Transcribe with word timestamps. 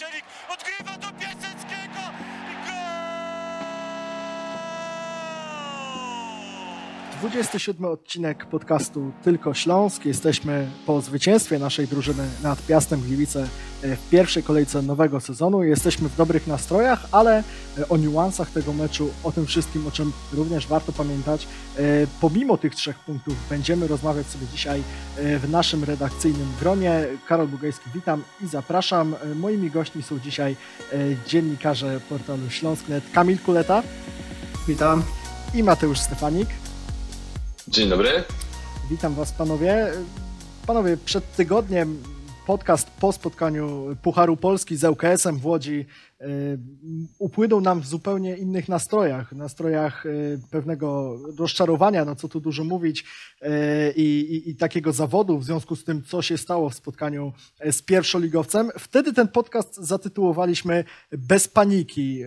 Szelik 0.00 0.24
odgrywa 0.48 0.98
do 0.98 1.08
Piaseckiego 1.18 1.79
27 7.20 7.84
odcinek 7.84 8.46
podcastu 8.46 9.12
Tylko 9.24 9.54
Śląsk. 9.54 10.04
Jesteśmy 10.04 10.66
po 10.86 11.00
zwycięstwie 11.00 11.58
naszej 11.58 11.88
drużyny 11.88 12.22
nad 12.42 12.62
Piastem 12.66 13.00
Gliwice 13.00 13.48
e, 13.82 13.96
w 13.96 14.08
pierwszej 14.10 14.42
kolejce 14.42 14.82
nowego 14.82 15.20
sezonu. 15.20 15.62
Jesteśmy 15.62 16.08
w 16.08 16.16
dobrych 16.16 16.46
nastrojach, 16.46 17.06
ale 17.12 17.42
e, 17.78 17.88
o 17.88 17.96
niuansach 17.96 18.50
tego 18.50 18.72
meczu, 18.72 19.10
o 19.24 19.32
tym 19.32 19.46
wszystkim, 19.46 19.86
o 19.86 19.90
czym 19.90 20.12
również 20.32 20.66
warto 20.66 20.92
pamiętać. 20.92 21.46
E, 21.76 21.80
Pomimo 22.20 22.58
tych 22.58 22.74
trzech 22.74 22.98
punktów 22.98 23.34
będziemy 23.50 23.86
rozmawiać 23.86 24.26
sobie 24.26 24.46
dzisiaj 24.52 24.82
w 25.16 25.50
naszym 25.50 25.84
redakcyjnym 25.84 26.48
gronie. 26.60 27.06
Karol 27.26 27.48
Bugajski, 27.48 27.90
witam 27.94 28.22
i 28.44 28.46
zapraszam. 28.46 29.14
Moimi 29.34 29.70
gośćmi 29.70 30.02
są 30.02 30.18
dzisiaj 30.18 30.56
dziennikarze 31.26 32.00
portalu 32.08 32.50
Śląsk.net 32.50 33.04
Kamil 33.12 33.38
Kuleta. 33.38 33.82
Witam. 34.68 35.02
I 35.54 35.62
Mateusz 35.62 35.98
Stefanik. 35.98 36.59
Dzień 37.70 37.88
dobry. 37.88 38.08
Witam 38.90 39.14
Was 39.14 39.32
panowie. 39.32 39.92
Panowie, 40.66 40.96
przed 40.96 41.36
tygodniem 41.36 42.02
podcast 42.46 42.90
po 42.90 43.12
spotkaniu 43.12 43.96
Pucharu 44.02 44.36
Polski 44.36 44.76
z 44.76 44.84
ŁKS-em 44.84 45.38
w 45.38 45.46
Łodzi 45.46 45.86
y, 46.20 46.24
upłynął 47.18 47.60
nam 47.60 47.80
w 47.80 47.86
zupełnie 47.86 48.36
innych 48.36 48.68
nastrojach, 48.68 49.32
nastrojach 49.32 50.06
y, 50.06 50.40
pewnego 50.50 51.18
rozczarowania, 51.38 52.04
no 52.04 52.16
co 52.16 52.28
tu 52.28 52.40
dużo 52.40 52.64
mówić, 52.64 53.04
y, 53.42 53.46
i, 53.96 54.42
i, 54.46 54.56
takiego 54.56 54.92
zawodu 54.92 55.38
w 55.38 55.44
związku 55.44 55.76
z 55.76 55.84
tym, 55.84 56.02
co 56.02 56.22
się 56.22 56.38
stało 56.38 56.70
w 56.70 56.74
spotkaniu 56.74 57.32
z 57.70 57.82
pierwszoligowcem. 57.82 58.70
Wtedy 58.78 59.12
ten 59.12 59.28
podcast 59.28 59.76
zatytułowaliśmy 59.76 60.84
Bez 61.12 61.48
paniki 61.48 62.22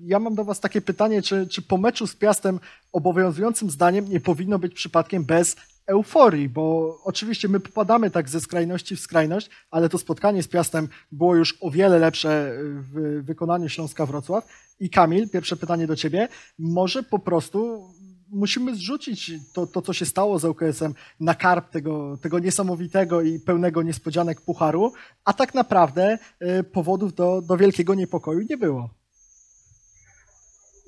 ja 0.00 0.18
mam 0.18 0.34
do 0.34 0.44
Was 0.44 0.60
takie 0.60 0.80
pytanie, 0.80 1.22
czy, 1.22 1.46
czy 1.46 1.62
po 1.62 1.78
meczu 1.78 2.06
z 2.06 2.16
Piastem 2.16 2.60
obowiązującym 2.92 3.70
zdaniem 3.70 4.08
nie 4.08 4.20
powinno 4.20 4.58
być 4.58 4.74
przypadkiem 4.74 5.24
bez 5.24 5.56
euforii, 5.86 6.48
bo 6.48 6.96
oczywiście 7.04 7.48
my 7.48 7.60
popadamy 7.60 8.10
tak 8.10 8.28
ze 8.28 8.40
skrajności 8.40 8.96
w 8.96 9.00
skrajność, 9.00 9.50
ale 9.70 9.88
to 9.88 9.98
spotkanie 9.98 10.42
z 10.42 10.48
Piastem 10.48 10.88
było 11.12 11.36
już 11.36 11.58
o 11.60 11.70
wiele 11.70 11.98
lepsze 11.98 12.52
w 12.60 13.22
wykonaniu 13.24 13.68
Śląska 13.68 14.06
Wrocław. 14.06 14.46
I 14.80 14.90
Kamil, 14.90 15.30
pierwsze 15.30 15.56
pytanie 15.56 15.86
do 15.86 15.96
Ciebie. 15.96 16.28
Może 16.58 17.02
po 17.02 17.18
prostu 17.18 17.88
musimy 18.30 18.74
zrzucić 18.74 19.32
to, 19.52 19.66
to 19.66 19.82
co 19.82 19.92
się 19.92 20.06
stało 20.06 20.38
z 20.38 20.44
ŁKS-em 20.44 20.94
na 21.20 21.34
karp 21.34 21.70
tego, 21.70 22.16
tego 22.16 22.38
niesamowitego 22.38 23.22
i 23.22 23.40
pełnego 23.40 23.82
niespodzianek 23.82 24.40
pucharu, 24.40 24.92
a 25.24 25.32
tak 25.32 25.54
naprawdę 25.54 26.18
y, 26.60 26.64
powodów 26.64 27.14
do, 27.14 27.42
do 27.42 27.56
wielkiego 27.56 27.94
niepokoju 27.94 28.40
nie 28.50 28.56
było. 28.56 28.97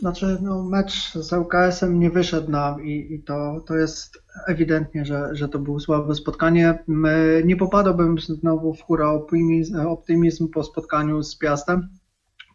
Znaczy, 0.00 0.38
no, 0.42 0.62
mecz 0.62 1.12
z 1.12 1.32
ŁKS-em 1.32 2.00
nie 2.00 2.10
wyszedł 2.10 2.50
nam 2.50 2.84
i, 2.84 3.14
i, 3.14 3.22
to, 3.22 3.60
to 3.66 3.76
jest 3.76 4.22
ewidentnie, 4.46 5.04
że, 5.04 5.28
że 5.32 5.48
to 5.48 5.58
było 5.58 5.80
słabe 5.80 6.14
spotkanie. 6.14 6.84
Nie 7.44 7.56
popadałbym 7.56 8.18
znowu 8.18 8.74
w 8.74 8.82
hura 8.82 9.10
optymizm, 9.10 9.80
optymizm 9.80 10.48
po 10.48 10.62
spotkaniu 10.64 11.22
z 11.22 11.38
Piastem. 11.38 11.88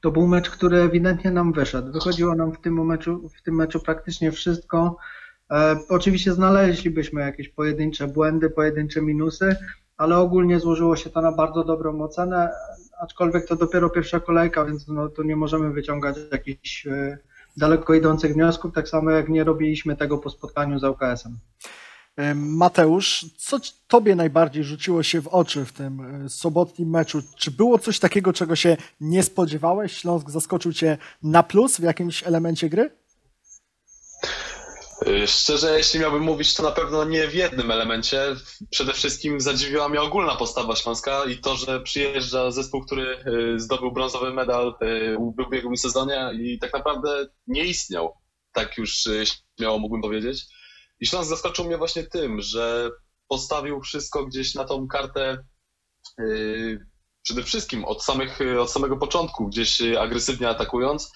To 0.02 0.12
był 0.12 0.28
mecz, 0.28 0.50
który 0.50 0.78
ewidentnie 0.78 1.32
nam 1.32 1.54
wyszedł. 1.54 1.92
Wychodziło 1.92 2.36
nam 2.36 2.54
w 2.54 2.62
tym 2.62 2.86
meczu, 2.86 3.30
w 3.30 3.42
tym 3.42 3.56
meczu 3.56 3.80
praktycznie 3.80 4.32
wszystko. 4.32 4.98
E, 5.52 5.76
oczywiście 5.90 6.34
znaleźlibyśmy 6.34 7.22
jakieś 7.22 7.50
pojedyncze 7.50 8.08
błędy, 8.08 8.50
pojedyncze 8.50 9.02
minusy, 9.02 9.56
ale 9.98 10.18
ogólnie 10.18 10.60
złożyło 10.60 10.96
się 10.96 11.10
to 11.10 11.22
na 11.22 11.32
bardzo 11.32 11.64
dobrą 11.64 12.02
ocenę, 12.02 12.50
aczkolwiek 13.02 13.48
to 13.48 13.56
dopiero 13.56 13.90
pierwsza 13.90 14.20
kolejka, 14.20 14.66
więc 14.66 14.88
no, 14.88 15.10
tu 15.10 15.24
nie 15.24 15.36
możemy 15.36 15.72
wyciągać 15.72 16.16
jakichś 16.32 16.88
e, 16.88 17.18
daleko 17.58 17.94
idących 17.94 18.34
wniosków, 18.34 18.74
tak 18.74 18.90
samo 18.90 19.12
jak 19.12 19.30
nie 19.30 19.44
robiliśmy 19.44 19.96
tego 19.96 20.18
po 20.18 20.30
spotkaniu 20.30 20.80
z 20.80 20.84
ŁKS-em. 20.84 21.40
Mateusz, 22.36 23.26
co 23.38 23.60
Tobie 23.88 24.16
najbardziej 24.16 24.64
rzuciło 24.64 25.04
się 25.04 25.22
w 25.22 25.28
oczy 25.28 25.66
w 25.66 25.74
tym 25.74 26.24
e, 26.26 26.30
sobotnim 26.30 26.90
meczu? 26.90 27.22
Czy 27.38 27.52
było 27.52 27.80
coś 27.80 28.00
takiego, 28.00 28.34
czego 28.34 28.56
się 28.56 28.78
nie 29.02 29.24
spodziewałeś? 29.24 29.98
Śląsk 29.98 30.30
zaskoczył 30.30 30.74
Cię 30.74 30.98
na 31.24 31.44
plus 31.44 31.78
w 31.78 31.84
jakimś 31.84 32.28
elemencie 32.28 32.70
gry? 32.70 32.92
Y, 35.02 35.28
szczerze, 35.28 35.78
jeśli 35.78 36.00
miałbym 36.00 36.24
mówić, 36.24 36.54
to 36.54 36.64
na 36.64 36.72
pewno 36.72 37.06
nie 37.06 37.28
w 37.28 37.34
jednym 37.34 37.72
elemencie. 37.72 38.36
Przede 38.70 38.94
wszystkim 38.94 39.42
zadziwiła 39.42 39.90
mnie 39.90 40.02
ogólna 40.02 40.36
postawa 40.36 40.76
Śląska 40.76 41.26
i 41.26 41.38
to, 41.38 41.56
że 41.56 41.82
przyjeżdża 41.82 42.52
zespół, 42.52 42.86
który 42.86 43.24
y, 43.28 43.60
zdobył 43.60 43.92
brązowy 43.92 44.34
medal 44.34 44.76
y, 44.82 45.16
w 45.18 45.40
ubiegłym 45.48 45.78
sezonie 45.78 46.32
i 46.42 46.60
tak 46.60 46.74
naprawdę 46.74 47.28
nie 47.48 47.64
istniał. 47.64 48.14
Tak 48.54 48.78
już 48.78 49.04
śmiało 49.58 49.80
mógłbym 49.80 50.02
powiedzieć. 50.02 50.46
I 51.00 51.08
Śląsk 51.08 51.30
zaskoczył 51.30 51.66
mnie 51.66 51.78
właśnie 51.78 52.04
tym, 52.04 52.42
że 52.42 52.90
postawił 53.28 53.82
wszystko 53.82 54.26
gdzieś 54.26 54.56
na 54.56 54.66
tą 54.66 54.88
kartę 54.88 55.38
przede 57.22 57.44
wszystkim 57.44 57.86
od, 57.86 58.04
samych, 58.04 58.40
od 58.60 58.72
samego 58.72 58.98
początku, 58.98 59.48
gdzieś 59.48 59.82
agresywnie 59.82 60.50
atakując 60.50 61.12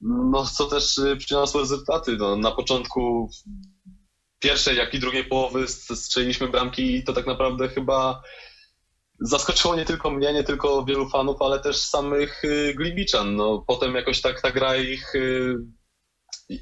no, 0.00 0.46
co 0.46 0.66
też 0.66 0.98
y, 0.98 1.16
przyniosło 1.16 1.60
rezultaty. 1.60 2.16
No, 2.16 2.36
na 2.36 2.50
początku 2.50 3.30
pierwszej, 4.38 4.76
jak 4.76 4.94
i 4.94 4.98
drugiej 4.98 5.24
połowy 5.24 5.68
strzeliliśmy 5.68 6.48
bramki 6.48 6.96
i 6.96 7.04
to 7.04 7.12
tak 7.12 7.26
naprawdę 7.26 7.68
chyba 7.68 8.22
zaskoczyło 9.20 9.76
nie 9.76 9.84
tylko 9.84 10.10
mnie, 10.10 10.32
nie 10.32 10.44
tylko 10.44 10.84
wielu 10.84 11.08
fanów, 11.08 11.42
ale 11.42 11.60
też 11.60 11.76
samych 11.76 12.44
y, 12.44 12.74
Gliwiczan. 12.76 13.36
No, 13.36 13.64
potem 13.66 13.94
jakoś 13.94 14.20
tak 14.20 14.40
ta 14.40 14.50
gra 14.50 14.76
ich 14.76 15.14
y, 15.14 15.54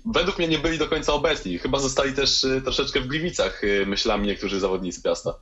według 0.06 0.38
mnie 0.38 0.48
nie 0.48 0.58
byli 0.58 0.78
do 0.78 0.88
końca 0.88 1.12
obecni. 1.12 1.58
Chyba 1.58 1.78
zostali 1.78 2.12
też 2.12 2.46
troszeczkę 2.64 3.00
w 3.00 3.06
Gliwicach 3.06 3.62
myślami 3.86 4.26
niektórzy 4.26 4.60
zawodnicy 4.60 5.02
Piasta. 5.02 5.34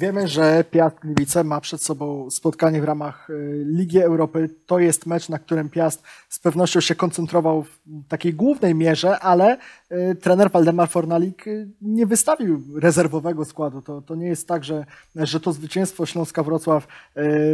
Wiemy, 0.00 0.28
że 0.28 0.64
Piast 0.70 0.98
Gliwice 1.00 1.44
ma 1.44 1.60
przed 1.60 1.82
sobą 1.82 2.30
spotkanie 2.30 2.80
w 2.80 2.84
ramach 2.84 3.30
y, 3.30 3.64
Ligi 3.66 4.00
Europy. 4.00 4.50
To 4.66 4.78
jest 4.78 5.06
mecz, 5.06 5.28
na 5.28 5.38
którym 5.38 5.68
Piast 5.68 6.02
z 6.28 6.38
pewnością 6.38 6.80
się 6.80 6.94
koncentrował 6.94 7.62
w 7.62 7.78
takiej 8.08 8.34
głównej 8.34 8.74
mierze, 8.74 9.20
ale 9.20 9.58
y, 9.92 10.14
trener 10.14 10.50
Waldemar 10.50 10.88
Fornalik 10.88 11.46
y, 11.46 11.68
nie 11.80 12.06
wystawił 12.06 12.62
rezerwowego 12.76 13.44
składu. 13.44 13.82
To, 13.82 14.02
to 14.02 14.14
nie 14.14 14.26
jest 14.26 14.48
tak, 14.48 14.64
że, 14.64 14.86
że 15.16 15.40
to 15.40 15.52
zwycięstwo 15.52 16.06
Śląska 16.06 16.42
Wrocław 16.42 16.86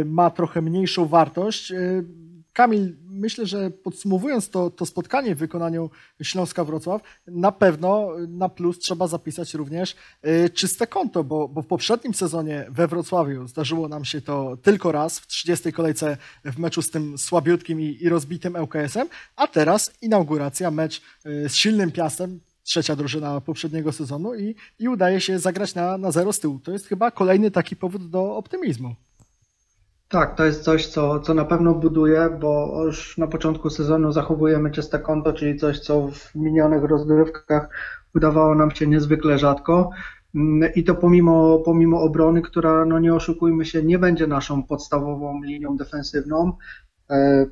ma 0.05 0.29
trochę 0.29 0.61
mniejszą 0.61 1.05
wartość. 1.05 1.73
Kamil, 2.53 2.95
myślę, 3.11 3.45
że 3.45 3.71
podsumowując 3.71 4.49
to, 4.49 4.69
to 4.69 4.85
spotkanie 4.85 5.35
w 5.35 5.37
wykonaniu 5.37 5.89
Śląska-Wrocław, 6.23 7.01
na 7.27 7.51
pewno 7.51 8.09
na 8.27 8.49
plus 8.49 8.79
trzeba 8.79 9.07
zapisać 9.07 9.53
również 9.53 9.95
y, 10.27 10.49
czyste 10.49 10.87
konto, 10.87 11.23
bo, 11.23 11.47
bo 11.47 11.61
w 11.61 11.67
poprzednim 11.67 12.13
sezonie 12.13 12.65
we 12.69 12.87
Wrocławiu 12.87 13.47
zdarzyło 13.47 13.87
nam 13.87 14.05
się 14.05 14.21
to 14.21 14.57
tylko 14.57 14.91
raz 14.91 15.19
w 15.19 15.27
30. 15.27 15.73
kolejce 15.73 16.17
w 16.45 16.59
meczu 16.59 16.81
z 16.81 16.89
tym 16.89 17.17
słabiutkim 17.17 17.81
i, 17.81 17.97
i 18.01 18.09
rozbitym 18.09 18.55
ŁKS-em, 18.55 19.07
a 19.35 19.47
teraz 19.47 19.91
inauguracja, 20.01 20.71
mecz 20.71 21.01
y, 21.25 21.49
z 21.49 21.55
silnym 21.55 21.91
Piastem, 21.91 22.39
trzecia 22.63 22.95
drużyna 22.95 23.41
poprzedniego 23.41 23.91
sezonu 23.91 24.35
i, 24.35 24.55
i 24.79 24.87
udaje 24.87 25.21
się 25.21 25.39
zagrać 25.39 25.75
na, 25.75 25.97
na 25.97 26.11
zero 26.11 26.33
z 26.33 26.39
tyłu. 26.39 26.59
To 26.59 26.71
jest 26.71 26.87
chyba 26.87 27.11
kolejny 27.11 27.51
taki 27.51 27.75
powód 27.75 28.09
do 28.09 28.35
optymizmu. 28.35 28.95
Tak, 30.11 30.35
to 30.35 30.45
jest 30.45 30.63
coś, 30.63 30.87
co, 30.87 31.19
co 31.19 31.33
na 31.33 31.45
pewno 31.45 31.73
buduje, 31.73 32.37
bo 32.41 32.81
już 32.85 33.17
na 33.17 33.27
początku 33.27 33.69
sezonu 33.69 34.11
zachowujemy 34.11 34.71
czyste 34.71 34.99
konto, 34.99 35.33
czyli 35.33 35.57
coś, 35.59 35.79
co 35.79 36.07
w 36.07 36.35
minionych 36.35 36.83
rozgrywkach 36.83 37.69
udawało 38.15 38.55
nam 38.55 38.71
się 38.71 38.87
niezwykle 38.87 39.39
rzadko. 39.39 39.89
Mm, 40.35 40.73
I 40.75 40.83
to 40.83 40.95
pomimo, 40.95 41.59
pomimo 41.59 42.01
obrony, 42.01 42.41
która, 42.41 42.85
no 42.85 42.99
nie 42.99 43.13
oszukujmy 43.13 43.65
się, 43.65 43.83
nie 43.83 43.99
będzie 43.99 44.27
naszą 44.27 44.63
podstawową 44.63 45.43
linią 45.43 45.77
defensywną. 45.77 46.57
E, 47.09 47.45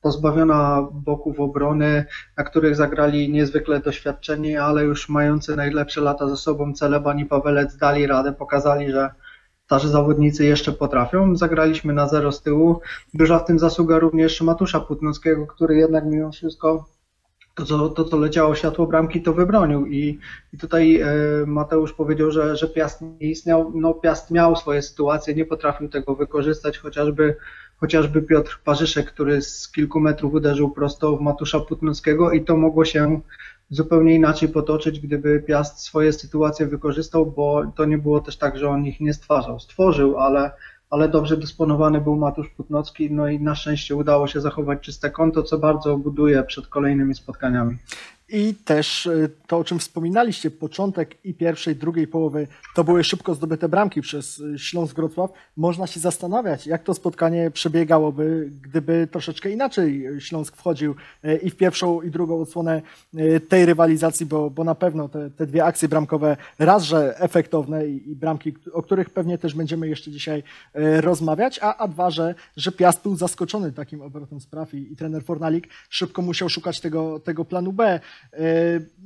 pozbawiona 0.00 0.88
boków 0.92 1.40
obrony, 1.40 2.04
na 2.36 2.44
których 2.44 2.76
zagrali 2.76 3.32
niezwykle 3.32 3.80
doświadczeni, 3.80 4.56
ale 4.56 4.84
już 4.84 5.08
mający 5.08 5.56
najlepsze 5.56 6.00
lata 6.00 6.28
ze 6.28 6.36
sobą 6.36 6.72
Celeban 6.72 7.18
i 7.18 7.26
Pawelec 7.26 7.76
dali 7.76 8.06
radę, 8.06 8.32
pokazali, 8.32 8.90
że 8.92 9.10
starzy 9.74 9.88
zawodnicy 9.88 10.44
jeszcze 10.44 10.72
potrafią. 10.72 11.36
Zagraliśmy 11.36 11.92
na 11.92 12.08
zero 12.08 12.32
z 12.32 12.42
tyłu. 12.42 12.80
Duża 13.14 13.38
w 13.38 13.44
tym 13.44 13.58
zasługa 13.58 13.98
również 13.98 14.40
Matusza 14.40 14.80
Putnowskiego, 14.80 15.46
który 15.46 15.76
jednak 15.76 16.04
mimo 16.06 16.32
wszystko 16.32 16.84
to, 17.54 17.64
co, 17.64 17.88
to, 17.88 18.04
co 18.04 18.16
leciało 18.16 18.54
światło 18.54 18.86
bramki, 18.86 19.22
to 19.22 19.32
wybronił. 19.32 19.86
I, 19.86 20.18
i 20.52 20.58
tutaj 20.58 21.00
e, 21.00 21.06
Mateusz 21.46 21.92
powiedział, 21.92 22.30
że, 22.30 22.56
że 22.56 22.68
Piast 22.68 23.00
nie 23.02 23.30
istniał. 23.30 23.72
No, 23.74 23.94
Piast 23.94 24.30
miał 24.30 24.56
swoje 24.56 24.82
sytuacje, 24.82 25.34
nie 25.34 25.44
potrafił 25.44 25.88
tego 25.88 26.14
wykorzystać, 26.14 26.78
chociażby, 26.78 27.36
chociażby 27.76 28.22
Piotr 28.22 28.60
Parzyszek, 28.64 29.06
który 29.06 29.42
z 29.42 29.68
kilku 29.72 30.00
metrów 30.00 30.34
uderzył 30.34 30.70
prosto 30.70 31.16
w 31.16 31.20
Matusza 31.20 31.60
Putnowskiego 31.60 32.30
i 32.30 32.44
to 32.44 32.56
mogło 32.56 32.84
się 32.84 33.20
zupełnie 33.74 34.14
inaczej 34.14 34.48
potoczyć, 34.48 35.00
gdyby 35.00 35.42
Piast 35.46 35.78
swoje 35.78 36.12
sytuacje 36.12 36.66
wykorzystał, 36.66 37.26
bo 37.26 37.62
to 37.76 37.84
nie 37.84 37.98
było 37.98 38.20
też 38.20 38.36
tak, 38.36 38.58
że 38.58 38.68
on 38.68 38.86
ich 38.86 39.00
nie 39.00 39.14
stwarzał. 39.14 39.60
Stworzył, 39.60 40.18
ale, 40.18 40.50
ale 40.90 41.08
dobrze 41.08 41.36
dysponowany 41.36 42.00
był 42.00 42.16
Matusz 42.16 42.48
Putnocki, 42.48 43.10
no 43.10 43.28
i 43.28 43.40
na 43.40 43.54
szczęście 43.54 43.96
udało 43.96 44.26
się 44.26 44.40
zachować 44.40 44.80
czyste 44.80 45.10
konto, 45.10 45.42
co 45.42 45.58
bardzo 45.58 45.96
buduje 45.96 46.42
przed 46.42 46.66
kolejnymi 46.66 47.14
spotkaniami. 47.14 47.76
I 48.28 48.54
też 48.54 49.06
e, 49.06 49.28
to, 49.46 49.58
o 49.58 49.64
czym 49.64 49.78
wspominaliście, 49.78 50.50
początek 50.50 51.24
i 51.24 51.34
pierwszej, 51.34 51.76
drugiej 51.76 52.06
połowy, 52.06 52.46
to 52.74 52.84
były 52.84 53.04
szybko 53.04 53.34
zdobyte 53.34 53.68
bramki 53.68 54.00
przez 54.00 54.40
e, 54.54 54.58
Śląsk 54.58 54.96
Wrocław. 54.96 55.30
Można 55.56 55.86
się 55.86 56.00
zastanawiać, 56.00 56.66
jak 56.66 56.82
to 56.82 56.94
spotkanie 56.94 57.50
przebiegałoby, 57.50 58.50
gdyby 58.62 59.08
troszeczkę 59.10 59.50
inaczej 59.50 60.06
Śląsk 60.18 60.56
wchodził 60.56 60.94
e, 61.24 61.36
i 61.36 61.50
w 61.50 61.56
pierwszą, 61.56 62.02
i 62.02 62.10
drugą 62.10 62.40
odsłonę 62.40 62.82
tej 63.48 63.66
rywalizacji, 63.66 64.26
bo, 64.26 64.50
bo 64.50 64.64
na 64.64 64.74
pewno 64.74 65.08
te, 65.08 65.30
te 65.30 65.46
dwie 65.46 65.64
akcje 65.64 65.88
bramkowe, 65.88 66.36
raz, 66.58 66.82
że 66.82 67.18
efektowne 67.18 67.86
i, 67.86 68.10
i 68.10 68.16
bramki, 68.16 68.54
o 68.72 68.82
których 68.82 69.10
pewnie 69.10 69.38
też 69.38 69.54
będziemy 69.54 69.88
jeszcze 69.88 70.10
dzisiaj 70.10 70.42
rozmawiać, 71.00 71.58
a, 71.62 71.76
a 71.76 71.88
dwa, 71.88 72.10
że, 72.10 72.34
że 72.56 72.72
Piast 72.72 73.02
był 73.02 73.16
zaskoczony 73.16 73.72
takim 73.72 74.02
obrotem 74.02 74.40
spraw 74.40 74.74
i, 74.74 74.92
i 74.92 74.96
trener 74.96 75.24
Fornalik 75.24 75.68
szybko 75.88 76.22
musiał 76.22 76.48
szukać 76.48 76.80
tego, 76.80 77.20
tego 77.20 77.44
planu 77.44 77.72
B. 77.72 78.00
E, 78.32 78.38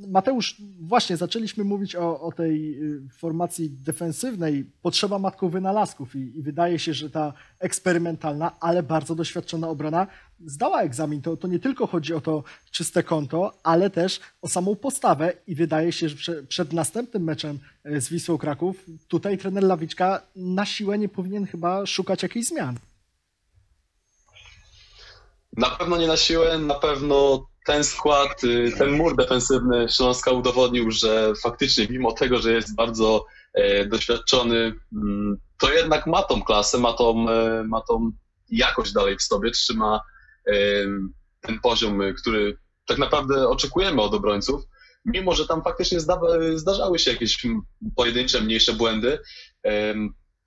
Mateusz, 0.09 0.57
właśnie 0.81 1.17
zaczęliśmy 1.17 1.65
mówić 1.65 1.97
o, 1.97 2.21
o 2.21 2.33
tej 2.33 2.83
y, 2.83 3.09
formacji 3.19 3.71
defensywnej, 3.71 4.71
potrzeba 4.83 5.19
matką 5.19 5.49
wynalazków 5.49 6.17
i, 6.17 6.39
i, 6.39 6.43
wydaje 6.43 6.79
się, 6.79 6.95
że 6.95 7.11
ta 7.11 7.33
eksperymentalna, 7.59 8.57
ale 8.61 8.83
bardzo 8.83 9.15
doświadczona 9.15 9.69
obrona 9.69 10.07
zdała 10.47 10.83
egzamin. 10.83 11.23
To, 11.23 11.37
to 11.37 11.49
nie 11.49 11.59
tylko 11.59 11.87
chodzi 11.87 12.15
o 12.15 12.21
to 12.21 12.45
czyste 12.71 13.03
konto, 13.03 13.53
ale 13.63 13.91
też 13.91 14.21
o 14.43 14.49
samą 14.49 14.77
postawę 14.77 15.33
i 15.47 15.55
wydaje 15.55 15.93
się, 15.93 16.09
że 16.09 16.17
przed, 16.17 16.49
przed 16.49 16.73
następnym 16.73 17.23
meczem 17.23 17.59
e, 17.85 18.01
z 18.01 18.09
Wisłą 18.09 18.39
Kraków 18.39 18.85
tutaj 19.09 19.39
trener 19.39 19.65
Lawiczka 19.65 20.23
na 20.37 20.65
siłę 20.65 20.99
nie 20.99 21.09
powinien 21.09 21.47
chyba 21.47 21.87
szukać 21.87 22.23
jakichś 22.23 22.47
zmian. 22.47 22.79
Na 25.57 25.71
pewno 25.71 25.97
nie 25.97 26.07
na 26.07 26.17
siłę, 26.17 26.59
na 26.59 26.75
pewno 26.75 27.47
ten 27.69 27.85
skład, 27.85 28.45
y, 28.45 28.73
ten 28.79 28.91
mur 28.91 29.17
defensywny 29.17 29.87
Śląska 29.89 30.31
udowodnił, 30.31 30.91
że 30.91 31.33
faktycznie 31.43 31.87
mimo 31.91 32.13
tego, 32.13 32.39
że 32.39 32.53
jest 32.53 32.75
bardzo 32.75 33.27
e, 33.55 33.87
doświadczony, 33.87 34.75
mm, 34.93 35.37
to 35.61 35.73
jednak 35.73 36.07
ma 36.07 36.23
tą 36.23 36.43
klasę, 36.43 36.79
ma 36.79 36.93
tą, 36.93 37.31
e, 37.31 37.65
ma 37.65 37.81
tą 37.81 38.11
jakość 38.51 38.93
dalej 38.93 39.17
w 39.17 39.23
sobie, 39.23 39.51
trzyma 39.51 40.01
e, 40.47 40.53
ten 41.41 41.61
poziom, 41.63 42.01
który 42.17 42.59
tak 42.87 42.99
naprawdę 42.99 43.49
oczekujemy 43.49 44.03
od 44.03 44.15
obrońców, 44.15 44.63
mimo 45.05 45.35
że 45.35 45.47
tam 45.47 45.63
faktycznie 45.63 46.01
zdarzały 46.55 46.99
się 46.99 47.13
jakieś 47.13 47.47
pojedyncze, 47.97 48.41
mniejsze 48.41 48.73
błędy. 48.73 49.19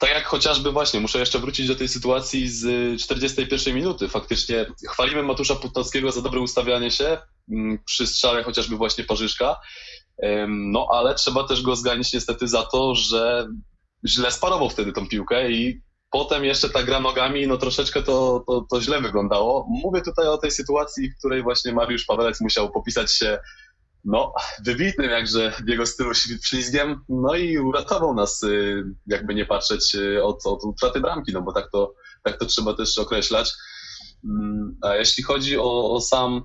Tak 0.01 0.09
jak 0.09 0.25
chociażby 0.25 0.71
właśnie, 0.71 0.99
muszę 0.99 1.19
jeszcze 1.19 1.39
wrócić 1.39 1.67
do 1.67 1.75
tej 1.75 1.87
sytuacji 1.87 2.49
z 2.49 3.01
41 3.01 3.75
minuty. 3.75 4.09
Faktycznie 4.09 4.65
chwalimy 4.89 5.23
Matusza 5.23 5.55
Putnowskiego 5.55 6.11
za 6.11 6.21
dobre 6.21 6.39
ustawianie 6.39 6.91
się 6.91 7.17
mm, 7.51 7.79
przy 7.85 8.07
strzale 8.07 8.43
chociażby 8.43 8.75
właśnie 8.75 9.03
Parzyszka, 9.03 9.59
no 10.47 10.87
ale 10.91 11.15
trzeba 11.15 11.47
też 11.47 11.61
go 11.61 11.75
zganić 11.75 12.13
niestety 12.13 12.47
za 12.47 12.63
to, 12.63 12.95
że 12.95 13.47
źle 14.07 14.31
sparował 14.31 14.69
wtedy 14.69 14.93
tą 14.93 15.07
piłkę 15.07 15.51
i 15.51 15.81
potem 16.11 16.45
jeszcze 16.45 16.69
ta 16.69 16.83
gra 16.83 16.99
nogami, 16.99 17.47
no 17.47 17.57
troszeczkę 17.57 18.03
to, 18.03 18.43
to, 18.47 18.65
to 18.69 18.81
źle 18.81 19.01
wyglądało. 19.01 19.67
Mówię 19.69 20.01
tutaj 20.01 20.27
o 20.27 20.37
tej 20.37 20.51
sytuacji, 20.51 21.11
w 21.11 21.17
której 21.17 21.43
właśnie 21.43 21.73
Mariusz 21.73 22.05
Pawelec 22.05 22.41
musiał 22.41 22.71
popisać 22.71 23.13
się 23.13 23.39
no, 24.05 24.33
wybitnym 24.65 25.09
jakże 25.09 25.51
w 25.51 25.69
jego 25.69 25.85
stylu 25.85 26.13
ślizgiem, 26.43 27.03
no 27.09 27.35
i 27.35 27.57
uratował 27.57 28.13
nas, 28.13 28.43
y, 28.43 28.83
jakby 29.07 29.35
nie 29.35 29.45
patrzeć, 29.45 29.95
y, 29.95 30.23
od, 30.23 30.45
od 30.45 30.63
utraty 30.63 30.99
bramki, 30.99 31.33
no 31.33 31.41
bo 31.41 31.53
tak 31.53 31.71
to, 31.71 31.93
tak 32.23 32.39
to 32.39 32.45
trzeba 32.45 32.73
też 32.73 32.97
określać. 32.97 33.53
Mm, 34.23 34.77
a 34.81 34.95
jeśli 34.95 35.23
chodzi 35.23 35.57
o, 35.57 35.91
o 35.91 36.01
sam 36.01 36.41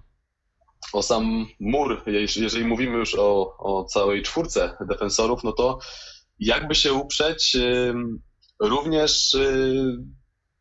o 0.92 1.02
sam 1.02 1.46
mur, 1.60 2.02
jeżeli 2.36 2.64
mówimy 2.64 2.98
już 2.98 3.14
o, 3.14 3.56
o 3.58 3.84
całej 3.84 4.22
czwórce 4.22 4.76
defensorów, 4.80 5.44
no 5.44 5.52
to 5.52 5.78
jakby 6.38 6.74
się 6.74 6.92
uprzeć, 6.92 7.56
również 8.60 9.34
y, 9.34 9.96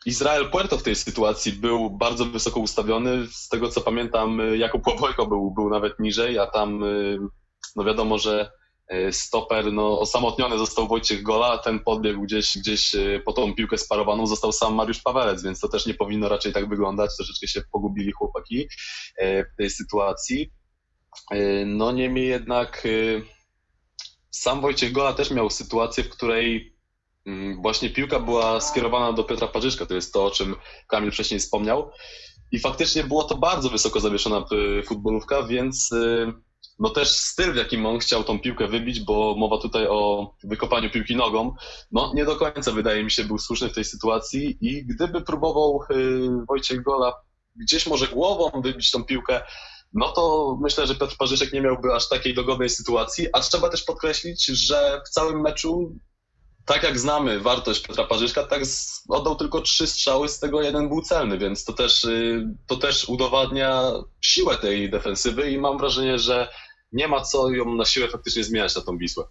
Izrael 0.06 0.50
Puerto 0.50 0.78
w 0.78 0.84
tej 0.84 0.96
sytuacji 0.96 1.54
był 1.54 1.90
bardzo 1.90 2.26
wysoko 2.26 2.60
ustawiony. 2.60 3.28
Z 3.28 3.50
tego 3.50 3.70
co 3.70 3.82
pamiętam, 3.82 4.42
Jakub 4.56 4.88
Łobojko 4.88 5.26
był, 5.26 5.52
był 5.52 5.70
nawet 5.70 6.00
niżej, 6.00 6.40
a 6.40 6.48
tam 6.48 6.84
y, 6.84 7.18
no 7.76 7.84
wiadomo, 7.84 8.18
że 8.18 8.52
y, 8.94 9.14
stoper 9.14 9.74
no, 9.74 10.00
osamotniony 10.00 10.58
został 10.58 10.88
Wojciech 10.88 11.24
Gola, 11.24 11.48
a 11.48 11.58
ten 11.58 11.80
podbiegł 11.80 12.22
gdzieś, 12.22 12.58
gdzieś 12.58 12.96
y, 12.96 13.22
po 13.26 13.34
tą 13.34 13.56
piłkę 13.56 13.78
sparowaną 13.78 14.28
został 14.28 14.52
sam 14.52 14.76
Mariusz 14.76 15.02
Pawelec, 15.02 15.44
więc 15.44 15.60
to 15.60 15.68
też 15.68 15.86
nie 15.86 15.94
powinno 15.94 16.30
raczej 16.30 16.54
tak 16.54 16.70
wyglądać. 16.70 17.12
Troszeczkę 17.18 17.48
się 17.48 17.62
pogubili 17.72 18.12
chłopaki 18.12 18.68
w 19.22 19.58
tej 19.58 19.70
sytuacji. 19.70 20.52
No 21.66 21.92
niemniej 21.92 22.28
jednak 22.28 22.88
sam 24.32 24.62
Wojciech 24.62 24.92
Gola 24.92 25.14
też 25.14 25.32
miał 25.32 25.50
sytuację, 25.50 26.04
w 26.04 26.10
której 26.10 26.75
właśnie 27.58 27.90
piłka 27.90 28.20
była 28.20 28.62
skierowana 28.62 29.14
do 29.14 29.24
Piotra 29.24 29.48
Parzyszka, 29.48 29.86
to 29.86 29.96
jest 29.96 30.14
to, 30.14 30.26
o 30.26 30.32
czym 30.32 30.56
Kamil 30.88 31.12
wcześniej 31.12 31.40
wspomniał. 31.40 31.92
I 32.52 32.60
faktycznie 32.60 33.04
było 33.04 33.24
to 33.24 33.38
bardzo 33.38 33.70
wysoko 33.70 34.00
zawieszona 34.00 34.46
y, 34.80 34.84
futbolówka, 34.84 35.44
więc 35.44 35.92
y, 35.92 36.34
no 36.80 36.90
też 36.90 37.10
styl, 37.10 37.54
w 37.54 37.56
jakim 37.56 37.86
on 37.86 38.00
chciał 38.00 38.24
tą 38.24 38.40
piłkę 38.40 38.68
wybić, 38.68 39.00
bo 39.00 39.36
mowa 39.38 39.58
tutaj 39.58 39.88
o 39.88 40.32
wykopaniu 40.44 40.90
piłki 40.90 41.16
nogą, 41.16 41.56
no 41.92 42.12
nie 42.16 42.26
do 42.26 42.36
końca 42.36 42.72
wydaje 42.72 43.04
mi 43.04 43.12
się 43.12 43.24
był 43.24 43.38
słuszny 43.38 43.70
w 43.70 43.74
tej 43.74 43.86
sytuacji 43.86 44.58
i 44.62 44.86
gdyby 44.86 45.22
próbował 45.22 45.80
y, 45.92 46.46
Wojciech 46.48 46.84
Gola 46.84 47.14
gdzieś 47.56 47.88
może 47.88 48.08
głową 48.08 48.62
wybić 48.62 48.92
tą 48.92 49.04
piłkę, 49.04 49.42
no 49.94 50.12
to 50.12 50.58
myślę, 50.62 50.88
że 50.88 50.96
Piotr 50.96 51.18
Parzyszek 51.18 51.54
nie 51.54 51.62
miałby 51.62 51.94
aż 51.94 52.10
takiej 52.10 52.34
dogodnej 52.34 52.70
sytuacji, 52.70 53.28
a 53.34 53.40
trzeba 53.40 53.70
też 53.70 53.84
podkreślić, 53.84 54.46
że 54.46 55.02
w 55.06 55.10
całym 55.10 55.42
meczu 55.42 55.96
tak 56.66 56.84
jak 56.84 57.00
znamy 57.00 57.40
wartość 57.40 57.88
Piotra 57.88 58.04
Parzyszka, 58.04 58.44
tak 58.44 58.62
oddał 59.10 59.36
tylko 59.36 59.62
trzy 59.62 59.88
strzały, 59.88 60.30
z 60.30 60.40
tego 60.40 60.62
jeden 60.62 60.90
był 60.90 61.02
celny, 61.02 61.38
więc 61.38 61.66
to 61.66 61.74
też, 61.74 62.04
y, 62.04 62.48
to 62.68 62.78
też 62.78 63.10
udowadnia 63.10 63.92
siłę 64.22 64.58
tej 64.58 64.90
defensywy 64.90 65.52
i 65.52 65.58
mam 65.58 65.78
wrażenie, 65.78 66.20
że 66.20 66.48
nie 66.92 67.08
ma 67.08 67.22
co 67.22 67.50
ją 67.50 67.76
na 67.76 67.86
siłę 67.86 68.08
faktycznie 68.08 68.44
zmieniać 68.44 68.76
na 68.76 68.82
tą 68.82 68.98
Wisłę. 68.98 69.24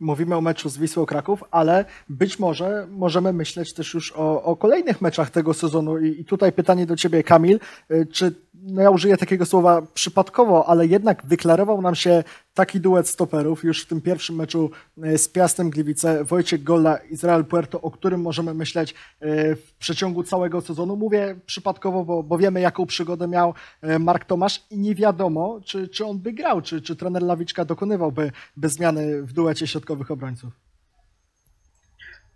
Mówimy 0.00 0.36
o 0.36 0.40
meczu 0.40 0.68
z 0.68 0.78
Wisłą 0.78 1.06
Kraków, 1.06 1.44
ale 1.50 1.84
być 2.08 2.38
może 2.38 2.86
możemy 2.90 3.32
myśleć 3.32 3.74
też 3.74 3.94
już 3.94 4.12
o, 4.16 4.42
o 4.42 4.56
kolejnych 4.56 5.00
meczach 5.00 5.30
tego 5.30 5.54
sezonu. 5.54 5.98
I, 5.98 6.20
I, 6.20 6.24
tutaj 6.24 6.52
pytanie 6.52 6.86
do 6.86 6.96
Ciebie, 6.96 7.22
Kamil. 7.22 7.60
Y, 7.90 8.06
czy 8.12 8.34
no 8.54 8.82
ja 8.82 8.90
użyję 8.90 9.16
takiego 9.16 9.46
słowa 9.46 9.82
przypadkowo, 9.94 10.66
ale 10.66 10.86
jednak 10.86 11.26
wyklarował 11.26 11.82
nam 11.82 11.94
się 11.94 12.24
taki 12.58 12.80
duet 12.80 13.08
stoperów 13.08 13.64
już 13.64 13.82
w 13.82 13.86
tym 13.86 14.00
pierwszym 14.00 14.36
meczu 14.36 14.70
e, 15.02 15.18
z 15.18 15.28
Piastem 15.28 15.70
Gliwice, 15.70 16.24
Wojciech 16.24 16.62
Golla, 16.62 16.96
Izrael 16.96 17.44
Puerto, 17.44 17.80
o 17.80 17.90
którym 17.90 18.20
możemy 18.20 18.54
myśleć 18.54 18.94
e, 19.20 19.56
w 19.56 19.72
przeciągu 19.72 20.22
całego 20.22 20.60
sezonu. 20.60 20.96
Mówię 20.96 21.36
przypadkowo, 21.46 22.04
bo, 22.04 22.22
bo 22.22 22.38
wiemy 22.38 22.60
jaką 22.60 22.86
przygodę 22.86 23.28
miał 23.28 23.54
e, 23.82 23.98
Mark 23.98 24.24
Tomasz 24.24 24.62
i 24.70 24.78
nie 24.78 24.94
wiadomo, 24.94 25.60
czy, 25.64 25.88
czy 25.88 26.06
on 26.06 26.18
by 26.18 26.32
grał, 26.32 26.62
czy, 26.62 26.82
czy 26.82 26.96
trener 26.96 27.22
Lawiczka 27.22 27.64
dokonywałby 27.64 28.32
bez 28.56 28.72
zmiany 28.72 29.22
w 29.22 29.32
duecie 29.32 29.66
środkowych 29.66 30.10
obrońców. 30.10 30.67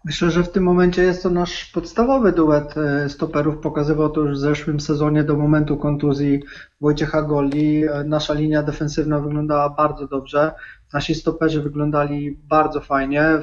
Myślę, 0.04 0.30
że 0.30 0.42
w 0.42 0.52
tym 0.52 0.64
momencie 0.64 1.02
jest 1.02 1.22
to 1.22 1.30
nasz 1.30 1.64
podstawowy 1.64 2.32
duet 2.32 2.74
e, 2.76 3.08
stoperów. 3.08 3.58
Pokazywał 3.58 4.10
to 4.10 4.20
już 4.20 4.32
w 4.32 4.40
zeszłym 4.40 4.80
sezonie 4.80 5.24
do 5.24 5.36
momentu 5.36 5.76
kontuzji 5.76 6.42
Wojciecha 6.80 7.22
Goli. 7.22 7.84
E, 7.84 8.04
nasza 8.04 8.34
linia 8.34 8.62
defensywna 8.62 9.20
wyglądała 9.20 9.70
bardzo 9.70 10.06
dobrze. 10.06 10.52
Nasi 10.92 11.14
stoperzy 11.14 11.62
wyglądali 11.62 12.38
bardzo 12.48 12.80
fajnie. 12.80 13.22
E, 13.22 13.42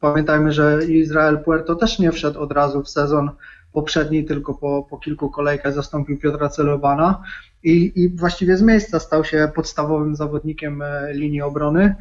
pamiętajmy, 0.00 0.52
że 0.52 0.84
Izrael 0.84 1.38
Puerto 1.38 1.74
też 1.74 1.98
nie 1.98 2.12
wszedł 2.12 2.40
od 2.40 2.52
razu 2.52 2.82
w 2.82 2.88
sezon 2.88 3.30
poprzedni, 3.72 4.24
tylko 4.24 4.54
po, 4.54 4.86
po 4.90 4.98
kilku 4.98 5.30
kolejkach 5.30 5.74
zastąpił 5.74 6.18
Piotra 6.18 6.48
Celowana 6.48 7.22
i, 7.62 7.92
i 7.96 8.16
właściwie 8.16 8.56
z 8.56 8.62
miejsca 8.62 8.98
stał 8.98 9.24
się 9.24 9.50
podstawowym 9.54 10.16
zawodnikiem 10.16 10.82
linii 11.12 11.42
obrony. 11.42 11.94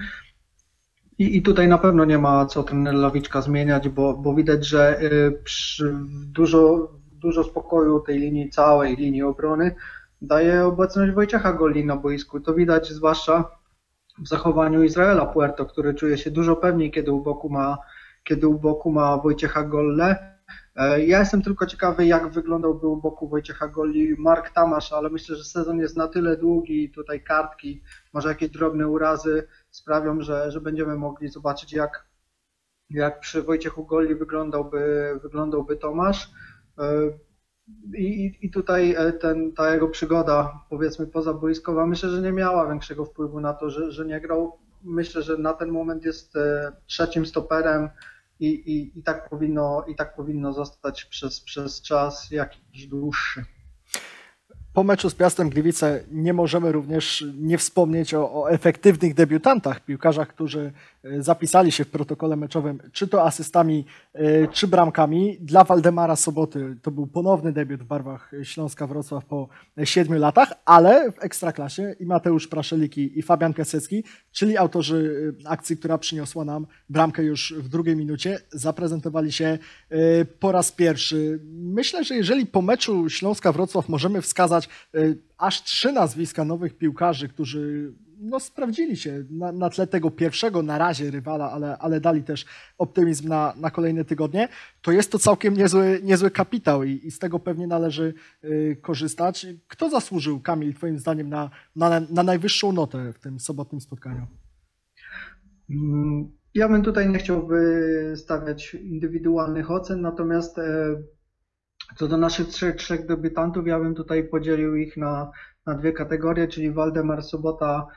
I, 1.17 1.37
I 1.37 1.41
tutaj 1.41 1.67
na 1.67 1.77
pewno 1.77 2.05
nie 2.05 2.17
ma 2.17 2.45
co 2.45 2.63
ten 2.63 2.83
Lawiczka 2.83 3.41
zmieniać, 3.41 3.89
bo, 3.89 4.13
bo 4.13 4.35
widać, 4.35 4.65
że 4.65 5.01
y, 5.01 5.39
dużo, 6.27 6.91
dużo 7.11 7.43
spokoju 7.43 7.99
tej 7.99 8.19
linii, 8.19 8.49
całej 8.49 8.95
linii 8.95 9.23
obrony 9.23 9.75
daje 10.23 10.65
obecność 10.65 11.13
Wojciecha 11.13 11.53
Goli 11.53 11.85
na 11.85 11.95
boisku. 11.95 12.39
To 12.39 12.53
widać 12.53 12.89
zwłaszcza 12.89 13.49
w 14.19 14.27
zachowaniu 14.27 14.83
Izraela 14.83 15.25
Puerto, 15.25 15.65
który 15.65 15.93
czuje 15.93 16.17
się 16.17 16.31
dużo 16.31 16.55
pewniej, 16.55 16.91
kiedy 16.91 17.11
u 17.11 17.21
boku 17.21 17.49
ma, 17.49 17.77
kiedy 18.23 18.47
u 18.47 18.59
boku 18.59 18.91
ma 18.91 19.17
Wojciecha 19.17 19.63
Golle. 19.63 20.32
E, 20.75 21.05
ja 21.05 21.19
jestem 21.19 21.41
tylko 21.41 21.65
ciekawy, 21.65 22.05
jak 22.05 22.31
wyglądałby 22.31 22.87
u 22.87 22.97
boku 22.97 23.27
Wojciecha 23.27 23.67
Goli 23.67 24.15
Mark 24.17 24.49
Tamasz, 24.49 24.93
ale 24.93 25.09
myślę, 25.09 25.35
że 25.35 25.43
sezon 25.43 25.79
jest 25.79 25.97
na 25.97 26.07
tyle 26.07 26.37
długi, 26.37 26.91
tutaj 26.91 27.23
kartki, 27.23 27.81
może 28.13 28.29
jakieś 28.29 28.49
drobne 28.49 28.87
urazy 28.87 29.47
sprawią, 29.69 30.21
że, 30.21 30.51
że 30.51 30.61
będziemy 30.61 30.95
mogli 30.95 31.27
zobaczyć, 31.27 31.73
jak, 31.73 32.05
jak 32.89 33.19
przy 33.19 33.41
Wojciechu 33.41 33.85
Golli 33.85 34.15
wyglądałby, 34.15 35.19
wyglądałby 35.23 35.77
Tomasz. 35.77 36.31
I, 37.97 38.37
I 38.41 38.51
tutaj 38.51 38.95
ten, 39.19 39.53
ta 39.53 39.73
jego 39.73 39.87
przygoda, 39.87 40.65
powiedzmy 40.69 41.07
pozaboiskowa, 41.07 41.85
myślę, 41.85 42.09
że 42.09 42.21
nie 42.21 42.31
miała 42.31 42.67
większego 42.67 43.05
wpływu 43.05 43.39
na 43.39 43.53
to, 43.53 43.69
że, 43.69 43.91
że 43.91 44.05
nie 44.05 44.21
grał. 44.21 44.59
Myślę, 44.83 45.21
że 45.21 45.37
na 45.37 45.53
ten 45.53 45.69
moment 45.69 46.05
jest 46.05 46.33
trzecim 46.85 47.25
stoperem 47.25 47.89
i, 48.43 48.71
i, 48.71 48.99
i, 48.99 49.03
tak, 49.03 49.29
powinno, 49.29 49.85
i 49.87 49.95
tak 49.95 50.15
powinno 50.15 50.53
zostać 50.53 51.05
przez, 51.05 51.41
przez 51.41 51.81
czas 51.81 52.31
jakiś 52.31 52.87
dłuższy. 52.87 53.45
Po 54.73 54.83
meczu 54.83 55.09
z 55.09 55.15
Piastem 55.15 55.49
Gliwice 55.49 56.03
nie 56.11 56.33
możemy 56.33 56.71
również 56.71 57.25
nie 57.37 57.57
wspomnieć 57.57 58.13
o, 58.13 58.33
o, 58.33 58.51
efektywnych 58.51 59.13
debiutantach, 59.13 59.85
piłkarzach, 59.85 60.27
którzy 60.27 60.71
zapisali 61.19 61.71
się 61.71 61.85
w 61.85 61.89
protokole 61.89 62.35
meczowym, 62.35 62.79
czy 62.91 63.07
to 63.07 63.23
asystami, 63.23 63.85
e, 64.13 64.47
czy 64.47 64.67
bramkami. 64.67 65.37
Dla 65.41 65.63
Waldemara 65.63 66.15
Soboty 66.15 66.77
to 66.81 66.91
był 66.91 67.07
ponowny 67.07 67.51
debiut 67.51 67.81
w 67.81 67.85
barwach 67.85 68.31
Śląska 68.43 68.87
Wrocław 68.87 69.25
po 69.25 69.49
siedmiu 69.83 70.19
latach, 70.19 70.53
ale 70.65 71.11
w 71.11 71.23
Ekstraklasie 71.23 71.95
i 71.99 72.05
Mateusz 72.05 72.47
Praszeliki 72.47 73.19
i 73.19 73.21
Fabian 73.21 73.53
Piasecki, 73.53 74.03
czyli 74.31 74.57
autorzy 74.57 75.33
e, 75.45 75.49
akcji, 75.49 75.77
która 75.77 75.97
przyniosła 75.97 76.45
nam 76.45 76.67
bramkę 76.89 77.23
już 77.23 77.53
w 77.57 77.69
drugiej 77.69 77.95
minucie, 77.95 78.39
zaprezentowali 78.51 79.31
się 79.31 79.57
po 80.39 80.51
raz 80.51 80.71
pierwszy. 80.71 81.39
Myślę, 81.53 82.03
że 82.03 82.15
jeżeli 82.15 82.45
po 82.45 82.61
meczu 82.61 83.09
Śląska 83.09 83.51
Wrocław 83.51 83.89
możemy 83.89 84.21
wskazać 84.21 84.69
aż 85.37 85.63
trzy 85.63 85.91
nazwiska 85.91 86.45
nowych 86.45 86.77
piłkarzy, 86.77 87.29
którzy 87.29 87.93
no, 88.23 88.39
sprawdzili 88.39 88.97
się 88.97 89.23
na, 89.29 89.51
na 89.51 89.69
tle 89.69 89.87
tego 89.87 90.11
pierwszego 90.11 90.63
na 90.63 90.77
razie 90.77 91.11
rywala, 91.11 91.51
ale, 91.51 91.77
ale 91.77 91.99
dali 91.99 92.23
też 92.23 92.45
optymizm 92.77 93.27
na, 93.27 93.53
na 93.57 93.71
kolejne 93.71 94.05
tygodnie, 94.05 94.47
to 94.81 94.91
jest 94.91 95.11
to 95.11 95.19
całkiem 95.19 95.53
niezły, 95.53 95.99
niezły 96.03 96.31
kapitał 96.31 96.83
i, 96.83 97.01
i 97.03 97.11
z 97.11 97.19
tego 97.19 97.39
pewnie 97.39 97.67
należy 97.67 98.13
y, 98.43 98.77
korzystać. 98.81 99.47
Kto 99.67 99.89
zasłużył, 99.89 100.39
Kamil, 100.39 100.73
Twoim 100.73 100.99
zdaniem, 100.99 101.29
na, 101.29 101.49
na, 101.75 101.99
na 102.09 102.23
najwyższą 102.23 102.71
notę 102.71 103.13
w 103.13 103.19
tym 103.19 103.39
sobotnim 103.39 103.81
spotkaniu? 103.81 104.27
Mm, 105.69 106.31
ja 106.53 106.69
bym 106.69 106.83
tutaj 106.83 107.09
nie 107.09 107.19
chciał 107.19 107.47
wystawiać 107.47 108.73
indywidualnych 108.73 109.71
ocen, 109.71 110.01
natomiast 110.01 110.59
e, 110.59 110.95
co 111.97 112.07
do 112.07 112.17
naszych 112.17 112.47
trzech, 112.47 112.75
trzech 112.75 113.05
debiutantów, 113.05 113.67
ja 113.67 113.79
bym 113.79 113.95
tutaj 113.95 114.23
podzielił 114.23 114.75
ich 114.75 114.97
na, 114.97 115.31
na 115.65 115.75
dwie 115.75 115.93
kategorie, 115.93 116.47
czyli 116.47 116.71
Waldemar 116.71 117.23
Sobota, 117.23 117.87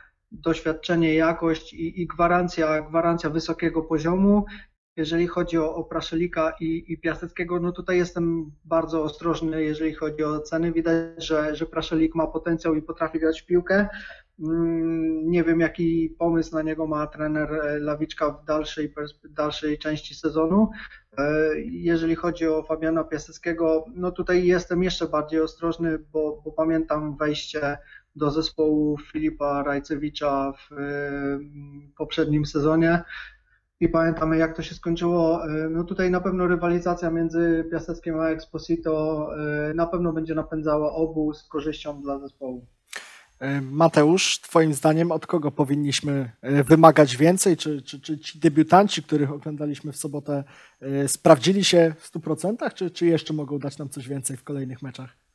doświadczenie, 0.43 1.14
jakość 1.14 1.75
i, 1.75 2.02
i 2.02 2.07
gwarancja, 2.07 2.83
gwarancja 2.83 3.31
wysokiego 3.31 3.83
poziomu. 3.83 4.45
Jeżeli 4.97 5.26
chodzi 5.26 5.59
o, 5.59 5.75
o 5.75 5.85
Praszelika 5.85 6.52
i, 6.61 6.85
i 6.88 6.99
Piaseckiego, 6.99 7.61
no 7.61 7.73
tutaj 7.73 7.97
jestem 7.97 8.50
bardzo 8.64 9.02
ostrożny, 9.02 9.64
jeżeli 9.64 9.95
chodzi 9.95 10.25
o 10.25 10.40
ceny. 10.40 10.73
Widać, 10.73 11.25
że, 11.25 11.57
że 11.57 11.66
Praszelik 11.66 12.14
ma 12.14 12.26
potencjał 12.26 12.75
i 12.75 12.83
potrafi 12.83 13.19
grać 13.19 13.43
w 13.43 13.47
piłkę. 13.47 13.88
Mm, 14.40 15.31
nie 15.31 15.45
wiem, 15.45 15.61
jaki 15.61 16.14
pomysł 16.19 16.55
na 16.55 16.62
niego 16.62 16.87
ma 16.87 17.07
trener 17.07 17.52
e, 17.52 17.78
Lawiczka 17.78 18.31
w 18.31 18.45
dalszej, 18.45 18.95
dalszej 19.31 19.78
części 19.78 20.14
sezonu. 20.14 20.71
E, 21.19 21.50
jeżeli 21.61 22.14
chodzi 22.14 22.47
o 22.47 22.62
Fabiana 22.62 23.05
Piaseckiego, 23.05 23.85
no 23.95 24.12
tutaj 24.12 24.47
jestem 24.47 24.83
jeszcze 24.83 25.07
bardziej 25.07 25.40
ostrożny, 25.40 25.99
bo, 25.99 26.43
bo 26.45 26.52
pamiętam 26.52 27.16
wejście 27.16 27.78
do 28.16 28.30
zespołu 28.30 28.99
Filipa 28.99 29.62
Rajcewicza 29.62 30.52
w 30.52 30.73
mm, 30.73 31.92
poprzednim 31.96 32.46
sezonie 32.46 33.02
i 33.80 33.88
pamiętamy 33.88 34.38
jak 34.38 34.56
to 34.56 34.62
się 34.62 34.75
skończyło. 34.75 35.49
E, 35.49 35.68
no 35.68 35.85
tutaj 35.85 36.11
na 36.11 36.20
pewno 36.20 36.46
rywalizacja 36.46 37.11
między 37.11 37.64
Piaseckiem 37.70 38.20
a 38.20 38.28
Exposito 38.28 39.28
na 39.75 39.87
pewno 39.87 40.12
będzie 40.12 40.35
napędzała 40.35 40.92
obu 40.92 41.35
z 41.35 41.49
korzyścią 41.49 42.02
dla 42.02 42.18
zespołu. 42.18 42.66
Mateusz, 43.62 44.40
Twoim 44.40 44.75
zdaniem 44.75 45.12
od 45.12 45.26
kogo 45.26 45.50
powinniśmy 45.50 46.30
wymagać 46.42 47.16
więcej? 47.16 47.56
Czy, 47.56 47.82
czy, 47.82 48.00
czy 48.00 48.18
ci 48.18 48.38
debiutanci, 48.38 49.02
których 49.02 49.32
oglądaliśmy 49.32 49.92
w 49.92 49.96
sobotę, 49.96 50.44
sprawdzili 51.06 51.64
się 51.64 51.94
w 51.99 52.12
100%, 52.12 52.75
czy, 52.75 52.90
czy 52.90 53.06
jeszcze 53.06 53.35
mogą 53.35 53.58
dać 53.58 53.78
nam 53.78 53.88
coś 53.88 54.08
więcej 54.08 54.37
w 54.37 54.44
kolejnych 54.44 54.82
meczach? 54.82 55.25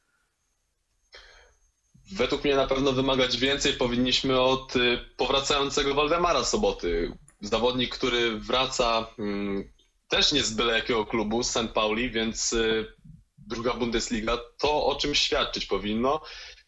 Według 2.11 2.43
mnie 2.43 2.55
na 2.55 2.67
pewno 2.67 2.91
wymagać 2.91 3.37
więcej 3.37 3.73
powinniśmy 3.73 4.41
od 4.41 4.73
powracającego 5.17 5.93
Waldemara 5.93 6.43
Soboty. 6.43 7.11
Zawodnik, 7.41 7.95
który 7.95 8.39
wraca 8.39 9.07
mm, 9.19 9.71
też 10.07 10.31
nie 10.31 10.43
z 10.43 10.53
byle 10.53 10.73
jakiego 10.73 11.05
klubu, 11.05 11.43
z 11.43 11.49
St. 11.49 11.69
Pauli, 11.73 12.11
więc 12.11 12.55
druga 13.37 13.73
Bundesliga, 13.73 14.37
to 14.57 14.85
o 14.85 14.95
czym 14.95 15.15
świadczyć 15.15 15.65
powinno. 15.65 16.21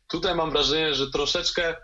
Tutaj 0.08 0.36
mam 0.36 0.52
wrażenie, 0.52 0.96
że 0.96 1.12
troszeczkę 1.12 1.76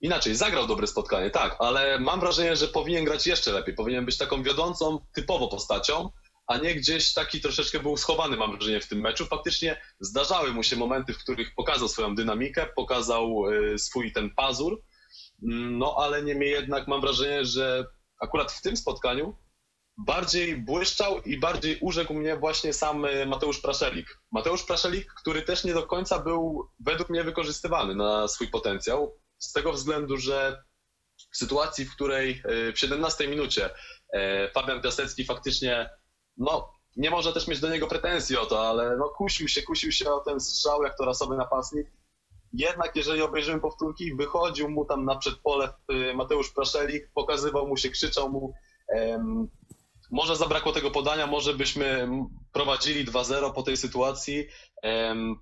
inaczej, 0.00 0.34
zagrał 0.34 0.66
dobre 0.66 0.86
spotkanie, 0.86 1.30
tak, 1.30 1.56
ale 1.58 1.98
mam 1.98 2.20
wrażenie, 2.20 2.56
że 2.56 2.68
powinien 2.68 3.04
grać 3.04 3.26
jeszcze 3.26 3.52
lepiej. 3.52 3.74
Powinien 3.74 4.04
być 4.04 4.18
taką 4.18 4.42
wiodącą, 4.42 4.98
typowo 5.14 5.48
postacią, 5.48 6.10
a 6.50 6.56
nie 6.56 6.74
gdzieś 6.74 7.12
taki 7.12 7.40
troszeczkę 7.40 7.80
był 7.80 7.96
schowany, 7.96 8.36
mam 8.36 8.52
wrażenie, 8.52 8.80
w 8.80 8.88
tym 8.88 9.00
meczu. 9.00 9.26
Faktycznie 9.26 9.80
zdarzały 10.00 10.52
mu 10.52 10.62
się 10.62 10.76
momenty, 10.76 11.12
w 11.12 11.18
których 11.18 11.54
pokazał 11.54 11.88
swoją 11.88 12.14
dynamikę, 12.14 12.66
pokazał 12.76 13.50
y, 13.50 13.78
swój 13.78 14.12
ten 14.12 14.34
pazur, 14.34 14.82
mm, 15.42 15.78
no 15.78 15.96
ale 15.98 16.22
niemniej 16.22 16.50
jednak 16.50 16.88
mam 16.88 17.00
wrażenie, 17.00 17.44
że 17.44 17.84
akurat 18.20 18.52
w 18.52 18.62
tym 18.62 18.76
spotkaniu 18.76 19.36
bardziej 19.96 20.56
błyszczał 20.56 21.20
i 21.20 21.38
bardziej 21.38 21.78
urzekł 21.80 22.14
mnie 22.14 22.36
właśnie 22.36 22.72
sam 22.72 23.04
e, 23.04 23.26
Mateusz 23.26 23.60
Praszelik. 23.60 24.18
Mateusz 24.32 24.62
Praszelik, 24.62 25.12
który 25.12 25.42
też 25.42 25.64
nie 25.64 25.74
do 25.74 25.86
końca 25.86 26.18
był 26.18 26.70
według 26.80 27.10
mnie 27.10 27.24
wykorzystywany 27.24 27.94
na 27.94 28.28
swój 28.28 28.48
potencjał, 28.48 29.18
z 29.38 29.52
tego 29.52 29.72
względu, 29.72 30.16
że 30.16 30.62
w 31.32 31.36
sytuacji, 31.36 31.84
w 31.84 31.94
której 31.94 32.42
e, 32.44 32.72
w 32.72 32.78
17 32.78 33.28
minucie 33.28 33.70
Fabian 34.54 34.82
Piasecki 34.82 35.24
faktycznie, 35.24 35.90
no 36.36 36.72
nie 36.96 37.10
może 37.10 37.32
też 37.32 37.48
mieć 37.48 37.60
do 37.60 37.68
niego 37.68 37.86
pretensji 37.86 38.36
o 38.36 38.46
to, 38.46 38.68
ale 38.68 38.96
no 38.96 39.08
kusił 39.08 39.48
się, 39.48 39.62
kusił 39.62 39.92
się 39.92 40.12
o 40.12 40.20
ten 40.20 40.40
strzał 40.40 40.82
jak 40.82 40.96
to 40.96 41.04
rasowy 41.04 41.36
napastnik. 41.36 41.86
Jednak 42.52 42.96
jeżeli 42.96 43.22
obejrzymy 43.22 43.60
powtórki, 43.60 44.14
wychodził 44.14 44.70
mu 44.70 44.84
tam 44.84 45.04
na 45.04 45.16
przedpole 45.16 45.72
Mateusz 46.14 46.50
Praszelik, 46.50 47.10
pokazywał 47.14 47.68
mu 47.68 47.76
się, 47.76 47.90
krzyczał 47.90 48.30
mu, 48.30 48.54
może 50.10 50.36
zabrakło 50.36 50.72
tego 50.72 50.90
podania, 50.90 51.26
może 51.26 51.54
byśmy 51.54 52.08
prowadzili 52.52 53.06
2-0 53.06 53.52
po 53.52 53.62
tej 53.62 53.76
sytuacji. 53.76 54.46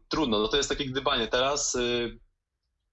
trudno, 0.09 0.39
no 0.39 0.49
to 0.49 0.57
jest 0.57 0.69
takie 0.69 0.85
gdybanie. 0.85 1.29
Teraz 1.29 1.75
y, 1.75 2.19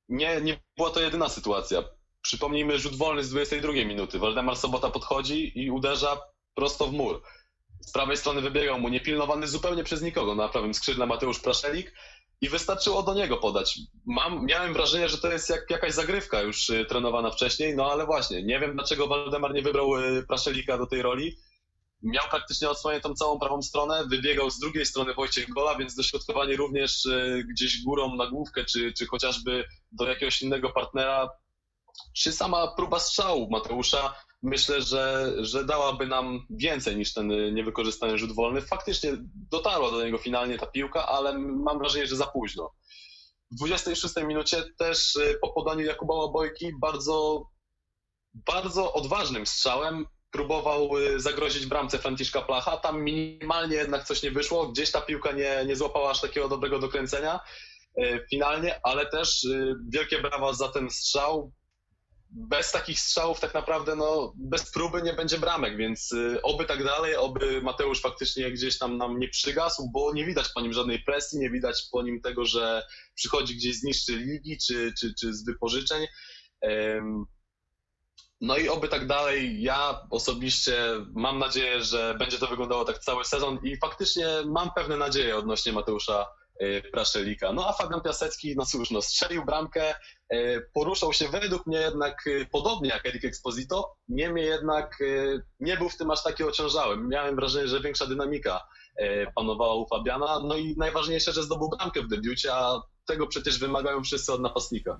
nie, 0.10 0.42
nie 0.42 0.60
była 0.78 0.90
to 0.90 1.00
jedyna 1.00 1.30
sytuacja. 1.30 1.84
Przypomnijmy 2.22 2.80
rzut 2.80 2.96
wolny 2.98 3.24
z 3.24 3.30
22 3.30 3.72
minuty. 3.72 4.20
Waldemar 4.20 4.58
Sobota 4.58 4.90
podchodzi 4.90 5.60
i 5.60 5.72
uderza 5.72 6.22
prosto 6.54 6.88
w 6.88 6.94
mur. 6.94 7.22
Z 7.82 7.92
prawej 7.92 8.18
strony 8.18 8.42
wybiegał 8.42 8.80
mu 8.80 8.90
niepilnowany 8.90 9.48
zupełnie 9.48 9.84
przez 9.84 10.02
nikogo. 10.02 10.36
Na 10.36 10.50
prawym 10.50 10.74
skrzydle 10.74 11.06
Mateusz 11.06 11.40
Praszelik 11.40 11.94
i 12.42 12.50
wystarczyło 12.50 13.04
do 13.04 13.14
niego 13.14 13.38
podać. 13.38 13.80
Mam, 14.06 14.46
miałem 14.46 14.74
wrażenie, 14.74 15.10
że 15.10 15.18
to 15.18 15.32
jest 15.32 15.50
jak 15.50 15.70
jakaś 15.70 15.94
zagrywka 15.94 16.42
już 16.42 16.70
y, 16.70 16.86
trenowana 16.86 17.32
wcześniej, 17.32 17.76
no 17.76 17.92
ale 17.92 18.06
właśnie, 18.06 18.44
nie 18.44 18.60
wiem 18.60 18.74
dlaczego 18.74 19.08
Waldemar 19.08 19.54
nie 19.54 19.62
wybrał 19.62 19.98
y, 19.98 20.24
Praszelika 20.28 20.78
do 20.78 20.88
tej 20.88 21.02
roli. 21.02 21.38
Miał 22.04 22.26
praktycznie 22.30 22.70
odsłoniętą 22.70 23.14
całą 23.14 23.40
prawą 23.40 23.62
stronę, 23.62 24.06
wybiegał 24.10 24.50
z 24.50 24.60
drugiej 24.60 24.86
strony 24.86 25.14
Wojciech 25.14 25.50
Gola, 25.50 25.76
więc 25.76 25.96
dośrodkowanie 25.96 26.56
również 26.56 27.06
e, 27.06 27.44
gdzieś 27.44 27.84
górą 27.84 28.16
na 28.16 28.28
główkę, 28.28 28.66
czy, 28.66 28.94
czy 28.94 29.06
chociażby 29.06 29.66
do 29.92 30.08
jakiegoś 30.10 30.42
innego 30.42 30.70
partnera, 30.70 31.30
czy 32.14 32.32
sama 32.32 32.76
próba 32.76 33.00
strzału 33.00 33.50
Mateusza, 33.52 34.16
myślę, 34.46 34.82
że, 34.82 35.34
że 35.40 35.66
dałaby 35.66 36.08
nam 36.08 36.46
więcej 36.50 36.98
niż 36.98 37.14
ten 37.14 37.28
niewykorzystany 37.54 38.18
rzut 38.18 38.36
wolny. 38.36 38.62
Faktycznie 38.62 39.12
dotarła 39.52 39.92
do 39.92 40.06
niego 40.06 40.18
finalnie 40.18 40.58
ta 40.58 40.66
piłka, 40.66 41.08
ale 41.08 41.38
mam 41.40 41.80
wrażenie, 41.80 42.08
że 42.08 42.16
za 42.16 42.28
późno. 42.28 42.72
W 43.52 43.56
26 43.56 44.16
minucie 44.16 44.64
też 44.78 45.16
e, 45.16 45.34
po 45.42 45.54
podaniu 45.54 45.86
Jakuba 45.86 46.14
Łabojki 46.14 46.72
bardzo, 46.82 47.46
bardzo 48.34 48.94
odważnym 48.94 49.46
strzałem 49.46 50.06
próbował 50.36 50.98
y, 50.98 51.20
zagrozić 51.20 51.66
bramce 51.66 52.00
Franciszka 52.00 52.42
Placha. 52.42 52.78
Tam 52.78 53.04
minimalnie 53.04 53.76
jednak 53.76 54.04
coś 54.04 54.24
nie 54.24 54.32
wyszło. 54.32 54.68
Gdzieś 54.68 54.92
ta 54.92 55.02
piłka 55.02 55.32
nie, 55.32 55.66
nie 55.66 55.76
złapała 55.76 56.12
aż 56.12 56.22
takiego 56.22 56.50
dobrego 56.50 56.80
dokręcenia 56.80 57.40
y, 58.00 58.26
finalnie, 58.30 58.80
ale 58.84 59.06
też 59.06 59.44
y, 59.44 59.76
wielkie 59.90 60.22
brawa 60.22 60.54
za 60.54 60.68
ten 60.68 60.90
strzał. 60.90 61.52
Bez 62.38 62.72
takich 62.72 63.00
strzałów 63.00 63.40
tak 63.40 63.54
naprawdę 63.54 63.96
no, 63.96 64.34
bez 64.36 64.72
próby 64.72 65.02
nie 65.02 65.14
będzie 65.14 65.38
bramek, 65.38 65.78
więc 65.78 66.14
oby 66.44 66.66
tak 66.66 66.84
dalej, 66.84 67.16
oby 67.16 67.62
Mateusz 67.62 68.02
faktycznie 68.02 68.52
gdzieś 68.52 68.78
tam 68.78 68.98
nam 68.98 69.20
nie 69.20 69.30
przygasł, 69.30 69.90
bo 69.94 70.14
nie 70.14 70.26
widać 70.26 70.50
po 70.50 70.62
nim 70.62 70.74
żadnej 70.74 71.04
presji, 71.04 71.40
nie 71.40 71.50
widać 71.50 71.84
po 71.92 72.04
nim 72.04 72.22
tego, 72.22 72.46
że 72.46 72.84
przychodzi 73.16 73.56
gdzieś 73.56 73.80
z 73.80 73.84
niższej 73.84 74.16
ligi 74.16 74.58
czy, 74.68 74.94
czy, 75.00 75.14
czy 75.20 75.34
z 75.34 75.46
wypożyczeń. 75.46 76.08
No 78.42 78.58
i 78.58 78.70
oby 78.70 78.88
tak 78.88 79.08
dalej. 79.08 79.62
Ja 79.62 80.08
osobiście 80.10 80.78
mam 81.14 81.40
nadzieję, 81.40 81.84
że 81.84 82.16
będzie 82.20 82.38
to 82.38 82.48
wyglądało 82.48 82.86
tak 82.86 83.00
cały 83.00 83.26
sezon 83.26 83.60
i 83.64 83.78
faktycznie 83.78 84.28
mam 84.46 84.72
pewne 84.76 84.98
nadzieje 84.98 85.38
odnośnie 85.38 85.74
Mateusza 85.74 86.28
y, 86.62 86.84
Praszelika. 86.92 87.54
No 87.54 87.68
a 87.68 87.74
Fabian 87.74 88.02
Piasecki, 88.02 88.56
no 88.58 88.66
cóż, 88.66 88.92
no 88.92 89.02
strzelił 89.02 89.46
bramkę, 89.46 89.92
y, 89.92 89.96
poruszał 90.74 91.14
się 91.14 91.28
według 91.28 91.68
mnie 91.68 91.78
jednak 91.78 92.28
y, 92.28 92.48
podobnie 92.52 92.90
jak 92.90 93.06
Erik 93.06 93.26
Exposito, 93.26 93.96
niemniej 94.08 94.46
jednak 94.46 94.98
nie 95.60 95.78
był 95.78 95.90
w 95.90 95.98
tym 95.98 96.12
aż 96.12 96.24
taki 96.24 96.44
ociążały. 96.44 96.98
Miałem 96.98 97.36
wrażenie, 97.36 97.68
że 97.68 97.82
większa 97.82 98.06
dynamika 98.06 98.62
panowała 99.36 99.76
u 99.76 99.88
Fabiana, 99.88 100.40
no 100.48 100.58
i 100.58 100.76
najważniejsze, 100.78 101.32
że 101.32 101.44
zdobył 101.44 101.70
bramkę 101.70 102.02
w 102.02 102.08
debiucie, 102.08 102.54
a 102.54 102.82
tego 103.06 103.28
przecież 103.28 103.60
wymagają 103.60 104.04
wszyscy 104.04 104.34
od 104.34 104.42
napastnika. 104.42 105.00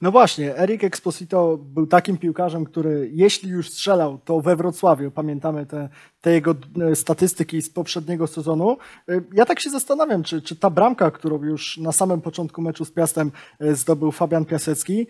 No 0.00 0.10
właśnie, 0.10 0.58
Erik 0.58 0.84
Exposito 0.84 1.58
był 1.58 1.86
takim 1.86 2.18
piłkarzem, 2.18 2.64
który 2.64 3.10
jeśli 3.12 3.50
już 3.50 3.70
strzelał, 3.70 4.18
to 4.24 4.40
we 4.40 4.56
Wrocławiu. 4.56 5.10
Pamiętamy 5.10 5.66
te, 5.66 5.88
te 6.24 6.32
jego 6.32 6.54
e, 6.90 6.96
statystyki 6.96 7.62
z 7.62 7.70
poprzedniego 7.70 8.26
sezonu. 8.26 8.76
E, 9.08 9.20
ja 9.34 9.46
tak 9.46 9.60
się 9.60 9.70
zastanawiam, 9.70 10.22
czy, 10.22 10.42
czy 10.42 10.56
ta 10.56 10.70
bramka, 10.70 11.10
którą 11.10 11.42
już 11.42 11.78
na 11.78 11.92
samym 11.92 12.20
początku 12.20 12.62
meczu 12.62 12.84
z 12.84 12.90
Piastem 12.90 13.32
e, 13.60 13.74
zdobył 13.74 14.12
Fabian 14.12 14.44
Piasecki, 14.44 15.06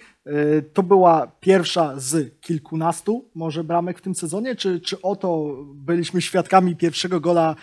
to 0.73 0.83
była 0.83 1.33
pierwsza 1.40 1.94
z 1.97 2.40
kilkunastu 2.40 3.25
może 3.35 3.64
bramek 3.64 3.99
w 3.99 4.02
tym 4.02 4.14
sezonie, 4.14 4.56
czy, 4.56 4.80
czy 4.80 5.02
oto 5.02 5.56
byliśmy 5.75 6.23
świadkami 6.23 6.76
pierwszego 6.76 7.21
gola 7.21 7.56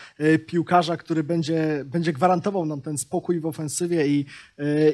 piłkarza, 0.48 0.98
który 0.98 1.24
będzie, 1.24 1.84
będzie 1.86 2.14
gwarantował 2.14 2.66
nam 2.66 2.82
ten 2.82 2.98
spokój 2.98 3.40
w 3.40 3.46
ofensywie 3.46 4.08
i, 4.08 4.26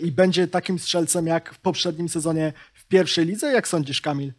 i 0.01 0.11
będzie 0.11 0.47
takim 0.47 0.79
strzelcem 0.79 1.27
jak 1.27 1.53
w 1.53 1.59
poprzednim 1.59 2.09
sezonie 2.09 2.53
w 2.73 2.87
pierwszej 2.87 3.25
lidze? 3.25 3.51
Jak 3.53 3.67
sądzisz, 3.67 4.01
Kamil? 4.01 4.33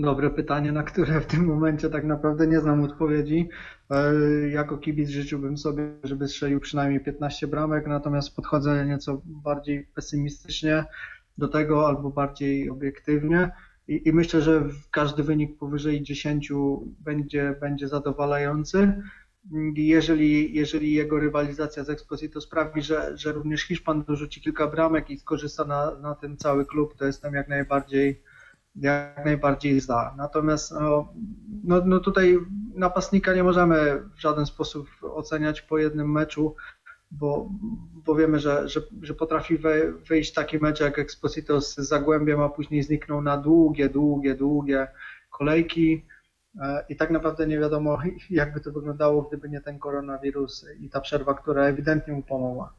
Dobre 0.00 0.30
pytanie, 0.30 0.72
na 0.72 0.82
które 0.82 1.20
w 1.20 1.26
tym 1.26 1.44
momencie 1.44 1.90
tak 1.90 2.04
naprawdę 2.04 2.46
nie 2.46 2.60
znam 2.60 2.82
odpowiedzi. 2.82 3.48
E, 3.90 4.14
jako 4.48 4.78
kibic 4.78 5.08
życzyłbym 5.08 5.58
sobie, 5.58 5.90
żeby 6.04 6.28
strzelił 6.28 6.60
przynajmniej 6.60 7.00
15 7.00 7.46
bramek, 7.46 7.86
natomiast 7.86 8.36
podchodzę 8.36 8.86
nieco 8.86 9.22
bardziej 9.24 9.86
pesymistycznie 9.94 10.84
do 11.38 11.48
tego 11.48 11.88
albo 11.88 12.10
bardziej 12.10 12.70
obiektywnie. 12.70 13.50
I, 13.88 14.08
i 14.08 14.12
myślę, 14.12 14.42
że 14.42 14.64
każdy 14.90 15.22
wynik 15.22 15.58
powyżej 15.58 16.02
10 16.02 16.52
będzie, 17.00 17.56
będzie 17.60 17.88
zadowalający 17.88 19.02
jeżeli, 19.74 20.54
jeżeli 20.54 20.92
jego 20.92 21.20
rywalizacja 21.20 21.84
z 21.84 21.90
Exposito 21.90 22.40
sprawi, 22.40 22.82
że, 22.82 23.16
że 23.16 23.32
również 23.32 23.62
Hiszpan 23.62 24.04
dorzuci 24.04 24.40
kilka 24.40 24.66
bramek 24.66 25.10
i 25.10 25.18
skorzysta 25.18 25.64
na, 25.64 25.94
na 25.94 26.14
tym 26.14 26.36
cały 26.36 26.66
klub, 26.66 26.94
to 26.96 27.06
jestem 27.06 27.34
jak 27.34 27.48
najbardziej 27.48 28.22
jak 28.76 29.24
najbardziej 29.24 29.80
za. 29.80 30.14
Natomiast 30.16 30.72
no, 30.72 31.14
no, 31.64 31.82
no 31.86 32.00
tutaj 32.00 32.38
napastnika 32.74 33.34
nie 33.34 33.42
możemy 33.42 34.02
w 34.16 34.20
żaden 34.20 34.46
sposób 34.46 34.88
oceniać 35.02 35.62
po 35.62 35.78
jednym 35.78 36.12
meczu, 36.12 36.54
bo, 37.10 37.48
bo 37.94 38.14
wiemy, 38.14 38.38
że, 38.38 38.68
że, 38.68 38.80
że 39.02 39.14
potrafi 39.14 39.58
wyjść 40.08 40.32
taki 40.32 40.58
mecz 40.58 40.80
jak 40.80 40.98
Exposito 40.98 41.60
z 41.60 41.76
Zagłębiem, 41.76 42.40
a 42.40 42.48
później 42.48 42.82
zniknął 42.82 43.22
na 43.22 43.36
długie, 43.36 43.88
długie, 43.88 44.34
długie 44.34 44.88
kolejki. 45.30 46.06
E, 46.60 46.84
I 46.88 46.96
tak 46.96 47.10
naprawdę 47.10 47.46
nie 47.46 47.58
wiadomo, 47.58 47.98
jak 48.30 48.54
by 48.54 48.60
to 48.60 48.72
wyglądało, 48.72 49.22
gdyby 49.22 49.48
nie 49.48 49.60
ten 49.60 49.78
koronawirus 49.78 50.66
i 50.80 50.90
ta 50.90 51.00
przerwa, 51.00 51.34
która 51.34 51.64
ewidentnie 51.64 52.14
mu 52.14 52.22
pomogła. 52.22 52.74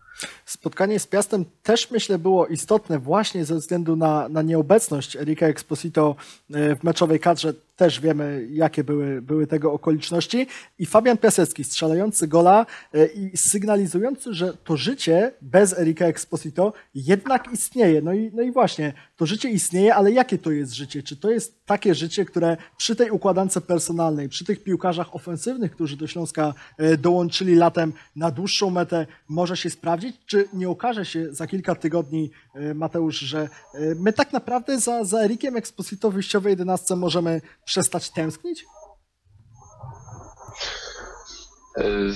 Spotkanie 0.46 1.00
z 1.00 1.08
Piastem 1.08 1.46
też 1.63 1.91
myślę 1.91 2.18
było 2.18 2.48
istotne 2.48 3.00
właśnie 3.00 3.46
ze 3.46 3.56
względu 3.56 3.96
na, 3.96 4.30
na 4.30 4.41
nieobecność 4.41 5.15
Erika 5.15 5.46
Exposito 5.46 6.15
e, 6.53 6.75
w 6.75 6.84
meczowej 6.84 7.20
kadrze. 7.20 7.53
Też 7.81 8.00
wiemy, 8.00 8.47
jakie 8.51 8.83
były, 8.83 9.21
były 9.21 9.47
tego 9.47 9.73
okoliczności. 9.73 10.47
I 10.79 10.85
Fabian 10.85 11.17
Piasecki 11.17 11.63
strzelający 11.63 12.27
gola 12.27 12.65
e, 12.93 13.05
i 13.05 13.38
sygnalizujący, 13.38 14.33
że 14.33 14.53
to 14.63 14.77
życie 14.77 15.31
bez 15.41 15.79
Erika 15.79 16.05
Exposito 16.05 16.74
jednak 16.96 17.53
istnieje. 17.53 18.01
No 18.01 18.13
i, 18.13 18.31
no 18.33 18.41
i 18.41 18.51
właśnie, 18.51 18.94
to 19.17 19.25
życie 19.25 19.50
istnieje, 19.50 19.96
ale 19.96 20.11
jakie 20.11 20.37
to 20.37 20.51
jest 20.51 20.74
życie? 20.74 21.03
Czy 21.03 21.17
to 21.17 21.31
jest 21.31 21.65
takie 21.65 21.96
życie, 21.96 22.25
które 22.25 22.57
przy 22.77 22.96
tej 22.96 23.11
układance 23.11 23.59
personalnej, 23.67 24.29
przy 24.29 24.46
tych 24.46 24.63
piłkarzach 24.63 25.15
ofensywnych, 25.15 25.72
którzy 25.72 25.98
do 25.98 26.07
Śląska 26.07 26.53
e, 26.77 26.98
dołączyli 26.98 27.55
latem 27.55 27.94
na 28.15 28.31
dłuższą 28.31 28.70
metę, 28.70 29.07
może 29.29 29.57
się 29.57 29.70
sprawdzić? 29.70 30.15
Czy 30.25 30.48
nie 30.53 30.70
okaże 30.70 31.05
się 31.05 31.33
za 31.33 31.48
kilka 31.48 31.75
tygodni, 31.75 32.31
e, 32.55 32.74
Mateusz, 32.74 33.20
że 33.20 33.50
my 33.96 34.13
tak 34.13 34.33
naprawdę 34.33 34.79
za, 34.79 35.03
za 35.03 35.20
Erikiem 35.20 35.55
Exposito 35.57 36.11
w 36.11 36.13
wyjściowej 36.13 36.51
11 36.51 36.96
możemy 36.96 37.41
przestać 37.72 38.10
tęsknić? 38.10 38.66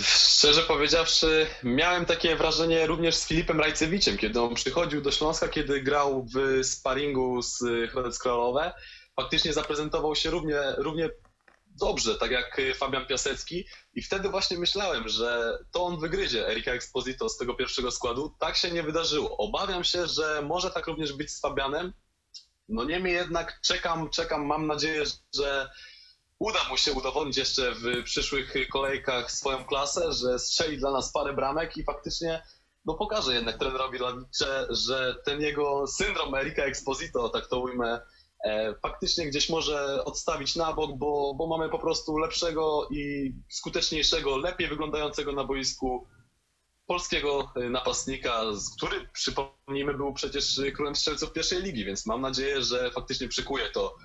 Szczerze 0.03 0.61
powiedziawszy, 0.61 1.47
miałem 1.63 2.05
takie 2.05 2.35
wrażenie 2.35 2.87
również 2.87 3.15
z 3.15 3.27
Filipem 3.27 3.59
Rajcewiczem, 3.59 4.17
kiedy 4.17 4.41
on 4.41 4.55
przychodził 4.55 5.01
do 5.01 5.11
Śląska, 5.11 5.47
kiedy 5.47 5.81
grał 5.81 6.25
w 6.35 6.65
sparingu 6.65 7.41
z 7.41 7.59
Hrodec 7.91 8.19
Krolowe 8.19 8.73
faktycznie 9.15 9.53
zaprezentował 9.53 10.15
się 10.15 10.29
równie, 10.29 10.59
równie 10.77 11.09
dobrze, 11.67 12.15
tak 12.15 12.31
jak 12.31 12.61
Fabian 12.77 13.07
Piasecki 13.07 13.65
i 13.93 14.01
wtedy 14.01 14.29
właśnie 14.29 14.57
myślałem, 14.57 15.07
że 15.07 15.57
to 15.71 15.85
on 15.85 15.99
wygryzie 15.99 16.47
Erika 16.47 16.71
Exposito 16.71 17.29
z 17.29 17.37
tego 17.37 17.53
pierwszego 17.53 17.91
składu. 17.91 18.35
Tak 18.39 18.55
się 18.55 18.71
nie 18.71 18.83
wydarzyło. 18.83 19.37
Obawiam 19.37 19.83
się, 19.83 20.07
że 20.07 20.41
może 20.41 20.71
tak 20.71 20.87
również 20.87 21.13
być 21.13 21.31
z 21.31 21.41
Fabianem. 21.41 21.93
No 22.69 22.83
niemniej 22.83 23.13
jednak 23.13 23.61
czekam, 23.61 24.09
czekam, 24.09 24.45
mam 24.45 24.67
nadzieję, 24.67 25.03
że 25.35 25.69
uda 26.39 26.59
mu 26.69 26.77
się 26.77 26.93
udowodnić 26.93 27.37
jeszcze 27.37 27.71
w 27.71 28.03
przyszłych 28.03 28.53
kolejkach 28.71 29.31
swoją 29.31 29.65
klasę, 29.65 30.13
że 30.13 30.39
strzeli 30.39 30.77
dla 30.77 30.91
nas 30.91 31.11
parę 31.11 31.33
bramek 31.33 31.77
i 31.77 31.83
faktycznie 31.83 32.43
no 32.85 32.93
pokaże 32.93 33.35
jednak 33.35 33.57
trenerowi 33.57 33.97
Lawicze, 33.97 34.67
że 34.69 35.15
ten 35.25 35.41
jego 35.41 35.87
syndrom 35.87 36.35
Erika 36.35 36.63
Exposito, 36.63 37.29
tak 37.29 37.47
to 37.47 37.59
ujmę, 37.59 38.01
E, 38.45 38.75
faktycznie 38.81 39.27
gdzieś 39.27 39.49
może 39.49 40.05
odstawić 40.05 40.55
na 40.55 40.73
bok, 40.73 40.97
bo, 40.97 41.33
bo 41.33 41.47
mamy 41.47 41.69
po 41.69 41.79
prostu 41.79 42.17
lepszego 42.17 42.87
i 42.91 43.33
skuteczniejszego, 43.49 44.37
lepiej 44.37 44.67
wyglądającego 44.67 45.31
na 45.31 45.43
boisku 45.43 46.07
polskiego 46.87 47.51
e, 47.55 47.69
napastnika, 47.69 48.41
który 48.77 49.07
przypomnijmy 49.13 49.93
był 49.93 50.13
przecież 50.13 50.61
królem 50.75 50.95
strzelców 50.95 51.33
pierwszej 51.33 51.61
ligi, 51.61 51.85
więc 51.85 52.05
mam 52.05 52.21
nadzieję, 52.21 52.61
że 52.61 52.91
faktycznie 52.91 53.27
przykuje 53.27 53.69
to 53.69 53.95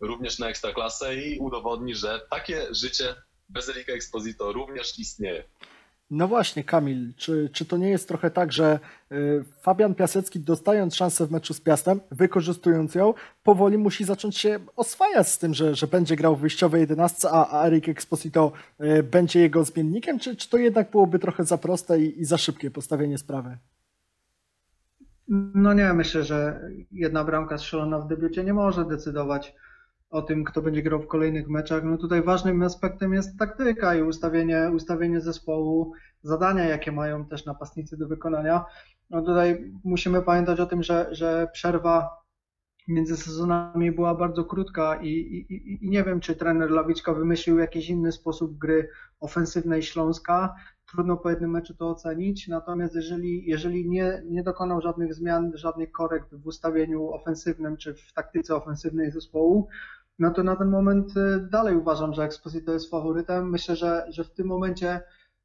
również 0.00 0.38
na 0.38 0.48
ekstraklasę 0.48 1.16
i 1.16 1.38
udowodni, 1.38 1.94
że 1.94 2.20
takie 2.30 2.74
życie 2.74 3.14
bez 3.48 3.68
Erika 3.68 3.92
Exposito 3.92 4.52
również 4.52 4.98
istnieje. 4.98 5.44
No 6.14 6.28
właśnie, 6.28 6.64
Kamil, 6.64 7.12
czy, 7.16 7.50
czy 7.52 7.64
to 7.64 7.76
nie 7.76 7.90
jest 7.90 8.08
trochę 8.08 8.30
tak, 8.30 8.52
że 8.52 8.78
y, 9.12 9.44
Fabian 9.60 9.94
Piasecki, 9.94 10.40
dostając 10.40 10.94
szansę 10.94 11.26
w 11.26 11.30
meczu 11.30 11.54
z 11.54 11.60
Piastem, 11.60 12.00
wykorzystując 12.10 12.94
ją, 12.94 13.14
powoli 13.42 13.78
musi 13.78 14.04
zacząć 14.04 14.38
się 14.38 14.58
oswajać 14.76 15.28
z 15.28 15.38
tym, 15.38 15.54
że, 15.54 15.74
że 15.74 15.86
będzie 15.86 16.16
grał 16.16 16.36
w 16.36 16.40
wyjściowej 16.40 16.80
11, 16.80 17.28
a, 17.30 17.60
a 17.60 17.66
Eric 17.66 17.88
Exposito 17.88 18.52
y, 18.80 19.02
będzie 19.02 19.40
jego 19.40 19.64
zmiennikiem, 19.64 20.18
czy, 20.18 20.36
czy 20.36 20.50
to 20.50 20.58
jednak 20.58 20.90
byłoby 20.90 21.18
trochę 21.18 21.44
za 21.44 21.58
proste 21.58 22.00
i, 22.00 22.20
i 22.20 22.24
za 22.24 22.38
szybkie 22.38 22.70
postawienie 22.70 23.18
sprawy? 23.18 23.58
No 25.54 25.72
nie, 25.72 25.92
myślę, 25.92 26.22
że 26.22 26.60
jedna 26.90 27.24
bramka 27.24 27.58
strzelona 27.58 27.98
w 27.98 28.08
debiucie 28.08 28.44
nie 28.44 28.54
może 28.54 28.84
decydować 28.84 29.54
o 30.12 30.22
tym, 30.22 30.44
kto 30.44 30.62
będzie 30.62 30.82
grał 30.82 31.02
w 31.02 31.06
kolejnych 31.06 31.48
meczach. 31.48 31.84
No 31.84 31.98
tutaj 31.98 32.22
ważnym 32.22 32.62
aspektem 32.62 33.12
jest 33.12 33.38
taktyka 33.38 33.94
i 33.94 34.02
ustawienie, 34.02 34.70
ustawienie 34.74 35.20
zespołu, 35.20 35.92
zadania, 36.22 36.64
jakie 36.64 36.92
mają 36.92 37.26
też 37.26 37.46
napastnicy 37.46 37.96
do 37.96 38.08
wykonania. 38.08 38.64
No 39.10 39.22
tutaj 39.22 39.72
musimy 39.84 40.22
pamiętać 40.22 40.60
o 40.60 40.66
tym, 40.66 40.82
że, 40.82 41.08
że 41.10 41.48
przerwa 41.52 42.22
między 42.88 43.16
sezonami 43.16 43.92
była 43.92 44.14
bardzo 44.14 44.44
krótka 44.44 44.98
i, 45.02 45.08
i, 45.08 45.84
i 45.84 45.90
nie 45.90 46.04
wiem, 46.04 46.20
czy 46.20 46.36
trener 46.36 46.70
Lawiczka 46.70 47.14
wymyślił 47.14 47.58
jakiś 47.58 47.90
inny 47.90 48.12
sposób 48.12 48.58
gry 48.58 48.88
ofensywnej 49.20 49.82
Śląska. 49.82 50.54
Trudno 50.90 51.16
po 51.16 51.30
jednym 51.30 51.50
meczu 51.50 51.74
to 51.74 51.90
ocenić, 51.90 52.48
natomiast 52.48 52.94
jeżeli, 52.94 53.46
jeżeli 53.46 53.88
nie, 53.88 54.22
nie 54.26 54.42
dokonał 54.42 54.80
żadnych 54.80 55.14
zmian, 55.14 55.52
żadnych 55.54 55.92
korekt 55.92 56.34
w 56.34 56.46
ustawieniu 56.46 57.08
ofensywnym 57.08 57.76
czy 57.76 57.94
w 57.94 58.12
taktyce 58.12 58.56
ofensywnej 58.56 59.10
zespołu, 59.10 59.68
no 60.18 60.30
to 60.30 60.42
na 60.42 60.56
ten 60.56 60.68
moment 60.68 61.16
y, 61.16 61.48
dalej 61.50 61.76
uważam, 61.76 62.14
że 62.14 62.24
Exposito 62.24 62.72
jest 62.72 62.90
faworytem. 62.90 63.50
Myślę, 63.50 63.76
że, 63.76 64.06
że 64.08 64.24
w 64.24 64.32
tym 64.32 64.46
momencie 64.46 65.00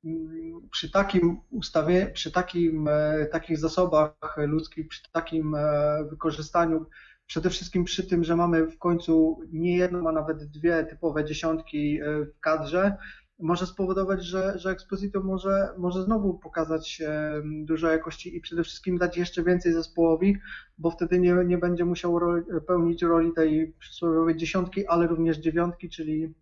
mm, 0.06 0.69
przy 0.71 0.91
takim 0.91 1.41
ustawie, 1.49 2.12
przy 2.13 2.32
takim, 2.32 2.88
e, 2.88 3.25
takich 3.25 3.58
zasobach 3.60 4.38
ludzkich, 4.38 4.88
przy 4.88 5.12
takim 5.12 5.56
e, 5.56 6.03
wykorzystaniu, 6.10 6.86
przede 7.25 7.49
wszystkim 7.49 7.84
przy 7.84 8.08
tym, 8.08 8.23
że 8.23 8.36
mamy 8.36 8.67
w 8.67 8.77
końcu 8.77 9.41
nie 9.51 9.77
jedną, 9.77 10.10
a 10.10 10.12
nawet 10.12 10.43
dwie 10.43 10.84
typowe 10.84 11.25
dziesiątki 11.25 12.01
e, 12.01 12.25
w 12.25 12.39
kadrze, 12.39 12.97
może 13.39 13.65
spowodować, 13.65 14.26
że, 14.26 14.60
że 14.60 14.69
Exposito 14.69 15.23
może, 15.23 15.69
może 15.78 16.04
znowu 16.04 16.34
pokazać 16.34 17.02
dużo 17.43 17.91
jakości 17.91 18.36
i 18.38 18.41
przede 18.41 18.63
wszystkim 18.63 18.97
dać 18.97 19.17
jeszcze 19.17 19.43
więcej 19.43 19.73
zespołowi, 19.73 20.38
bo 20.78 20.91
wtedy 20.91 21.19
nie, 21.19 21.34
nie 21.45 21.58
będzie 21.58 21.86
musiał 21.86 22.19
roli, 22.19 22.43
pełnić 22.67 23.02
roli 23.04 23.34
tej 23.34 23.73
przysłowiowej 23.80 24.36
dziesiątki, 24.36 24.88
ale 24.88 25.08
również 25.08 25.38
dziewiątki, 25.38 25.89
czyli 25.89 26.34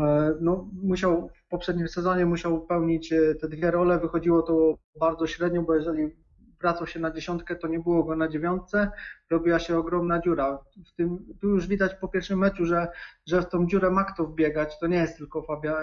e, 0.00 0.34
no, 0.40 0.68
musiał 0.82 1.30
w 1.34 1.48
poprzednim 1.48 1.88
sezonie 1.88 2.26
musiał 2.26 2.66
pełnić 2.66 3.12
e, 3.12 3.34
te 3.34 3.48
dwie 3.48 3.70
role, 3.70 3.98
wychodziło 3.98 4.42
to 4.42 4.78
bardzo 5.00 5.26
średnio, 5.26 5.62
bo 5.62 5.74
jeżeli 5.74 6.16
wracał 6.60 6.86
się 6.86 7.00
na 7.00 7.10
dziesiątkę, 7.10 7.56
to 7.56 7.68
nie 7.68 7.78
było 7.80 8.04
go 8.04 8.16
na 8.16 8.28
dziewiątce, 8.28 8.90
robiła 9.30 9.58
się 9.58 9.78
ogromna 9.78 10.20
dziura. 10.20 10.58
W 10.86 10.92
tym, 10.92 11.18
tu 11.40 11.48
już 11.48 11.66
widać 11.66 11.94
po 11.94 12.08
pierwszym 12.08 12.38
meczu, 12.38 12.66
że, 12.66 12.88
że 13.26 13.42
w 13.42 13.48
tą 13.48 13.66
dziurę 13.66 13.90
ma 13.90 14.04
kto 14.04 14.26
wbiegać, 14.26 14.78
to 14.78 14.86
nie 14.86 14.96
jest 14.96 15.16
tylko 15.16 15.42
Fabia 15.42 15.76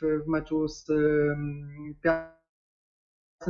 w, 0.00 0.24
w 0.24 0.28
meczu 0.28 0.68
z 0.68 0.90
um, 0.90 1.94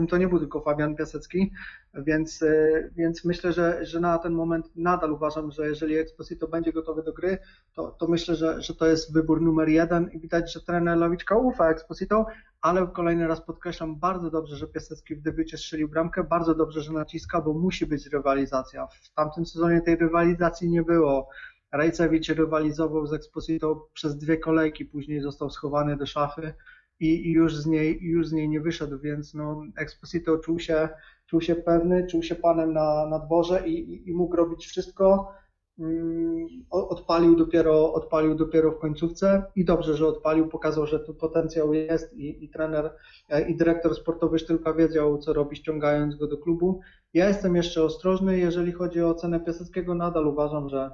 to 0.09 0.16
nie 0.16 0.29
był 0.29 0.38
tylko 0.38 0.61
Fabian 0.61 0.96
Piasecki, 0.96 1.53
więc, 1.94 2.42
e, 2.42 2.90
więc 2.96 3.24
myślę, 3.24 3.53
że, 3.53 3.85
że 3.85 4.00
na 4.00 4.18
ten 4.18 4.33
moment 4.33 4.70
nadal 4.76 5.12
uważam, 5.12 5.50
że 5.50 5.68
jeżeli 5.68 5.98
Exposito 5.98 6.48
będzie 6.48 6.72
gotowy 6.72 7.03
do 7.03 7.12
gry, 7.12 7.38
to, 7.74 7.90
to 7.90 8.09
myślę, 8.09 8.35
że, 8.35 8.62
że 8.62 8.74
to 8.74 8.87
jest 8.87 9.12
wybór 9.12 9.42
numer 9.42 9.68
jeden 9.68 10.11
i 10.12 10.20
widać, 10.20 10.53
że 10.53 10.61
trener 10.61 10.98
Lawiczka 10.98 11.37
ufa 11.37 11.70
Exposito, 11.70 12.26
ale 12.61 12.87
kolejny 12.87 13.26
raz 13.26 13.40
podkreślam, 13.40 13.96
bardzo 13.98 14.31
dobrze, 14.31 14.57
że 14.57 14.66
Piasecki 14.66 15.16
w 15.16 15.22
debiucie 15.22 15.59
strzelił 15.59 15.88
bramkę, 15.88 16.24
bardzo 16.24 16.55
dobrze, 16.55 16.83
że 16.83 16.92
naciska, 16.92 17.40
bo 17.40 17.53
musi 17.53 17.87
być 17.87 18.07
rywalizacja. 18.07 18.87
W 18.87 19.14
tamtym 19.14 19.46
sezonie 19.46 19.81
tej 19.81 19.96
rywalizacji 19.96 20.70
nie 20.70 20.83
było. 20.83 21.29
Rajcewicz 21.72 22.29
rywalizował 22.29 23.07
z 23.07 23.12
Exposito 23.12 23.88
przez 23.92 24.16
dwie 24.16 24.38
kolejki, 24.38 24.85
później 24.85 25.20
został 25.20 25.50
schowany 25.50 25.96
do 25.96 26.07
szafy 26.07 26.55
i, 27.00 27.32
już, 27.32 27.56
z 27.56 27.66
niej, 27.66 27.98
już 28.02 28.28
z 28.28 28.32
niej 28.32 28.48
nie 28.48 28.60
wyszedł, 28.60 28.98
więc 28.98 29.34
no, 29.34 29.62
Exposito 29.76 30.38
czuł 30.38 30.58
się, 30.58 30.88
czuł 31.26 31.40
się 31.40 31.54
pewny, 31.54 32.06
czuł 32.06 32.22
się 32.22 32.34
panem 32.34 32.72
na, 32.72 33.06
na 33.06 33.18
dworze 33.18 33.68
i, 33.68 33.92
i, 33.94 34.08
i 34.08 34.14
mógł 34.14 34.36
robić 34.36 34.66
wszystko. 34.66 35.32
Mm, 35.78 36.46
odpalił 36.70 37.36
dopiero, 37.36 37.92
odpalił 37.92 38.34
dopiero 38.34 38.72
w 38.72 38.78
końcówce 38.78 39.44
i 39.56 39.64
dobrze, 39.64 39.96
że 39.96 40.06
odpalił, 40.06 40.48
pokazał, 40.48 40.86
że 40.86 41.00
tu 41.00 41.14
potencjał 41.14 41.74
jest 41.74 42.14
i, 42.14 42.44
i 42.44 42.50
trener 42.50 42.94
e, 43.28 43.50
i 43.50 43.56
dyrektor 43.56 43.94
sportowy 43.94 44.38
tylko 44.38 44.74
wiedział, 44.74 45.18
co 45.18 45.32
robi, 45.32 45.56
ściągając 45.56 46.16
go 46.16 46.26
do 46.26 46.38
klubu. 46.38 46.80
Ja 47.14 47.28
jestem 47.28 47.56
jeszcze 47.56 47.82
ostrożny, 47.82 48.38
jeżeli 48.38 48.72
chodzi 48.72 49.02
o 49.02 49.08
ocenę 49.08 49.40
Piaseckiego, 49.40 49.94
nadal 49.94 50.26
uważam, 50.26 50.68
że 50.68 50.90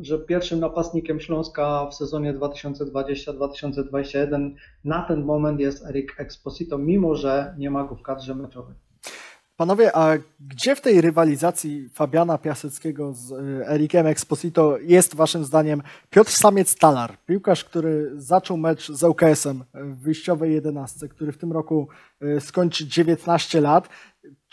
że 0.00 0.18
pierwszym 0.18 0.60
napastnikiem 0.60 1.20
Śląska 1.20 1.86
w 1.86 1.94
sezonie 1.94 2.34
2020-2021 2.34 4.54
na 4.84 5.02
ten 5.02 5.24
moment 5.24 5.60
jest 5.60 5.86
Eric 5.86 6.20
Exposito, 6.20 6.78
mimo 6.78 7.14
że 7.14 7.54
nie 7.58 7.70
ma 7.70 7.84
go 7.84 7.96
w 7.96 8.02
kadrze 8.02 8.34
meczowej. 8.34 8.74
Panowie, 9.56 9.96
a 9.96 10.14
gdzie 10.40 10.76
w 10.76 10.80
tej 10.80 11.00
rywalizacji 11.00 11.88
Fabiana 11.88 12.38
Piaseckiego 12.38 13.12
z 13.12 13.32
e, 13.32 13.36
Erikiem 13.68 14.06
Exposito 14.06 14.78
jest 14.78 15.14
waszym 15.14 15.44
zdaniem 15.44 15.82
Piotr 16.10 16.30
Samiec-Talar, 16.30 17.12
piłkarz, 17.26 17.64
który 17.64 18.12
zaczął 18.16 18.56
mecz 18.56 18.92
z 18.92 19.02
ŁKS-em 19.02 19.64
w 19.74 20.02
wyjściowej 20.02 20.52
11, 20.52 21.08
który 21.08 21.32
w 21.32 21.38
tym 21.38 21.52
roku 21.52 21.88
e, 22.20 22.40
skończy 22.40 22.88
19 22.88 23.60
lat. 23.60 23.88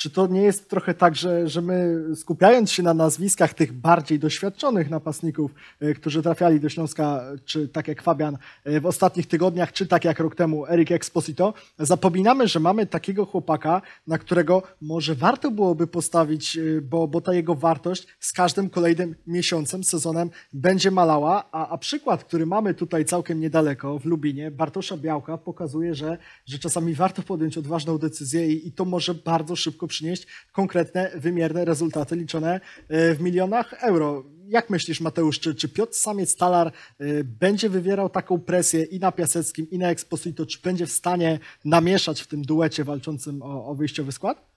Czy 0.01 0.09
to 0.09 0.27
nie 0.27 0.41
jest 0.41 0.69
trochę 0.69 0.93
tak, 0.93 1.15
że, 1.15 1.47
że 1.47 1.61
my 1.61 2.05
skupiając 2.15 2.71
się 2.71 2.83
na 2.83 2.93
nazwiskach 2.93 3.53
tych 3.53 3.73
bardziej 3.73 4.19
doświadczonych 4.19 4.89
napastników, 4.89 5.51
e, 5.79 5.93
którzy 5.93 6.23
trafiali 6.23 6.59
do 6.59 6.69
Śląska, 6.69 7.21
czy 7.45 7.67
tak 7.67 7.87
jak 7.87 8.01
Fabian 8.01 8.37
e, 8.63 8.79
w 8.79 8.85
ostatnich 8.85 9.27
tygodniach, 9.27 9.71
czy 9.71 9.87
tak 9.87 10.05
jak 10.05 10.19
rok 10.19 10.35
temu 10.35 10.67
Erik 10.67 10.91
Exposito, 10.91 11.53
zapominamy, 11.79 12.47
że 12.47 12.59
mamy 12.59 12.85
takiego 12.85 13.25
chłopaka, 13.25 13.81
na 14.07 14.17
którego 14.17 14.63
może 14.81 15.15
warto 15.15 15.51
byłoby 15.51 15.87
postawić, 15.87 16.57
e, 16.57 16.81
bo, 16.81 17.07
bo 17.07 17.21
ta 17.21 17.33
jego 17.33 17.55
wartość 17.55 18.07
z 18.19 18.33
każdym 18.33 18.69
kolejnym 18.69 19.15
miesiącem, 19.27 19.83
sezonem 19.83 20.29
będzie 20.53 20.91
malała, 20.91 21.43
a, 21.51 21.69
a 21.69 21.77
przykład, 21.77 22.23
który 22.23 22.45
mamy 22.45 22.73
tutaj 22.73 23.05
całkiem 23.05 23.39
niedaleko 23.39 23.99
w 23.99 24.05
Lubinie, 24.05 24.51
Bartosza 24.51 24.97
Białka, 24.97 25.37
pokazuje, 25.37 25.95
że, 25.95 26.17
że 26.45 26.59
czasami 26.59 26.93
warto 26.93 27.21
podjąć 27.21 27.57
odważną 27.57 27.97
decyzję 27.97 28.47
i, 28.47 28.67
i 28.67 28.71
to 28.71 28.85
może 28.85 29.13
bardzo 29.13 29.55
szybko 29.55 29.90
przynieść 29.91 30.27
konkretne, 30.51 31.11
wymierne 31.15 31.65
rezultaty 31.65 32.15
liczone 32.15 32.59
e, 32.89 33.15
w 33.15 33.21
milionach 33.21 33.73
euro. 33.83 34.23
Jak 34.47 34.69
myślisz, 34.69 35.01
Mateusz, 35.01 35.39
czy, 35.39 35.55
czy 35.55 35.69
Piotr 35.69 35.93
Samiec-Talar 35.93 36.67
e, 36.67 37.23
będzie 37.23 37.69
wywierał 37.69 38.09
taką 38.09 38.39
presję 38.39 38.83
i 38.83 38.99
na 38.99 39.11
Piaseckim, 39.11 39.69
i 39.69 39.77
na 39.77 39.89
Exposito, 39.89 40.45
czy 40.45 40.59
będzie 40.63 40.85
w 40.85 40.91
stanie 40.91 41.39
namieszać 41.65 42.21
w 42.21 42.27
tym 42.27 42.41
duecie 42.41 42.83
walczącym 42.83 43.41
o, 43.41 43.65
o 43.65 43.75
wyjściowy 43.75 44.11
skład? 44.11 44.50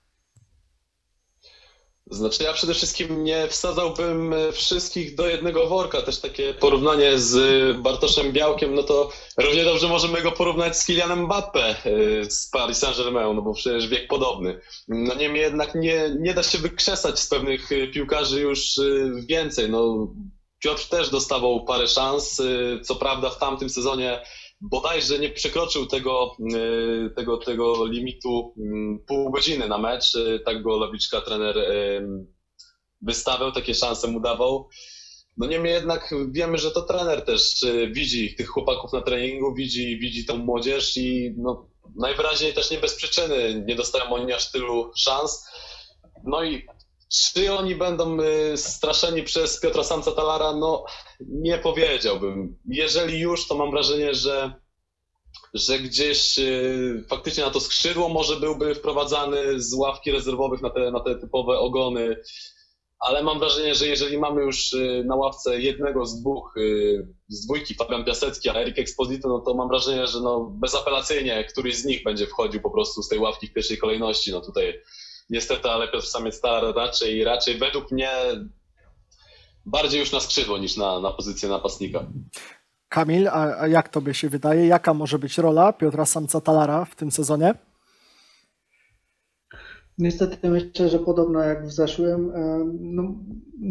Znaczy 2.11 2.43
ja 2.43 2.53
przede 2.53 2.73
wszystkim 2.73 3.23
nie 3.23 3.47
wsadzałbym 3.47 4.33
e, 4.33 4.51
wszystkich 4.51 5.15
do 5.15 5.27
jednego 5.27 5.67
worka. 5.67 6.01
Też 6.01 6.19
takie 6.19 6.53
porównanie 6.53 7.19
z 7.19 7.77
Bartoszem 7.77 8.31
Białkiem, 8.31 8.75
no 8.75 8.83
to 8.83 9.09
równie 9.37 9.63
dobrze 9.63 9.87
możemy 9.87 10.21
go 10.21 10.31
porównać 10.31 10.77
z 10.77 10.85
Kylianem 10.85 11.23
Mbappe 11.23 11.69
e, 11.69 11.75
z 12.29 12.49
Paris 12.49 12.77
Saint-Germain, 12.77 13.35
no 13.35 13.41
bo 13.41 13.53
przecież 13.53 13.87
wiek 13.87 14.07
podobny. 14.07 14.59
No 14.87 15.15
niemniej 15.15 15.41
jednak 15.41 15.75
nie, 15.75 16.15
nie 16.19 16.33
da 16.33 16.43
się 16.43 16.57
wykrzesać 16.57 17.19
z 17.19 17.27
pewnych 17.27 17.71
e, 17.71 17.87
piłkarzy 17.87 18.41
już 18.41 18.79
więcej. 19.27 19.69
No, 19.69 20.07
Piotr 20.59 20.89
też 20.89 21.09
dostawał 21.09 21.65
parę 21.65 21.87
szans. 21.87 22.41
Co 22.83 22.95
prawda 22.95 23.29
w 23.29 23.39
tamtym 23.39 23.69
sezonie 23.69 24.21
bodajże 24.61 25.19
nie 25.19 25.29
przekroczył 25.29 25.85
tego, 25.85 26.37
y, 26.53 27.09
tego, 27.15 27.37
tego 27.37 27.85
limitu 27.85 28.53
mm, 28.57 28.99
pół 29.07 29.31
godziny 29.31 29.67
na 29.67 29.77
mecz. 29.77 30.15
Y, 30.15 30.41
tak 30.45 30.63
go 30.63 30.77
Lawiczka 30.77 31.21
trener 31.21 31.57
y, 31.57 32.07
wystawiał, 33.01 33.51
takie 33.51 33.73
szanse 33.73 34.07
mu 34.07 34.19
dawał. 34.19 34.69
No 35.37 35.47
niemniej 35.47 35.73
jednak 35.73 36.13
wiemy, 36.31 36.57
że 36.57 36.71
to 36.71 36.81
trener 36.81 37.25
też 37.25 37.65
widzi 37.91 38.35
tych 38.35 38.47
chłopaków 38.47 38.93
na 38.93 39.01
treningu, 39.01 39.53
widzi, 39.53 39.99
widzi 39.99 40.25
tą 40.25 40.37
młodzież 40.37 40.97
i 40.97 41.33
no, 41.37 41.67
najwyraźniej 41.95 42.53
też 42.53 42.71
nie 42.71 42.77
bez 42.77 42.95
przyczyny 42.95 43.63
nie 43.67 43.75
dostają 43.75 44.13
oni 44.13 44.33
aż 44.33 44.51
tylu 44.51 44.91
szans. 44.97 45.45
No 46.23 46.43
i 46.43 46.65
czy 47.09 47.53
oni 47.53 47.75
będą 47.75 48.17
y, 48.21 48.57
straszeni 48.57 49.23
przez 49.23 49.59
Piotra 49.59 49.83
Samca 49.83 50.11
Talara? 50.11 50.53
No, 50.53 50.85
nie 51.19 51.57
powiedziałbym. 51.57 52.57
Jeżeli 52.65 53.19
już, 53.19 53.47
to 53.47 53.55
mam 53.55 53.71
wrażenie, 53.71 54.13
że, 54.13 54.53
że 55.53 55.79
gdzieś 55.79 56.39
y, 56.39 57.03
faktycznie 57.09 57.43
na 57.43 57.51
to 57.51 57.59
skrzydło 57.59 58.09
może 58.09 58.35
byłby 58.35 58.75
wprowadzany 58.75 59.61
z 59.61 59.73
ławki 59.73 60.11
rezerwowych 60.11 60.61
na 60.61 60.69
te, 60.69 60.91
na 60.91 60.99
te 60.99 61.15
typowe 61.15 61.59
ogony. 61.59 62.17
Ale 62.99 63.23
mam 63.23 63.39
wrażenie, 63.39 63.75
że 63.75 63.87
jeżeli 63.87 64.17
mamy 64.17 64.41
już 64.41 64.73
y, 64.73 65.03
na 65.07 65.15
ławce 65.15 65.61
jednego 65.61 66.05
z 66.05 66.21
dwóch, 66.21 66.55
z 67.27 67.45
dwójki, 67.45 67.75
Fabian 67.75 68.05
Piasecki, 68.05 68.49
a 68.49 68.53
Erik 68.53 68.79
Exposito, 68.79 69.29
no 69.29 69.39
to 69.39 69.53
mam 69.53 69.67
wrażenie, 69.67 70.07
że 70.07 70.21
no 70.21 70.39
bezapelacyjnie 70.39 71.43
któryś 71.43 71.75
z 71.75 71.85
nich 71.85 72.03
będzie 72.03 72.27
wchodził 72.27 72.61
po 72.61 72.71
prostu 72.71 73.03
z 73.03 73.09
tej 73.09 73.19
ławki 73.19 73.47
w 73.47 73.53
pierwszej 73.53 73.77
kolejności. 73.77 74.31
No 74.31 74.41
tutaj 74.41 74.81
niestety, 75.29 75.69
ale 75.69 75.87
Piotr 75.87 76.07
Samiec 76.07 76.35
Star 76.35 76.75
raczej, 76.75 77.23
raczej 77.23 77.57
według 77.57 77.91
mnie 77.91 78.09
bardziej 79.65 79.99
już 79.99 80.11
na 80.11 80.19
skrzydło 80.19 80.57
niż 80.57 80.77
na, 80.77 80.99
na 80.99 81.11
pozycję 81.11 81.49
napastnika. 81.49 82.05
Kamil, 82.89 83.27
a, 83.27 83.59
a 83.59 83.67
jak 83.67 83.89
tobie 83.89 84.13
się 84.13 84.29
wydaje, 84.29 84.67
jaka 84.67 84.93
może 84.93 85.19
być 85.19 85.37
rola 85.37 85.73
Piotra 85.73 86.05
Samca 86.05 86.41
Talara 86.41 86.85
w 86.85 86.95
tym 86.95 87.11
sezonie? 87.11 87.53
Niestety 89.97 90.49
myślę, 90.49 90.89
że 90.89 90.99
podobno 90.99 91.39
jak 91.39 91.67
w 91.67 91.71
zeszłym. 91.71 92.31
No, 92.79 93.03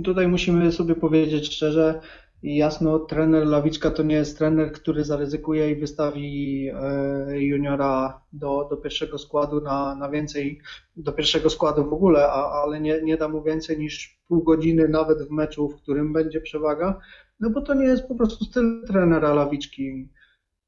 tutaj 0.05 0.29
musimy 0.29 0.73
sobie 0.73 0.95
powiedzieć 0.95 1.55
szczerze, 1.55 2.01
i 2.45 2.57
jasno, 2.57 2.99
trener 2.99 3.47
Lawiczka 3.47 3.91
to 3.91 4.03
nie 4.03 4.15
jest 4.15 4.39
trener, 4.39 4.73
który 4.73 5.05
zaryzykuje 5.05 5.71
i 5.71 5.81
wystawi 5.81 6.69
e, 6.75 7.41
juniora 7.41 8.21
do, 8.33 8.67
do 8.71 8.77
pierwszego 8.77 9.19
składu 9.19 9.61
na, 9.61 9.95
na 9.95 10.11
więcej, 10.11 10.61
do 10.97 11.13
pierwszego 11.13 11.51
składu 11.51 11.85
w 11.91 11.93
ogóle, 11.93 12.29
a, 12.29 12.63
ale 12.63 12.81
nie, 12.81 13.03
nie 13.03 13.17
da 13.17 13.29
mu 13.29 13.43
więcej 13.43 13.79
niż 13.79 14.21
pół 14.29 14.43
godziny 14.43 14.89
nawet 14.89 15.29
w 15.29 15.31
meczu, 15.31 15.69
w 15.69 15.77
którym 15.83 16.13
będzie 16.13 16.41
przewaga, 16.41 17.01
no 17.41 17.51
bo 17.51 17.61
to 17.61 17.75
nie 17.75 17.87
jest 17.87 18.09
po 18.09 18.15
prostu 18.15 18.45
styl 18.45 18.85
trenera 18.87 19.35
Lawiczki. 19.35 20.09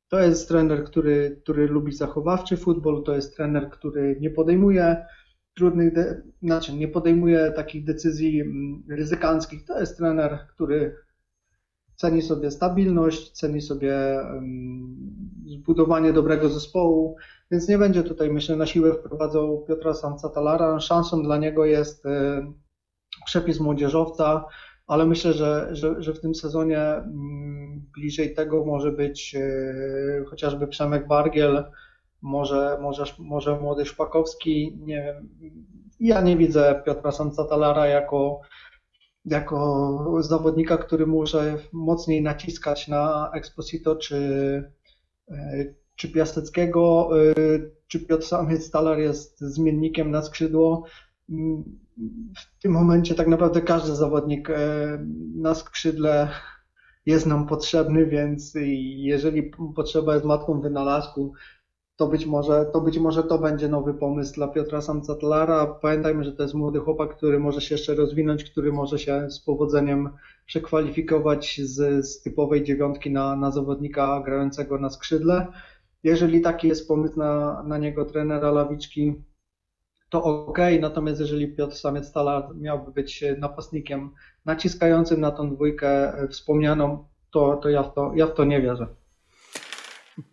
To 0.08 0.20
jest 0.20 0.48
trener, 0.48 0.84
który, 0.84 1.40
który 1.42 1.68
lubi 1.68 1.92
zachowawczy 1.92 2.56
futbol, 2.56 3.02
to 3.02 3.14
jest 3.14 3.36
trener, 3.36 3.70
który 3.70 4.16
nie 4.20 4.30
podejmuje 4.30 5.06
trudnych, 5.54 5.94
de- 5.94 6.22
znaczy 6.42 6.72
nie 6.72 6.88
podejmuje 6.88 7.52
takich 7.56 7.84
decyzji 7.84 8.40
mm, 8.40 8.82
ryzykanckich. 8.88 9.64
To 9.64 9.80
jest 9.80 9.96
trener, 9.96 10.38
który 10.54 11.05
ceni 11.96 12.22
sobie 12.22 12.50
stabilność, 12.50 13.30
ceni 13.30 13.60
sobie 13.60 13.94
zbudowanie 15.46 16.12
dobrego 16.12 16.48
zespołu, 16.48 17.16
więc 17.50 17.68
nie 17.68 17.78
będzie 17.78 18.02
tutaj, 18.02 18.30
myślę, 18.30 18.56
na 18.56 18.66
siłę 18.66 18.94
wprowadzał 18.94 19.64
Piotra 19.68 19.94
Samca 19.94 20.28
Talara. 20.28 20.80
Szansą 20.80 21.22
dla 21.22 21.36
niego 21.36 21.64
jest 21.64 22.04
przepis 23.26 23.60
młodzieżowca, 23.60 24.44
ale 24.86 25.06
myślę, 25.06 25.32
że, 25.32 25.68
że, 25.72 26.02
że 26.02 26.14
w 26.14 26.20
tym 26.20 26.34
sezonie 26.34 26.80
mm, 26.80 27.86
bliżej 27.94 28.34
tego 28.34 28.64
może 28.64 28.92
być 28.92 29.34
e, 29.34 30.24
chociażby 30.30 30.66
Przemek 30.66 31.06
Bargiel, 31.06 31.64
może, 32.22 32.78
może, 32.80 33.04
może 33.18 33.60
młody 33.60 33.86
Szpakowski, 33.86 34.78
nie 34.80 35.02
wiem. 35.02 35.28
Ja 36.00 36.20
nie 36.20 36.36
widzę 36.36 36.82
Piotra 36.86 37.12
Sancatalara 37.12 37.86
jako, 37.86 38.40
jako 39.26 40.22
zawodnika, 40.22 40.78
który 40.78 41.06
może 41.06 41.58
mocniej 41.72 42.22
naciskać 42.22 42.88
na 42.88 43.30
Exposito 43.34 43.96
czy, 43.96 44.16
e, 45.28 45.64
czy 45.96 46.12
Piasteckiego, 46.12 47.10
e, 47.20 47.34
czy 47.86 48.00
Piotr 48.00 48.26
Samiec 48.26 48.70
Talar 48.70 48.98
jest 48.98 49.40
zmiennikiem 49.40 50.10
na 50.10 50.22
skrzydło. 50.22 50.84
W 52.36 52.62
tym 52.62 52.72
momencie 52.72 53.14
tak 53.14 53.26
naprawdę 53.26 53.60
każdy 53.60 53.96
zawodnik 53.96 54.50
e, 54.50 54.56
na 55.34 55.54
skrzydle 55.54 56.28
jest 57.06 57.26
nam 57.26 57.46
potrzebny, 57.46 58.06
więc 58.06 58.52
jeżeli 58.96 59.50
potrzeba 59.76 60.14
jest 60.14 60.26
matką 60.26 60.60
wynalazku, 60.60 61.32
to 61.96 62.06
być 62.06 62.26
może 62.26 62.66
to, 62.72 62.80
być 62.80 62.98
może 62.98 63.22
to 63.22 63.38
będzie 63.38 63.68
nowy 63.68 63.94
pomysł 63.94 64.34
dla 64.34 64.48
Piotra 64.48 64.80
Samcatlara. 64.80 65.66
Pamiętajmy, 65.66 66.24
że 66.24 66.32
to 66.32 66.42
jest 66.42 66.54
młody 66.54 66.78
chłopak, 66.78 67.16
który 67.16 67.38
może 67.38 67.60
się 67.60 67.74
jeszcze 67.74 67.94
rozwinąć, 67.94 68.44
który 68.44 68.72
może 68.72 68.98
się 68.98 69.30
z 69.30 69.40
powodzeniem 69.40 70.10
przekwalifikować 70.46 71.60
z, 71.64 72.06
z 72.06 72.22
typowej 72.22 72.64
dziewiątki 72.64 73.10
na, 73.10 73.36
na 73.36 73.50
zawodnika 73.50 74.22
grającego 74.24 74.78
na 74.78 74.90
skrzydle. 74.90 75.46
Jeżeli 76.02 76.40
taki 76.40 76.68
jest 76.68 76.88
pomysł 76.88 77.18
na, 77.18 77.62
na 77.62 77.78
niego 77.78 78.04
trenera 78.04 78.50
Lawiczki, 78.50 79.14
to 80.10 80.24
ok, 80.24 80.58
natomiast 80.80 81.20
jeżeli 81.20 81.48
Piotr 81.48 81.76
Samiec 81.76 82.08
Stala 82.08 82.50
miałby 82.54 82.92
być 82.92 83.24
napastnikiem 83.38 84.10
naciskającym 84.44 85.20
na 85.20 85.30
tą 85.30 85.54
dwójkę 85.54 86.12
wspomnianą, 86.30 87.04
to, 87.30 87.56
to, 87.56 87.68
ja, 87.68 87.82
w 87.82 87.94
to 87.94 88.12
ja 88.14 88.26
w 88.26 88.34
to 88.34 88.44
nie 88.44 88.62
wierzę 88.62 88.86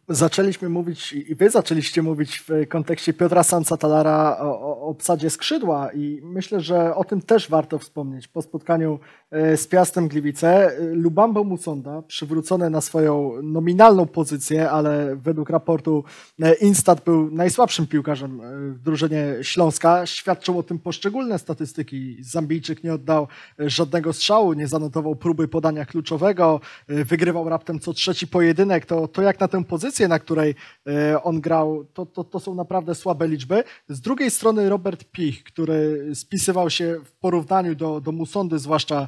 zaczęliśmy 0.09 0.69
mówić 0.69 1.13
i 1.13 1.35
wy 1.35 1.49
zaczęliście 1.49 2.01
mówić 2.01 2.43
w 2.47 2.67
kontekście 2.69 3.13
Piotra 3.13 3.43
Sancatalara 3.43 4.37
o, 4.39 4.59
o 4.61 4.81
obsadzie 4.81 5.29
skrzydła 5.29 5.93
i 5.93 6.21
myślę, 6.23 6.61
że 6.61 6.95
o 6.95 7.03
tym 7.03 7.21
też 7.21 7.49
warto 7.49 7.79
wspomnieć. 7.79 8.27
Po 8.27 8.41
spotkaniu 8.41 8.99
e, 9.31 9.57
z 9.57 9.67
Piastem 9.67 10.07
Gliwice 10.07 10.77
e, 10.77 10.85
Lubambo 10.85 11.43
Musonda, 11.43 12.01
przywrócony 12.01 12.69
na 12.69 12.81
swoją 12.81 13.31
nominalną 13.43 14.05
pozycję, 14.05 14.71
ale 14.71 15.15
według 15.15 15.49
raportu 15.49 16.03
e, 16.41 16.53
Instat 16.53 17.03
był 17.03 17.31
najsłabszym 17.31 17.87
piłkarzem 17.87 18.41
w 18.73 18.79
drużynie 18.79 19.35
Śląska. 19.41 20.05
Świadczą 20.05 20.57
o 20.57 20.63
tym 20.63 20.79
poszczególne 20.79 21.39
statystyki. 21.39 22.17
Zambijczyk 22.19 22.83
nie 22.83 22.93
oddał 22.93 23.27
żadnego 23.59 24.13
strzału, 24.13 24.53
nie 24.53 24.67
zanotował 24.67 25.15
próby 25.15 25.47
podania 25.47 25.85
kluczowego, 25.85 26.59
wygrywał 26.87 27.49
raptem 27.49 27.79
co 27.79 27.93
trzeci 27.93 28.27
pojedynek. 28.27 28.85
To, 28.85 29.07
to 29.07 29.21
jak 29.21 29.39
na 29.39 29.47
tę 29.47 29.63
pozycję, 29.63 29.92
na 30.07 30.19
której 30.19 30.55
e, 30.87 31.23
on 31.23 31.41
grał, 31.41 31.85
to, 31.93 32.05
to, 32.05 32.23
to 32.23 32.39
są 32.39 32.55
naprawdę 32.55 32.95
słabe 32.95 33.27
liczby. 33.27 33.63
Z 33.87 34.01
drugiej 34.01 34.31
strony 34.31 34.69
Robert 34.69 35.03
Pich, 35.03 35.43
który 35.43 36.09
spisywał 36.15 36.69
się 36.69 36.99
w 37.05 37.11
porównaniu 37.11 37.75
do, 37.75 38.01
do 38.01 38.11
Musondy 38.11 38.59
zwłaszcza 38.59 39.07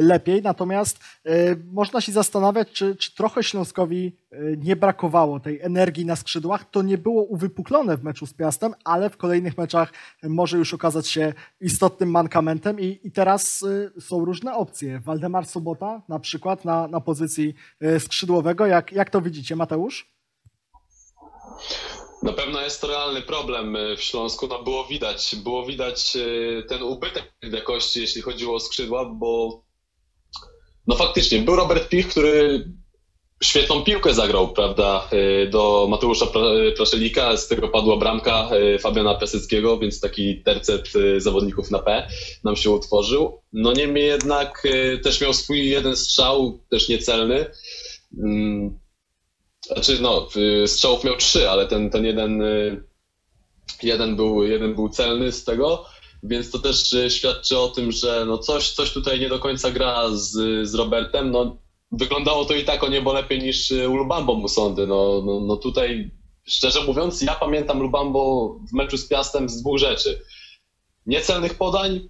lepiej, 0.00 0.42
natomiast 0.42 0.98
e, 1.24 1.56
można 1.72 2.00
się 2.00 2.12
zastanawiać, 2.12 2.70
czy, 2.72 2.96
czy 2.96 3.14
trochę 3.14 3.42
Śląskowi 3.42 4.16
nie 4.56 4.76
brakowało 4.76 5.40
tej 5.40 5.60
energii 5.60 6.06
na 6.06 6.16
skrzydłach. 6.16 6.70
To 6.70 6.82
nie 6.82 6.98
było 6.98 7.22
uwypuklone 7.22 7.96
w 7.96 8.04
meczu 8.04 8.26
z 8.26 8.34
Piastem, 8.34 8.74
ale 8.84 9.10
w 9.10 9.16
kolejnych 9.16 9.58
meczach 9.58 9.92
może 10.22 10.58
już 10.58 10.74
okazać 10.74 11.08
się 11.08 11.32
istotnym 11.60 12.10
mankamentem 12.10 12.80
i, 12.80 13.00
i 13.04 13.12
teraz 13.12 13.64
są 14.00 14.24
różne 14.24 14.54
opcje. 14.54 15.00
Waldemar 15.00 15.46
Sobota 15.46 16.02
na 16.08 16.18
przykład 16.18 16.64
na, 16.64 16.88
na 16.88 17.00
pozycji 17.00 17.54
skrzydłowego. 17.98 18.66
Jak, 18.66 18.92
jak 18.92 19.10
to 19.10 19.20
widzicie, 19.20 19.56
Mateusz? 19.56 20.12
Na 22.28 22.34
pewno 22.34 22.60
jest 22.60 22.80
to 22.80 22.86
realny 22.86 23.22
problem 23.22 23.76
e, 23.76 23.96
w 23.96 24.02
Śląsku. 24.02 24.46
No 24.46 24.62
było 24.62 24.84
widać, 24.84 25.36
było 25.44 25.66
widać 25.66 26.16
e, 26.16 26.62
ten 26.62 26.82
ubytek 26.82 27.32
jakości, 27.42 28.00
jeśli 28.00 28.22
chodziło 28.22 28.54
o 28.54 28.60
skrzydła, 28.60 29.04
bo 29.04 29.62
no 30.86 30.96
faktycznie 30.96 31.38
był 31.38 31.56
Robert 31.56 31.88
Pich, 31.88 32.08
który 32.08 32.64
świetną 33.42 33.84
piłkę 33.84 34.14
zagrał, 34.14 34.48
prawda, 34.48 35.08
e, 35.10 35.46
do 35.46 35.86
Mateusza 35.90 36.26
Praszelika, 36.76 37.36
z 37.36 37.48
tego 37.48 37.68
padła 37.68 37.96
bramka 37.96 38.50
Fabiana 38.80 39.14
Piaseckiego, 39.14 39.78
więc 39.78 40.00
taki 40.00 40.42
tercet 40.42 40.92
zawodników 41.18 41.70
na 41.70 41.78
P 41.78 42.08
nam 42.44 42.56
się 42.56 42.70
utworzył. 42.70 43.40
No 43.52 43.72
niemniej 43.72 44.06
jednak 44.06 44.62
też 45.02 45.20
miał 45.20 45.34
swój 45.34 45.68
jeden 45.68 45.96
strzał, 45.96 46.58
też 46.70 46.88
niecelny. 46.88 47.46
Znaczy, 49.68 49.98
no, 50.00 50.28
strzałów 50.66 51.04
miał 51.04 51.16
trzy, 51.16 51.50
ale 51.50 51.66
ten, 51.66 51.90
ten 51.90 52.04
jeden, 52.04 52.42
y, 52.42 52.84
jeden, 53.82 54.16
był, 54.16 54.44
jeden 54.44 54.74
był 54.74 54.88
celny 54.88 55.32
z 55.32 55.44
tego, 55.44 55.86
więc 56.22 56.50
to 56.50 56.58
też 56.58 56.92
y, 56.92 57.10
świadczy 57.10 57.58
o 57.58 57.68
tym, 57.68 57.92
że 57.92 58.24
no 58.26 58.38
coś, 58.38 58.72
coś 58.72 58.92
tutaj 58.92 59.20
nie 59.20 59.28
do 59.28 59.38
końca 59.38 59.70
gra 59.70 60.10
z, 60.10 60.30
z 60.68 60.74
Robertem. 60.74 61.30
No, 61.30 61.56
wyglądało 61.92 62.44
to 62.44 62.54
i 62.54 62.64
tak 62.64 62.84
o 62.84 62.88
niebo 62.88 63.12
lepiej 63.12 63.42
niż 63.42 63.70
y, 63.70 63.88
u 63.88 63.96
Lubambo 63.96 64.34
Musondy. 64.34 64.86
No, 64.86 65.22
no, 65.26 65.40
no 65.40 65.56
tutaj, 65.56 66.10
szczerze 66.46 66.84
mówiąc, 66.84 67.22
ja 67.22 67.34
pamiętam 67.34 67.80
Lubambo 67.80 68.54
w 68.70 68.72
meczu 68.72 68.96
z 68.96 69.08
Piastem 69.08 69.48
z 69.48 69.62
dwóch 69.62 69.78
rzeczy. 69.78 70.22
Niecelnych 71.06 71.54
podań 71.54 72.08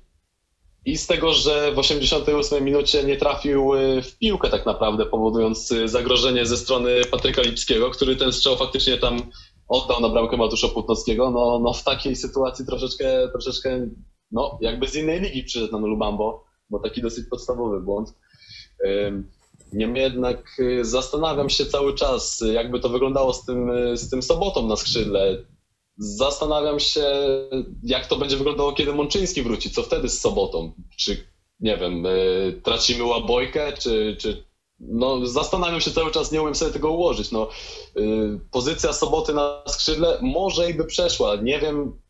i 0.89 0.97
z 0.97 1.07
tego, 1.07 1.33
że 1.33 1.73
w 1.73 1.79
88 1.79 2.65
minucie 2.65 3.05
nie 3.05 3.17
trafił 3.17 3.75
y, 3.75 4.03
w 4.03 4.19
piłkę 4.19 4.51
tak 4.51 4.67
naprawdę, 4.67 5.07
powodując 5.07 5.71
y, 5.71 5.89
zagrożenie 5.89 6.47
ze 6.47 6.57
strony 6.57 7.05
Patryka 7.11 7.43
Lipskiego, 7.43 7.91
który 7.91 8.17
ten 8.17 8.33
strzał 8.33 8.57
faktycznie 8.57 8.99
tam 8.99 9.23
oddał 9.69 10.01
na 10.01 10.09
bramkę 10.09 10.37
Matusza 10.37 10.69
Płotnowskiego, 10.69 11.31
no, 11.31 11.61
no 11.65 11.73
w 11.73 11.85
takiej 11.85 12.17
sytuacji 12.17 12.67
troszeczkę, 12.67 13.29
troszeczkę 13.33 13.89
no 14.33 14.59
jakby 14.61 14.89
z 14.89 14.97
innej 14.97 15.21
ligi 15.21 15.45
przyszedł 15.45 15.81
na 15.81 15.87
Lubambo, 15.87 16.45
bo 16.71 16.79
taki 16.79 17.03
dosyć 17.03 17.27
podstawowy 17.31 17.81
błąd. 17.81 18.15
Niemniej 19.73 20.03
jednak 20.03 20.57
y, 20.61 20.85
zastanawiam 20.85 21.51
się 21.51 21.67
cały 21.67 21.95
czas, 21.95 22.45
jakby 22.53 22.81
to 22.81 22.89
wyglądało 22.89 23.33
z 23.33 23.45
tym, 23.45 23.71
z 23.95 24.11
tym 24.11 24.23
sobotą 24.23 24.67
na 24.67 24.77
skrzydle. 24.77 25.45
Zastanawiam 25.99 26.81
się, 26.81 27.05
jak 27.83 28.07
to 28.07 28.17
będzie 28.17 28.37
wyglądało, 28.37 28.73
kiedy 28.73 28.93
Mączyński 28.93 29.43
wróci. 29.43 29.71
Co 29.71 29.83
wtedy 29.83 30.09
z 30.09 30.21
sobotą? 30.21 30.73
Czy, 30.97 31.27
nie 31.61 31.77
wiem, 31.77 32.07
y, 32.07 32.61
tracimy 32.65 33.05
łabojkę, 33.05 33.73
czy, 33.73 34.17
czy. 34.21 34.49
No, 34.81 35.27
zastanawiam 35.27 35.81
się 35.81 35.91
cały 35.91 36.11
czas, 36.11 36.33
nie 36.33 36.43
umiem 36.43 36.55
sobie 36.55 36.73
tego 36.73 36.91
ułożyć. 36.91 37.31
No, 37.31 37.49
y, 37.97 38.41
pozycja 38.51 38.93
soboty 38.93 39.35
na 39.35 39.63
skrzydle 39.67 40.19
może 40.23 40.71
i 40.71 40.75
by 40.75 40.85
przeszła. 40.85 41.37
Nie 41.37 41.59
wiem, 41.59 42.01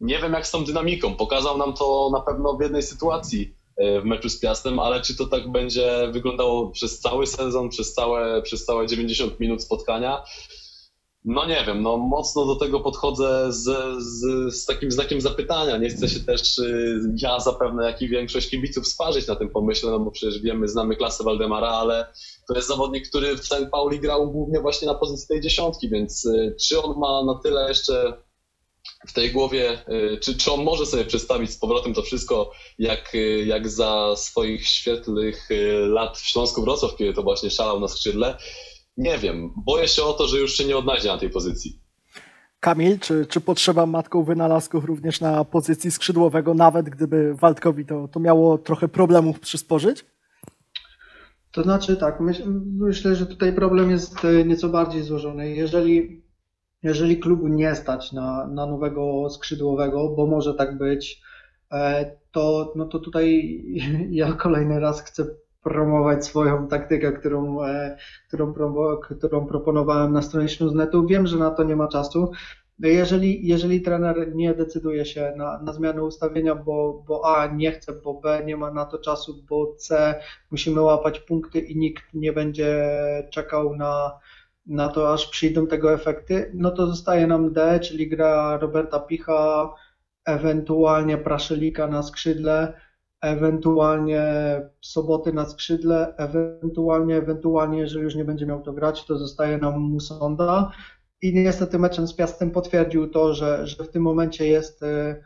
nie 0.00 0.18
wiem, 0.18 0.32
jak 0.32 0.46
z 0.46 0.50
tą 0.50 0.64
dynamiką. 0.64 1.14
Pokazał 1.14 1.58
nam 1.58 1.74
to 1.74 2.10
na 2.12 2.20
pewno 2.20 2.56
w 2.56 2.60
jednej 2.60 2.82
sytuacji 2.82 3.54
y, 3.80 4.00
w 4.00 4.04
meczu 4.04 4.28
z 4.28 4.40
Piastem, 4.40 4.78
ale 4.78 5.00
czy 5.00 5.16
to 5.16 5.26
tak 5.26 5.52
będzie 5.52 6.08
wyglądało 6.12 6.70
przez 6.70 7.00
cały 7.00 7.26
sezon, 7.26 7.68
przez 7.68 7.94
całe, 7.94 8.42
przez 8.42 8.64
całe 8.64 8.86
90 8.86 9.40
minut 9.40 9.62
spotkania? 9.62 10.24
No 11.24 11.46
nie 11.46 11.64
wiem, 11.66 11.82
no 11.82 11.96
mocno 11.96 12.46
do 12.46 12.56
tego 12.56 12.80
podchodzę 12.80 13.52
z, 13.52 13.64
z, 13.98 14.54
z, 14.54 14.66
takim 14.66 14.90
znakiem 14.90 15.20
zapytania. 15.20 15.76
Nie 15.76 15.88
chcę 15.88 16.08
się 16.08 16.20
też 16.20 16.58
y, 16.58 17.00
ja 17.22 17.40
zapewne, 17.40 17.86
jak 17.86 18.02
i 18.02 18.08
większość 18.08 18.50
kibiców 18.50 18.88
sparzyć 18.88 19.26
na 19.26 19.36
tym 19.36 19.48
pomyśle, 19.48 19.90
no 19.90 19.98
bo 19.98 20.10
przecież 20.10 20.42
wiemy, 20.42 20.68
znamy 20.68 20.96
klasę 20.96 21.24
Waldemara, 21.24 21.68
ale 21.68 22.06
to 22.48 22.54
jest 22.54 22.68
zawodnik, 22.68 23.08
który 23.08 23.36
w 23.36 23.44
St. 23.44 23.66
Pauli 23.72 24.00
grał 24.00 24.32
głównie 24.32 24.60
właśnie 24.60 24.88
na 24.88 24.94
pozycji 24.94 25.28
tej 25.28 25.40
dziesiątki, 25.40 25.90
więc 25.90 26.24
y, 26.24 26.56
czy 26.68 26.82
on 26.82 26.98
ma 26.98 27.24
na 27.24 27.40
tyle 27.42 27.68
jeszcze 27.68 28.12
w 29.08 29.12
tej 29.12 29.32
głowie, 29.32 29.78
y, 29.88 30.18
czy, 30.20 30.38
czy 30.38 30.52
on 30.52 30.64
może 30.64 30.86
sobie 30.86 31.04
przedstawić 31.04 31.50
z 31.50 31.58
powrotem 31.58 31.94
to 31.94 32.02
wszystko, 32.02 32.50
jak, 32.78 33.12
jak 33.44 33.68
za 33.68 34.14
swoich 34.16 34.66
świetlych 34.66 35.48
lat 35.86 36.18
w 36.18 36.26
Śląsku 36.26 36.62
Wrocław, 36.62 36.96
kiedy 36.96 37.14
to 37.14 37.22
właśnie 37.22 37.50
szalał 37.50 37.80
na 37.80 37.88
skrzydle, 37.88 38.38
nie 38.96 39.18
wiem. 39.18 39.52
Boję 39.66 39.88
się 39.88 40.02
o 40.02 40.12
to, 40.12 40.26
że 40.26 40.38
już 40.38 40.54
się 40.54 40.64
nie 40.64 40.76
odnajdzie 40.76 41.08
na 41.08 41.18
tej 41.18 41.30
pozycji. 41.30 41.80
Kamil, 42.60 42.98
czy, 42.98 43.26
czy 43.26 43.40
potrzeba 43.40 43.86
matką 43.86 44.22
wynalazków 44.22 44.84
również 44.84 45.20
na 45.20 45.44
pozycji 45.44 45.90
skrzydłowego, 45.90 46.54
nawet 46.54 46.88
gdyby 46.88 47.34
Waldkowi 47.34 47.86
to, 47.86 48.08
to 48.08 48.20
miało 48.20 48.58
trochę 48.58 48.88
problemów 48.88 49.40
przysporzyć? 49.40 50.04
To 51.52 51.62
znaczy 51.62 51.96
tak, 51.96 52.20
myśl, 52.20 52.42
myślę, 52.78 53.16
że 53.16 53.26
tutaj 53.26 53.52
problem 53.52 53.90
jest 53.90 54.24
e, 54.24 54.44
nieco 54.44 54.68
bardziej 54.68 55.02
złożony. 55.02 55.50
Jeżeli, 55.50 56.22
jeżeli 56.82 57.18
klubu 57.18 57.48
nie 57.48 57.74
stać 57.74 58.12
na, 58.12 58.46
na 58.46 58.66
nowego 58.66 59.30
skrzydłowego, 59.30 60.08
bo 60.16 60.26
może 60.26 60.54
tak 60.54 60.78
być, 60.78 61.22
e, 61.72 62.16
to, 62.32 62.72
no 62.76 62.86
to 62.86 62.98
tutaj 62.98 63.60
ja 64.10 64.32
kolejny 64.32 64.80
raz 64.80 65.02
chcę 65.02 65.26
promować 65.62 66.26
swoją 66.26 66.68
taktykę, 66.68 67.12
którą, 67.12 67.64
e, 67.64 67.96
którą, 68.28 68.54
którą 69.02 69.46
proponowałem 69.46 70.12
na 70.12 70.22
stronie 70.22 70.48
Śluznetu. 70.48 71.06
Wiem, 71.06 71.26
że 71.26 71.38
na 71.38 71.50
to 71.50 71.64
nie 71.64 71.76
ma 71.76 71.88
czasu. 71.88 72.30
jeżeli, 72.78 73.46
jeżeli 73.46 73.82
trener 73.82 74.34
nie 74.34 74.54
decyduje 74.54 75.04
się 75.04 75.32
na, 75.36 75.62
na 75.62 75.72
zmianę 75.72 76.04
ustawienia, 76.04 76.54
bo, 76.54 77.04
bo 77.08 77.36
A 77.36 77.46
nie 77.46 77.72
chce, 77.72 77.92
bo 77.92 78.14
B 78.14 78.42
nie 78.44 78.56
ma 78.56 78.70
na 78.70 78.84
to 78.84 78.98
czasu, 78.98 79.44
bo 79.48 79.74
C 79.76 80.14
musimy 80.50 80.80
łapać 80.80 81.20
punkty 81.20 81.58
i 81.60 81.76
nikt 81.76 82.14
nie 82.14 82.32
będzie 82.32 82.92
czekał 83.32 83.76
na, 83.76 84.18
na 84.66 84.88
to, 84.88 85.12
aż 85.12 85.26
przyjdą 85.26 85.66
tego 85.66 85.92
efekty, 85.92 86.50
no 86.54 86.70
to 86.70 86.86
zostaje 86.86 87.26
nam 87.26 87.52
D, 87.52 87.80
czyli 87.80 88.08
gra 88.08 88.58
Roberta 88.58 89.00
Picha, 89.00 89.74
ewentualnie 90.24 91.18
Praszelika 91.18 91.86
na 91.86 92.02
skrzydle, 92.02 92.80
ewentualnie 93.20 94.22
Soboty 94.80 95.32
na 95.32 95.48
skrzydle, 95.48 96.14
ewentualnie, 96.16 97.16
ewentualnie, 97.16 97.78
jeżeli 97.78 98.04
już 98.04 98.14
nie 98.14 98.24
będzie 98.24 98.46
miał 98.46 98.62
to 98.62 98.72
grać, 98.72 99.04
to 99.04 99.18
zostaje 99.18 99.58
nam 99.58 99.80
Musonda. 99.80 100.72
I 101.22 101.34
niestety 101.34 101.78
meczem 101.78 102.06
z 102.06 102.14
Piastem 102.14 102.50
potwierdził 102.50 103.08
to, 103.08 103.34
że, 103.34 103.66
że 103.66 103.84
w 103.84 103.90
tym 103.90 104.02
momencie 104.02 104.46
jest 104.46 104.82
e, 104.82 105.24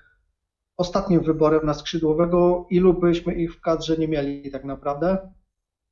ostatnim 0.76 1.20
wyborem 1.20 1.66
na 1.66 1.74
skrzydłowego, 1.74 2.66
ilu 2.70 2.94
byśmy 2.94 3.34
ich 3.34 3.54
w 3.54 3.60
kadrze 3.60 3.96
nie 3.96 4.08
mieli 4.08 4.50
tak 4.50 4.64
naprawdę. 4.64 5.32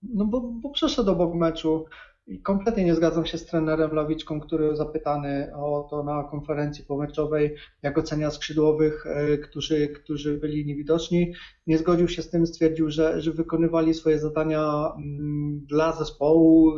No 0.02 0.24
bo, 0.24 0.40
bo 0.40 0.70
przeszedł 0.70 1.10
obok 1.10 1.34
meczu, 1.34 1.84
i 2.26 2.42
kompletnie 2.42 2.85
nie 2.85 2.94
zgadzam 2.94 3.26
się 3.26 3.38
z 3.38 3.46
trenerem 3.46 3.94
Lawiczką, 3.94 4.40
który 4.40 4.76
zapytany 4.76 5.52
o 5.56 5.87
to 5.90 6.02
na 6.02 6.24
konferencji 6.24 6.85
pomeczowej, 6.85 7.56
jak 7.82 7.98
ocenia 7.98 8.30
skrzydłowych, 8.30 9.06
e, 9.06 9.38
którzy, 9.38 9.88
którzy 9.88 10.38
byli 10.38 10.66
niewidoczni. 10.66 11.32
Nie 11.66 11.78
zgodził 11.78 12.08
się 12.08 12.22
z 12.22 12.30
tym, 12.30 12.46
stwierdził, 12.46 12.90
że, 12.90 13.20
że 13.20 13.32
wykonywali 13.32 13.94
swoje 13.94 14.18
zadania 14.18 14.92
mm, 14.96 15.66
dla 15.68 15.92
zespołu, 15.92 16.72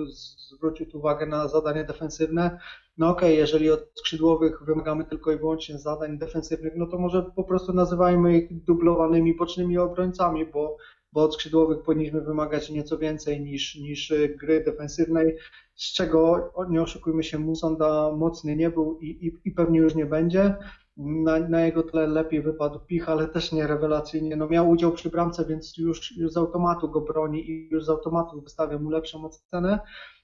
zwrócił 0.55 0.87
uwagę 0.95 1.27
na 1.27 1.49
zadania 1.49 1.85
defensywne. 1.85 2.59
No 2.99 3.09
okej, 3.09 3.29
okay, 3.29 3.41
jeżeli 3.41 3.71
od 3.71 3.91
skrzydłowych 3.95 4.63
wymagamy 4.67 5.05
tylko 5.05 5.33
i 5.33 5.39
wyłącznie 5.39 5.79
zadań 5.79 6.19
defensywnych, 6.19 6.73
no 6.77 6.87
to 6.87 6.99
może 6.99 7.23
po 7.37 7.45
prostu 7.45 7.73
nazywajmy 7.73 8.39
ich 8.39 8.65
dublowanymi 8.65 9.37
bocznymi 9.37 9.79
obrońcami, 9.79 10.47
bo 10.47 10.77
bo 11.15 11.23
od 11.23 11.35
skrzydłowych 11.35 11.83
powinniśmy 11.83 12.21
wymagać 12.21 12.71
nieco 12.71 12.99
więcej 12.99 13.41
niż, 13.41 13.75
niż 13.75 14.13
gry 14.41 14.65
defensywnej, 14.65 15.37
z 15.75 15.93
czego, 15.93 16.53
nie 16.71 16.83
oszukujmy 16.83 17.23
się, 17.23 17.39
Musonda 17.39 18.13
mocny 18.17 18.57
nie 18.57 18.71
był 18.71 18.99
i, 19.01 19.07
i, 19.07 19.49
i 19.49 19.51
pewnie 19.51 19.79
już 19.79 19.95
nie 19.95 20.07
będzie. 20.07 20.55
Na, 20.97 21.39
na, 21.39 21.61
jego 21.61 21.83
tle 21.83 22.07
lepiej 22.07 22.43
wypadł 22.43 22.79
Pich, 22.79 23.09
ale 23.09 23.29
też 23.29 23.53
nie 23.53 23.67
rewelacyjnie. 23.67 24.37
No 24.37 24.49
miał 24.49 24.71
udział 24.71 24.93
przy 24.93 25.11
bramce, 25.11 25.45
więc 25.45 25.79
już, 25.79 26.17
już 26.17 26.33
z 26.33 26.37
automatu 26.37 26.89
go 26.89 27.01
broni 27.01 27.51
i 27.51 27.69
już 27.71 27.85
z 27.85 27.89
automatu 27.89 28.41
wystawia 28.41 28.79
mu 28.79 28.91
lepszą 28.91 29.25
ocenę. 29.25 29.79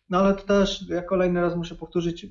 No 0.09 0.19
ale 0.19 0.35
to 0.35 0.43
też, 0.47 0.89
ja 0.89 1.03
kolejny 1.03 1.41
raz 1.41 1.57
muszę 1.57 1.75
powtórzyć, 1.75 2.27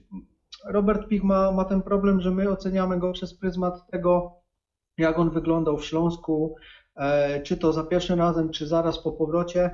Robert 0.66 1.08
Pich 1.08 1.24
ma, 1.24 1.52
ma 1.52 1.66
ten 1.66 1.82
problem, 1.82 2.22
że 2.22 2.32
my 2.32 2.50
oceniamy 2.50 3.00
go 3.00 3.12
przez 3.12 3.34
pryzmat 3.34 3.88
tego, 3.92 4.32
jak 4.98 5.20
on 5.20 5.30
wyglądał 5.30 5.78
w 5.78 5.86
Śląsku, 5.86 6.56
E, 6.56 6.79
czy 7.44 7.58
to 7.58 7.74
za 7.74 7.84
pierwszym 7.84 8.20
razem, 8.20 8.50
czy 8.50 8.68
zaraz 8.68 9.04
po 9.04 9.12
powrocie. 9.12 9.72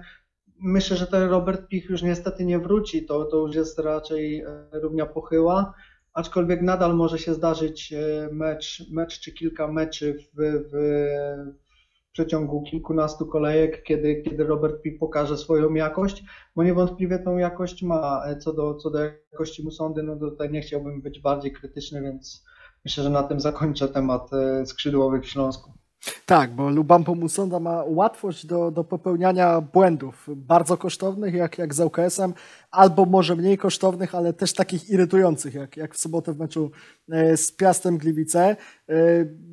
Myślę, 0.59 0.97
że 0.97 1.07
ten 1.07 1.29
Robert 1.29 1.67
Pich 1.67 1.89
już 1.89 2.01
niestety 2.01 2.45
nie 2.45 2.59
wróci, 2.59 3.05
to, 3.05 3.25
to 3.25 3.38
już 3.38 3.55
jest 3.55 3.79
raczej 3.79 4.41
e, 4.41 4.67
równia 4.71 5.05
pochyła, 5.05 5.73
aczkolwiek 6.13 6.61
nadal 6.61 6.95
może 6.95 7.19
się 7.19 7.33
zdarzyć 7.33 7.93
e, 7.93 8.29
mecz, 8.31 8.83
mecz 8.91 9.19
czy 9.19 9.31
kilka 9.31 9.67
meczy 9.67 10.13
w, 10.13 10.38
w, 10.38 10.71
w 10.71 12.11
przeciągu 12.11 12.63
kilkunastu 12.63 13.25
kolejek, 13.25 13.83
kiedy, 13.83 14.21
kiedy 14.21 14.43
Robert 14.43 14.81
Pich 14.81 14.99
pokaże 14.99 15.38
swoją 15.38 15.73
jakość, 15.73 16.23
bo 16.55 16.63
niewątpliwie 16.63 17.19
tą 17.19 17.38
jakość 17.38 17.83
ma. 17.83 18.23
Co 18.39 18.53
do, 18.53 18.75
co 18.75 18.89
do 18.89 18.99
jakości 19.31 19.63
Musondy, 19.63 20.03
no 20.03 20.15
tutaj 20.15 20.51
nie 20.51 20.61
chciałbym 20.61 21.01
być 21.01 21.19
bardziej 21.19 21.51
krytyczny, 21.51 22.01
więc 22.01 22.45
myślę, 22.85 23.03
że 23.03 23.09
na 23.09 23.23
tym 23.23 23.39
zakończę 23.39 23.88
temat 23.88 24.29
skrzydłowych 24.65 25.23
w 25.23 25.29
Śląsku. 25.29 25.85
Tak, 26.26 26.56
bo 26.56 26.70
Lubampo 26.70 27.15
Musonda 27.15 27.60
ma 27.60 27.84
łatwość 27.88 28.46
do, 28.46 28.72
do 28.72 28.84
popełniania 28.84 29.62
błędów, 29.62 30.28
bardzo 30.36 30.78
kosztownych, 30.78 31.34
jak, 31.34 31.58
jak 31.58 31.74
z 31.74 31.80
UKS-em, 31.80 32.34
albo 32.72 33.06
może 33.06 33.36
mniej 33.36 33.58
kosztownych, 33.58 34.15
ale 34.15 34.34
też 34.34 34.54
takich 34.54 34.89
irytujących, 34.89 35.54
jak, 35.54 35.78
jak 35.78 35.96
w 35.96 36.00
sobotę 36.00 36.34
w 36.34 36.39
meczu 36.39 36.72
e, 37.12 37.38
z 37.38 37.52
Piastem 37.52 37.98
Gliwice. 37.98 38.56
E, 38.89 38.96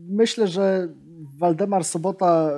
myślę, 0.09 0.49
że 0.49 0.89
Waldemar 1.39 1.85
Sobota 1.85 2.51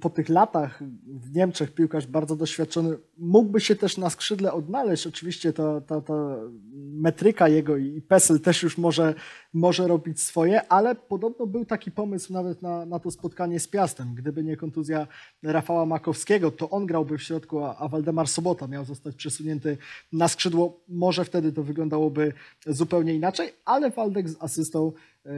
po 0.00 0.10
tych 0.10 0.28
latach 0.28 0.82
w 1.06 1.34
Niemczech, 1.34 1.74
piłkarz 1.74 2.06
bardzo 2.06 2.36
doświadczony, 2.36 2.96
mógłby 3.18 3.60
się 3.60 3.76
też 3.76 3.96
na 3.96 4.10
skrzydle 4.10 4.52
odnaleźć. 4.52 5.06
Oczywiście 5.06 5.52
ta, 5.52 5.80
ta, 5.80 6.00
ta 6.00 6.36
metryka 6.74 7.48
jego 7.48 7.76
i 7.76 8.02
PESEL 8.02 8.40
też 8.40 8.62
już 8.62 8.78
może, 8.78 9.14
może 9.52 9.88
robić 9.88 10.22
swoje, 10.22 10.68
ale 10.68 10.94
podobno 10.94 11.46
był 11.46 11.64
taki 11.64 11.90
pomysł 11.90 12.32
nawet 12.32 12.62
na, 12.62 12.86
na 12.86 12.98
to 12.98 13.10
spotkanie 13.10 13.60
z 13.60 13.68
Piastem. 13.68 14.14
Gdyby 14.14 14.44
nie 14.44 14.56
kontuzja 14.56 15.06
Rafała 15.42 15.86
Makowskiego, 15.86 16.50
to 16.50 16.70
on 16.70 16.86
grałby 16.86 17.18
w 17.18 17.22
środku, 17.22 17.64
a, 17.64 17.76
a 17.76 17.88
Waldemar 17.88 18.28
Sobota 18.28 18.66
miał 18.66 18.84
zostać 18.84 19.14
przesunięty 19.14 19.78
na 20.12 20.28
skrzydło. 20.28 20.80
Może 20.88 21.24
wtedy 21.24 21.52
to 21.52 21.62
wyglądałoby 21.62 22.32
zupełnie 22.66 23.14
inaczej, 23.14 23.52
ale 23.64 23.90
Waldek 23.90 24.28
z 24.28 24.42
asystą 24.42 24.92
e, 25.26 25.30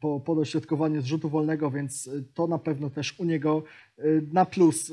po, 0.00 0.20
po 0.20 0.34
dośrodkowaniu 0.34 1.02
z 1.02 1.04
rzutu 1.04 1.28
wolnego, 1.28 1.70
więc 1.70 2.10
to 2.34 2.46
na 2.46 2.58
pewno 2.58 2.90
też 2.90 3.20
u 3.20 3.24
niego 3.24 3.62
e, 3.98 4.02
na 4.32 4.44
plus 4.44 4.92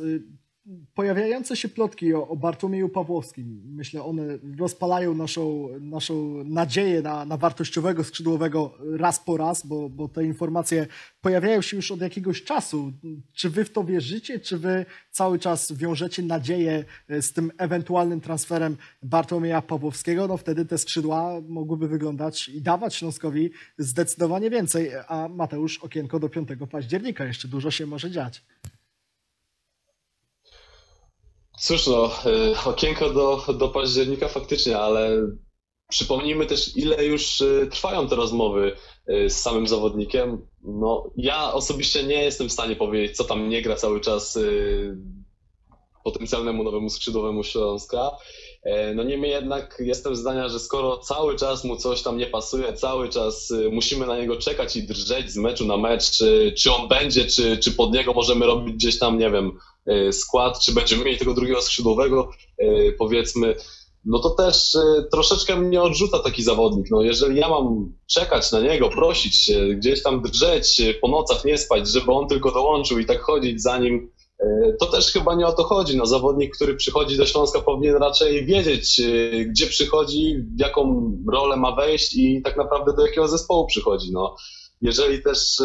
pojawiające 0.94 1.56
się 1.56 1.70
plotki 1.70 2.14
o, 2.14 2.28
o 2.28 2.36
Bartłomieju 2.36 2.90
Pawłowskim, 2.90 3.62
myślę, 3.66 4.04
one 4.04 4.24
rozpalają 4.60 5.14
naszą, 5.14 5.68
naszą 5.80 6.44
nadzieję 6.44 7.02
na, 7.02 7.26
na 7.26 7.38
wartościowego 7.38 8.04
skrzydłowego 8.04 8.78
raz 8.98 9.20
po 9.20 9.38
raz, 9.38 9.66
bo, 9.66 9.90
bo 9.90 10.08
te 10.08 10.26
informacje 10.26 10.88
pojawiają 11.22 11.62
się 11.62 11.78
już 11.78 11.92
od 11.92 12.02
jakiegoś 12.02 12.44
czasu. 12.44 12.94
Czy 13.34 13.50
wy 13.50 13.66
w 13.66 13.72
to 13.72 13.84
wierzycie, 13.84 14.40
czy 14.40 14.58
wy 14.58 14.86
cały 15.12 15.40
czas 15.40 15.72
wiążecie 15.72 16.24
nadzieję 16.24 16.86
e, 17.08 17.22
z 17.22 17.34
tym 17.34 17.52
ewentualnym 17.58 18.22
transferem 18.22 18.78
Bartłomieja 19.04 19.62
Pawłowskiego? 19.62 20.28
No 20.28 20.38
wtedy 20.38 20.66
te 20.66 20.78
skrzydła 20.78 21.42
mogłyby 21.48 21.88
wyglądać 21.88 22.50
i 22.50 22.62
dawać 22.62 22.96
Śląskowi 22.96 23.52
zdecydowanie 23.78 24.50
więcej. 24.50 24.92
A 25.08 25.28
Mateusz, 25.28 25.78
okienko 25.78 26.20
do 26.20 26.30
5 26.30 26.50
października, 26.72 27.26
jeszcze 27.26 27.48
dużo 27.48 27.72
się 27.72 27.86
może 27.86 28.12
dziać. 28.12 28.44
Cóż 31.60 31.88
no, 31.88 32.12
y, 32.26 32.56
okienko 32.66 33.10
do, 33.10 33.54
do 33.54 33.70
października 33.70 34.28
faktycznie, 34.28 34.80
ale 34.80 35.28
przypomnijmy 35.90 36.46
też, 36.46 36.78
ile 36.78 37.06
już 37.06 37.42
y, 37.42 37.68
trwają 37.72 38.08
te 38.08 38.16
rozmowy 38.16 38.76
y, 39.10 39.30
z 39.30 39.38
samym 39.38 39.68
zawodnikiem. 39.68 40.48
No, 40.64 41.12
ja 41.18 41.54
osobiście 41.54 42.04
nie 42.04 42.24
jestem 42.24 42.50
w 42.50 42.52
stanie 42.54 42.76
powiedzieć, 42.76 43.18
co 43.18 43.24
tam 43.24 43.50
nie 43.50 43.62
gra 43.62 43.76
cały 43.76 44.02
czas 44.02 44.40
potencjalnemu 46.04 46.64
nowemu 46.64 46.90
skrzydłowemu 46.90 47.44
Śląska. 47.44 48.12
E, 48.64 48.94
no 48.94 49.04
niemniej 49.04 49.32
jednak 49.32 49.78
jestem 49.80 50.16
zdania, 50.16 50.50
że 50.50 50.60
skoro 50.60 50.98
cały 50.98 51.36
czas 51.36 51.64
mu 51.64 51.78
coś 51.78 52.02
tam 52.02 52.18
nie 52.18 52.26
pasuje, 52.26 52.74
cały 52.74 53.10
czas 53.10 53.54
musimy 53.72 54.06
na 54.06 54.18
niego 54.18 54.36
czekać 54.36 54.76
i 54.76 54.84
drżeć 54.84 55.32
z 55.32 55.38
meczu 55.38 55.66
na 55.66 55.78
mecz, 55.78 56.12
czy, 56.12 56.54
czy 56.58 56.74
on 56.74 56.88
będzie, 56.88 57.26
czy, 57.26 57.58
czy 57.58 57.72
pod 57.72 57.94
niego 57.94 58.14
możemy 58.14 58.46
robić 58.46 58.76
gdzieś 58.76 59.00
tam, 59.00 59.20
nie 59.20 59.32
wiem, 59.32 59.60
skład, 60.12 60.60
czy 60.60 60.74
będziemy 60.74 61.06
mieli 61.06 61.18
tego 61.18 61.34
drugiego 61.34 61.62
skrzydłowego, 61.62 62.30
e, 62.58 62.92
powiedzmy, 62.92 63.56
no 64.06 64.20
to 64.20 64.30
też 64.30 64.76
e, 64.76 65.04
troszeczkę 65.12 65.56
mnie 65.56 65.82
odrzuca 65.82 66.20
taki 66.20 66.44
zawodnik. 66.44 66.88
No 66.92 67.02
jeżeli 67.02 67.40
ja 67.40 67.50
mam 67.50 67.94
czekać 68.08 68.52
na 68.52 68.60
niego, 68.60 68.90
prosić 68.90 69.36
się, 69.36 69.68
gdzieś 69.76 70.04
tam 70.04 70.22
drżeć, 70.22 70.82
po 71.02 71.08
nocach 71.08 71.46
nie 71.46 71.58
spać, 71.58 71.88
żeby 71.88 72.12
on 72.12 72.28
tylko 72.28 72.52
dołączył 72.52 73.00
i 73.00 73.06
tak 73.06 73.22
chodzić 73.22 73.62
za 73.62 73.78
nim, 73.78 74.12
to 74.80 74.86
też 74.86 75.12
chyba 75.12 75.36
nie 75.36 75.48
o 75.48 75.54
to 75.54 75.64
chodzi. 75.64 75.98
No, 75.98 76.06
zawodnik, 76.06 76.56
który 76.56 76.76
przychodzi 76.76 77.18
do 77.18 77.26
Śląska 77.26 77.62
powinien 77.62 77.96
raczej 77.96 78.46
wiedzieć, 78.46 79.02
gdzie 79.48 79.68
przychodzi, 79.68 80.36
w 80.56 80.60
jaką 80.60 81.12
rolę 81.32 81.56
ma 81.56 81.76
wejść 81.76 82.16
i 82.16 82.42
tak 82.42 82.58
naprawdę 82.58 82.94
do 82.94 83.06
jakiego 83.06 83.28
zespołu 83.28 83.68
przychodzi. 83.68 84.12
No, 84.12 84.36
jeżeli 84.82 85.24
też 85.24 85.62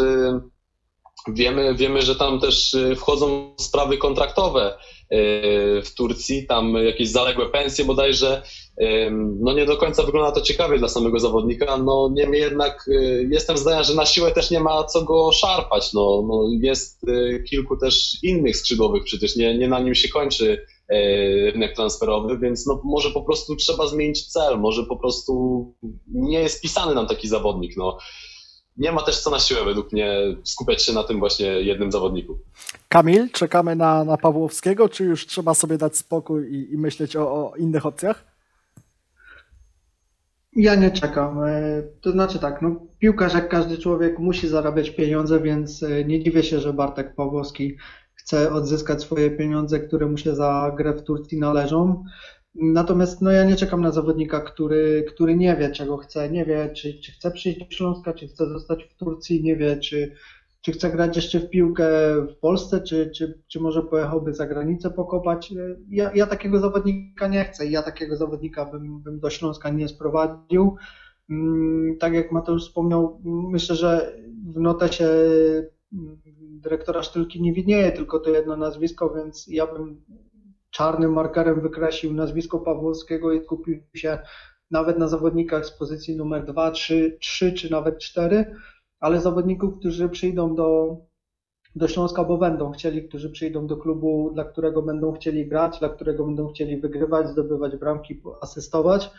Wiemy, 1.29 1.75
wiemy, 1.75 2.03
że 2.03 2.17
tam 2.17 2.41
też 2.41 2.75
y, 2.75 2.97
wchodzą 2.97 3.55
sprawy 3.61 3.99
kontraktowe 3.99 4.75
y, 4.75 5.83
w 5.85 5.95
Turcji, 5.97 6.47
tam 6.47 6.75
jakieś 6.75 7.09
zaległe 7.09 7.49
pensje 7.49 7.85
bodajże. 7.85 8.43
No 9.41 9.53
nie 9.53 9.67
do 9.67 9.77
końca 9.77 10.03
wygląda 10.03 10.33
to 10.33 10.41
ciekawie 10.41 10.79
dla 10.79 10.89
samego 10.89 11.19
zawodnika, 11.19 11.77
no 11.77 12.11
niemniej 12.13 12.41
jednak 12.41 12.89
y, 12.89 13.29
jestem 13.31 13.57
zdania, 13.57 13.83
że 13.83 13.95
na 13.95 14.07
siłę 14.07 14.33
też 14.33 14.51
nie 14.51 14.61
ma 14.61 14.85
co 14.85 15.03
go 15.03 15.33
szarpać. 15.33 15.93
No, 15.93 16.25
no 16.29 16.49
jest 16.61 17.01
kilku 17.51 17.77
też 17.77 18.17
innych 18.23 18.57
skrzydłowych 18.57 19.05
przecież, 19.05 19.37
nie, 19.37 19.59
nie 19.59 19.69
na 19.69 19.81
nim 19.81 19.95
się 19.95 20.09
kończy 20.09 20.67
rynek 21.53 21.77
transferowy, 21.77 22.39
więc 22.39 22.67
no 22.67 22.81
może 22.85 23.11
po 23.11 23.23
prostu 23.23 23.57
trzeba 23.57 23.87
zmienić 23.87 24.27
cel, 24.27 24.59
może 24.59 24.85
po 24.85 24.97
prostu 24.97 25.65
nie 26.09 26.41
jest 26.41 26.63
pisany 26.63 26.95
nam 26.95 27.07
taki 27.07 27.29
zawodnik. 27.29 27.77
No 27.77 27.99
nie 28.77 28.93
ma 28.93 29.03
też 29.03 29.21
co 29.21 29.31
na 29.31 29.39
siłę 29.39 29.65
według 29.65 29.93
mnie 29.93 30.19
skupiać 30.45 30.85
się 30.85 30.93
na 30.93 31.05
tym 31.05 31.19
właśnie 31.19 31.47
jednym 31.47 31.93
zawodniku. 31.93 32.39
Kamil, 32.89 33.31
czekamy 33.31 33.77
na, 33.77 34.05
na 34.05 34.17
Pawłowskiego, 34.17 34.89
czy 34.89 35.05
już 35.05 35.27
trzeba 35.27 35.55
sobie 35.55 35.79
dać 35.79 35.97
spokój 35.97 36.55
i, 36.55 36.73
i 36.73 36.79
myśleć 36.79 37.17
o, 37.17 37.23
o 37.23 37.57
innych 37.57 37.87
opcjach? 37.87 38.25
Ja 40.57 40.75
nie 40.75 40.91
czekam. 40.91 41.45
E, 41.45 41.83
to 42.01 42.13
znaczy 42.13 42.39
tak, 42.39 42.63
no, 42.63 42.87
piłkarz 42.99 43.35
jak 43.35 43.49
każdy 43.49 43.79
człowiek 43.79 44.19
musi 44.19 44.49
zarabiać 44.49 44.91
pieniądze, 44.91 45.41
więc 45.41 45.83
e, 45.83 46.05
nie 46.05 46.23
dziwię 46.23 46.43
się, 46.43 46.61
że 46.61 46.73
Bartek 46.73 47.15
Pawłowski 47.15 47.77
chce 48.15 48.53
odzyskać 48.53 49.03
swoje 49.03 49.31
pieniądze, 49.31 49.81
które 49.81 50.07
mu 50.07 50.17
się 50.17 50.35
za 50.35 50.73
grę 50.77 50.93
w 50.93 51.03
Turcji 51.03 51.39
należą. 51.39 52.05
Natomiast 52.55 53.23
no, 53.23 53.31
ja 53.31 53.45
nie 53.45 53.57
czekam 53.57 53.81
na 53.81 53.93
zawodnika, 53.93 54.41
który, 54.41 55.05
który 55.09 55.37
nie 55.37 55.57
wie, 55.57 55.71
czego 55.71 55.97
chce, 55.97 56.31
nie 56.31 56.45
wie, 56.45 56.71
czy, 56.77 57.01
czy 57.01 57.13
chce 57.13 57.31
przyjść 57.31 57.59
do 57.59 57.67
Śląska, 57.71 58.13
czy 58.13 58.29
chce 58.29 58.47
zostać 58.47 58.85
w 58.85 58.97
Turcji, 58.97 59.43
nie 59.43 59.57
wie, 59.57 59.77
czy, 59.77 60.15
czy 60.61 60.73
chce 60.73 60.91
grać 60.91 61.17
jeszcze 61.17 61.41
w 61.41 61.51
piłkę 61.51 61.89
w 62.27 62.37
Polsce, 62.37 62.81
czy, 62.81 63.11
czy, 63.11 63.43
czy 63.49 63.61
może 63.61 63.83
pojechałby 63.83 64.35
za 64.35 64.47
granicę 64.47 64.91
pokopać. 64.91 65.53
Ja, 65.89 66.11
ja 66.15 66.27
takiego 66.27 66.59
zawodnika 66.59 67.29
nie 67.29 67.45
chcę 67.45 67.67
i 67.67 67.71
ja 67.71 67.83
takiego 67.83 68.17
zawodnika 68.17 68.65
bym, 68.65 69.03
bym 69.03 69.21
do 69.21 69.31
Śląska 69.31 69.71
nie 69.71 69.89
sprowadził. 69.89 70.77
Mm, 71.31 71.97
tak 71.99 72.15
jak 72.15 72.33
Mateusz 72.33 72.63
wspomniał, 72.63 73.21
myślę, 73.25 73.77
że 73.77 74.17
w 74.55 74.61
notesie 74.61 75.09
mm, 75.93 76.21
dyrektora 76.41 77.03
Sztylki 77.03 77.43
nie 77.43 77.53
widnieje 77.53 77.93
tylko 77.93 78.21
to 78.21 78.31
jedno 78.31 78.57
nazwisko, 78.57 79.15
więc 79.15 79.47
ja 79.49 79.67
bym 79.67 80.03
czarnym 80.71 81.13
markerem 81.13 81.61
wykreślił 81.61 82.13
nazwisko 82.13 82.59
Pawłowskiego 82.59 83.33
i 83.33 83.45
skupił 83.45 83.83
się 83.95 84.19
nawet 84.71 84.99
na 84.99 85.09
zawodnikach 85.09 85.67
z 85.67 85.71
pozycji 85.71 86.17
numer 86.17 86.45
2, 86.45 86.71
3, 86.71 87.17
3 87.21 87.53
czy 87.53 87.71
nawet 87.71 87.99
4 87.99 88.55
ale 89.01 89.21
zawodników, 89.21 89.79
którzy 89.79 90.09
przyjdą 90.09 90.55
do, 90.55 90.97
do 91.77 91.89
Śląska, 91.89 92.25
bo 92.25 92.39
będą 92.39 92.73
chcieli, 92.73 93.09
którzy 93.09 93.31
przyjdą 93.31 93.67
do 93.67 93.77
klubu, 93.77 94.31
dla 94.35 94.45
którego 94.45 94.83
będą 94.83 95.13
chcieli 95.13 95.49
grać, 95.49 95.79
dla 95.79 95.89
którego 95.89 96.25
będą 96.25 96.49
chcieli 96.49 96.81
wygrywać, 96.81 97.29
zdobywać 97.29 97.77
bramki, 97.77 98.23
asystować. 98.41 99.11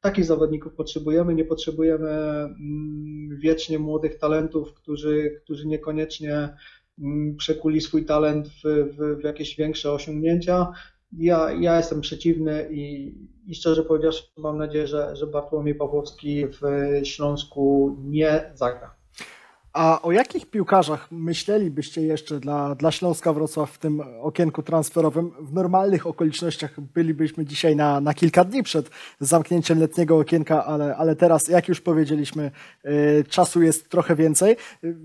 Takich 0.00 0.24
zawodników 0.24 0.74
potrzebujemy. 0.74 1.34
Nie 1.34 1.44
potrzebujemy 1.44 2.10
mm, 2.10 3.38
wiecznie 3.38 3.78
młodych 3.78 4.18
talentów, 4.18 4.74
którzy, 4.74 5.40
którzy 5.44 5.66
niekoniecznie 5.66 6.56
mm, 6.98 7.36
przekuli 7.36 7.80
swój 7.80 8.04
talent 8.04 8.48
w, 8.48 8.62
w, 8.64 9.20
w 9.20 9.24
jakieś 9.24 9.56
większe 9.56 9.92
osiągnięcia. 9.92 10.72
Ja, 11.12 11.52
ja 11.52 11.76
jestem 11.76 12.00
przeciwny 12.00 12.68
i, 12.70 13.14
i 13.46 13.54
szczerze 13.54 13.82
powiedziawszy 13.82 14.22
mam 14.36 14.58
nadzieję, 14.58 14.86
że, 14.86 15.16
że 15.16 15.26
Bartłomiej 15.26 15.74
Pawłowski 15.74 16.46
w 16.46 16.60
Śląsku 17.06 17.96
nie 18.00 18.50
zagra. 18.54 19.01
A 19.72 20.02
o 20.02 20.12
jakich 20.12 20.46
piłkarzach 20.46 21.08
myślelibyście 21.10 22.02
jeszcze 22.02 22.40
dla, 22.40 22.74
dla 22.74 22.92
Śląska 22.92 23.32
Wrocław 23.32 23.70
w 23.70 23.78
tym 23.78 24.02
okienku 24.20 24.62
transferowym? 24.62 25.30
W 25.40 25.52
normalnych 25.52 26.06
okolicznościach 26.06 26.80
bylibyśmy 26.80 27.44
dzisiaj 27.44 27.76
na, 27.76 28.00
na 28.00 28.14
kilka 28.14 28.44
dni 28.44 28.62
przed 28.62 28.90
zamknięciem 29.20 29.80
letniego 29.80 30.18
okienka, 30.18 30.64
ale, 30.64 30.96
ale 30.96 31.16
teraz, 31.16 31.48
jak 31.48 31.68
już 31.68 31.80
powiedzieliśmy, 31.80 32.50
y, 32.84 33.24
czasu 33.28 33.62
jest 33.62 33.88
trochę 33.88 34.16
więcej. 34.16 34.56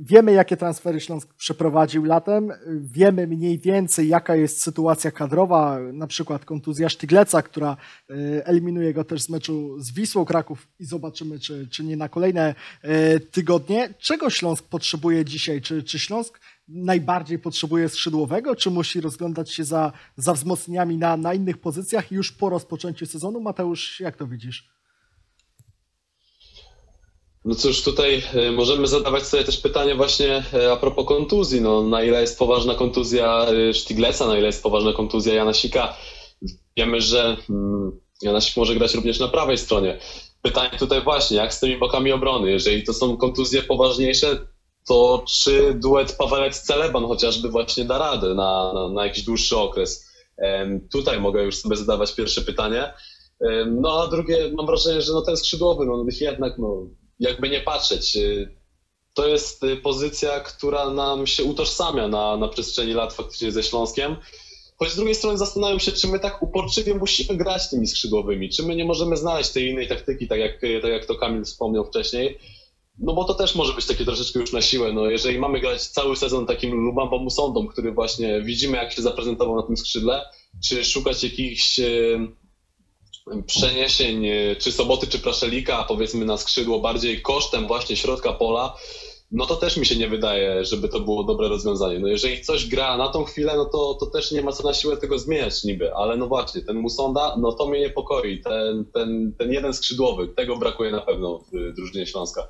Wiemy, 0.02 0.32
jakie 0.32 0.58
transfery 0.58 1.00
Śląsk 1.00 1.34
przeprowadził 1.34 2.04
latem. 2.04 2.54
Wiemy 2.82 3.28
mniej 3.28 3.60
więcej, 3.60 4.08
jaka 4.08 4.36
jest 4.36 4.62
sytuacja 4.62 5.12
kadrowa, 5.12 5.80
na 5.94 6.08
przykład 6.08 6.46
kontuzja 6.46 6.90
Sztygleca, 6.90 7.42
która 7.42 7.78
y, 8.10 8.42
eliminuje 8.46 8.94
go 8.94 9.04
też 9.04 9.22
z 9.22 9.30
meczu 9.30 9.80
z 9.80 9.92
Wisłą 9.92 10.26
Kraków 10.26 10.68
i 10.80 10.86
zobaczymy, 10.86 11.40
czy, 11.40 11.68
czy 11.72 11.84
nie 11.84 11.98
na 11.98 12.10
kolejne 12.10 12.56
y, 12.86 13.20
tygodnie. 13.20 13.94
Czego 14.00 14.30
Śląsk 14.30 14.57
Śląsk 14.58 14.70
potrzebuje 14.70 15.26
dzisiaj? 15.26 15.62
Czy, 15.62 15.84
czy 15.84 16.00
Śląsk 16.00 16.40
najbardziej 16.68 17.40
potrzebuje 17.40 17.90
skrzydłowego, 17.90 18.56
czy 18.56 18.72
musi 18.72 19.02
rozglądać 19.02 19.54
się 19.54 19.64
za, 19.64 19.92
za 20.18 20.34
wzmocnieniami 20.34 20.98
na, 20.98 21.18
na 21.18 21.34
innych 21.34 21.58
pozycjach 21.58 22.12
już 22.12 22.32
po 22.32 22.50
rozpoczęciu 22.50 23.06
sezonu? 23.06 23.42
Mateusz, 23.42 24.00
jak 24.00 24.18
to 24.18 24.28
widzisz? 24.28 24.70
No 27.46 27.56
cóż, 27.56 27.84
tutaj 27.84 28.24
e, 28.34 28.52
możemy 28.52 28.88
zadawać 28.88 29.24
sobie 29.24 29.44
też 29.44 29.58
pytanie 29.58 29.96
właśnie 29.96 30.44
e, 30.54 30.72
a 30.72 30.76
propos 30.76 31.06
kontuzji. 31.06 31.62
No, 31.62 31.84
na 31.84 32.04
ile 32.04 32.22
jest 32.22 32.40
poważna 32.40 32.76
kontuzja 32.76 33.46
e, 33.46 33.74
Sztigleca, 33.74 34.28
na 34.28 34.38
ile 34.38 34.48
jest 34.48 34.64
poważna 34.64 34.94
kontuzja 34.94 35.34
Janasika. 35.34 35.98
Wiemy, 36.78 37.02
że 37.02 37.38
mm, 37.50 37.92
Janasik 38.22 38.58
może 38.58 38.76
grać 38.76 38.94
również 38.94 39.20
na 39.20 39.28
prawej 39.28 39.58
stronie. 39.58 40.00
Pytanie 40.42 40.78
tutaj 40.80 41.02
właśnie, 41.02 41.38
jak 41.38 41.54
z 41.54 41.60
tymi 41.60 41.78
bokami 41.78 42.12
obrony? 42.12 42.52
Jeżeli 42.52 42.84
to 42.84 42.94
są 42.94 43.18
kontuzje 43.18 43.64
poważniejsze, 43.64 44.48
to 44.88 45.26
czy 45.28 45.74
duet 45.74 46.18
Pawelec-Celeban 46.18 47.08
chociażby 47.08 47.50
właśnie 47.50 47.86
da 47.86 47.98
radę 47.98 48.34
na, 48.34 48.74
na, 48.74 48.90
na 48.90 49.06
jakiś 49.06 49.24
dłuższy 49.24 49.58
okres? 49.58 50.08
Tutaj 50.92 51.20
mogę 51.20 51.44
już 51.44 51.56
sobie 51.56 51.76
zadawać 51.76 52.16
pierwsze 52.16 52.42
pytanie. 52.42 52.94
No 53.68 54.02
a 54.02 54.08
drugie, 54.08 54.52
mam 54.58 54.66
wrażenie, 54.66 55.02
że 55.02 55.14
no 55.14 55.22
ten 55.22 55.38
skrzydłowy, 55.38 55.86
no 55.86 56.06
jednak, 56.22 56.58
no, 56.58 56.88
jakby 57.20 57.50
nie 57.50 57.62
patrzeć, 57.62 58.16
y, 58.16 58.58
to 59.14 59.28
jest 59.28 59.64
y, 59.64 59.78
pozycja, 59.78 60.40
która 60.40 60.90
nam 60.90 61.28
się 61.28 61.44
utożsamia 61.44 62.08
na, 62.08 62.38
na 62.38 62.48
przestrzeni 62.48 62.94
lat 62.94 63.14
faktycznie 63.14 63.52
ze 63.52 63.64
Śląskiem. 63.64 64.16
Choć 64.78 64.92
z 64.92 64.96
drugiej 64.96 65.16
strony 65.16 65.38
zastanawiam 65.38 65.80
się, 65.80 65.92
czy 65.92 66.08
my 66.08 66.20
tak 66.20 66.44
uporczywie 66.44 66.96
musimy 66.96 67.38
grać 67.38 67.70
tymi 67.70 67.88
skrzydłowymi, 67.88 68.50
czy 68.50 68.64
my 68.64 68.76
nie 68.76 68.86
możemy 68.86 69.18
znaleźć 69.18 69.50
tej 69.50 69.70
innej 69.70 69.88
taktyki, 69.88 70.28
tak 70.28 70.40
jak, 70.40 70.62
tak 70.82 70.92
jak 70.92 71.06
to 71.06 71.16
Kamil 71.16 71.44
wspomniał 71.46 71.86
wcześniej. 71.86 72.40
No 73.00 73.14
bo 73.14 73.24
to 73.24 73.34
też 73.34 73.56
może 73.56 73.74
być 73.74 73.86
takie 73.86 74.06
troszeczkę 74.06 74.40
już 74.40 74.54
na 74.54 74.62
siłę. 74.62 74.94
No, 74.94 75.06
jeżeli 75.06 75.40
mamy 75.40 75.60
grać 75.60 75.82
cały 75.82 76.16
sezon 76.16 76.46
takim 76.46 76.74
Lubamba 76.74 77.18
Musondą, 77.18 77.68
który 77.68 77.92
właśnie 77.92 78.42
widzimy, 78.42 78.78
jak 78.78 78.94
się 78.94 79.02
zaprezentował 79.02 79.56
na 79.56 79.64
tym 79.64 79.78
skrzydle, 79.78 80.26
czy 80.68 80.86
szukać 80.86 81.24
jakichś 81.24 81.80
e, 81.80 81.86
przeniesień, 83.46 84.26
e, 84.26 84.56
czy 84.56 84.72
Soboty, 84.72 85.08
czy 85.08 85.20
Praszelika, 85.20 85.84
powiedzmy 85.84 86.26
na 86.26 86.38
skrzydło 86.38 86.80
bardziej 86.80 87.22
kosztem 87.22 87.68
właśnie 87.68 87.96
środka 87.96 88.34
pola, 88.34 88.78
no 89.32 89.46
to 89.46 89.56
też 89.56 89.78
mi 89.78 89.86
się 89.86 89.96
nie 89.96 90.08
wydaje, 90.08 90.66
żeby 90.66 90.90
to 90.90 91.00
było 91.00 91.24
dobre 91.24 91.48
rozwiązanie. 91.48 92.00
No 92.00 92.08
jeżeli 92.08 92.42
coś 92.42 92.68
gra 92.70 92.98
na 92.98 93.08
tą 93.08 93.24
chwilę, 93.24 93.54
no 93.56 93.66
to, 93.66 93.98
to 94.00 94.06
też 94.06 94.32
nie 94.32 94.42
ma 94.42 94.52
co 94.52 94.68
na 94.68 94.74
siłę 94.74 94.98
tego 94.98 95.20
zmieniać 95.20 95.64
niby, 95.64 95.96
ale 95.96 96.18
no 96.18 96.28
właśnie, 96.28 96.62
ten 96.62 96.78
Musonda, 96.78 97.36
no 97.40 97.52
to 97.52 97.68
mnie 97.68 97.80
niepokoi. 97.80 98.42
Ten, 98.42 98.86
ten, 98.94 99.34
ten 99.38 99.54
jeden 99.54 99.74
skrzydłowy, 99.74 100.28
tego 100.28 100.58
brakuje 100.58 100.92
na 100.92 101.02
pewno 101.02 101.40
w 101.40 101.76
drużynie 101.76 102.06
Śląska. 102.06 102.48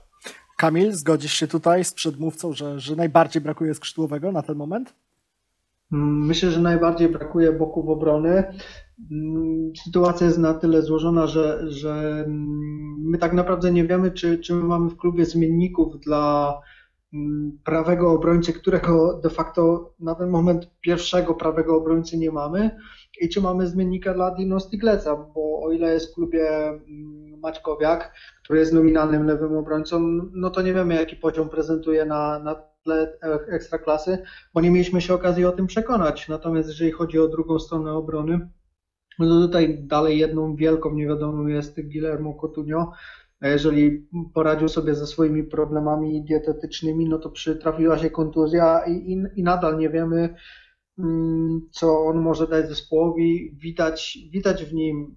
Kamil, 0.57 0.93
zgodzisz 0.93 1.33
się 1.33 1.47
tutaj 1.47 1.83
z 1.83 1.93
przedmówcą, 1.93 2.53
że, 2.53 2.79
że 2.79 2.95
najbardziej 2.95 3.41
brakuje 3.41 3.73
skrzydłowego 3.73 4.31
na 4.31 4.41
ten 4.41 4.55
moment? 4.55 4.93
Myślę, 5.91 6.51
że 6.51 6.61
najbardziej 6.61 7.09
brakuje 7.09 7.51
boków 7.51 7.89
obrony. 7.89 8.59
Sytuacja 9.83 10.27
jest 10.27 10.39
na 10.39 10.53
tyle 10.53 10.81
złożona, 10.81 11.27
że, 11.27 11.71
że 11.71 12.25
my 12.97 13.17
tak 13.17 13.33
naprawdę 13.33 13.71
nie 13.71 13.85
wiemy, 13.85 14.11
czy, 14.11 14.39
czy 14.39 14.53
my 14.53 14.63
mamy 14.63 14.89
w 14.89 14.97
klubie 14.97 15.25
zmienników 15.25 15.99
dla 15.99 16.53
mm, 17.13 17.59
prawego 17.63 18.11
obrońcy, 18.11 18.53
którego 18.53 19.19
de 19.23 19.29
facto 19.29 19.93
na 19.99 20.15
ten 20.15 20.29
moment 20.29 20.69
pierwszego 20.81 21.35
prawego 21.35 21.77
obrońcy 21.77 22.17
nie 22.17 22.31
mamy 22.31 22.79
i 23.21 23.29
czy 23.29 23.41
mamy 23.41 23.67
zmiennika 23.67 24.13
dla 24.13 24.31
Dino 24.31 24.59
Stigleca, 24.59 25.15
bo 25.15 25.61
o 25.61 25.71
ile 25.71 25.93
jest 25.93 26.11
w 26.11 26.15
klubie 26.15 26.67
mm, 26.67 27.39
Maćkowiak, 27.39 28.13
który 28.43 28.59
jest 28.59 28.73
nominalnym 28.73 29.25
lewym 29.25 29.57
obrońcą, 29.57 29.99
no 30.33 30.49
to 30.49 30.61
nie 30.61 30.73
wiemy 30.73 30.95
jaki 30.95 31.15
poziom 31.15 31.49
prezentuje 31.49 32.05
na, 32.05 32.39
na 32.39 32.55
tle 32.83 33.17
ekstraklasy, 33.49 34.23
bo 34.53 34.61
nie 34.61 34.71
mieliśmy 34.71 35.01
się 35.01 35.13
okazji 35.13 35.45
o 35.45 35.51
tym 35.51 35.67
przekonać. 35.67 36.27
Natomiast 36.29 36.69
jeżeli 36.69 36.91
chodzi 36.91 37.19
o 37.19 37.27
drugą 37.27 37.59
stronę 37.59 37.93
obrony, 37.93 38.49
no 39.25 39.47
tutaj 39.47 39.79
dalej 39.83 40.19
jedną 40.19 40.55
wielką 40.55 40.93
niewiadomą 40.93 41.47
jest 41.47 41.81
Guillermo 41.81 42.33
Coutinho. 42.33 42.93
Jeżeli 43.41 44.07
poradził 44.33 44.69
sobie 44.69 44.95
ze 44.95 45.07
swoimi 45.07 45.43
problemami 45.43 46.23
dietetycznymi, 46.23 47.09
no 47.09 47.19
to 47.19 47.29
przytrafiła 47.29 47.97
się 47.97 48.09
kontuzja 48.09 48.85
i, 48.87 48.91
i, 48.91 49.39
i 49.39 49.43
nadal 49.43 49.77
nie 49.77 49.89
wiemy, 49.89 50.35
mm, 50.99 51.61
co 51.71 52.05
on 52.05 52.17
może 52.17 52.47
dać 52.47 52.69
zespołowi. 52.69 53.55
Widać, 53.57 54.17
widać 54.31 54.65
w 54.65 54.73
nim 54.73 55.15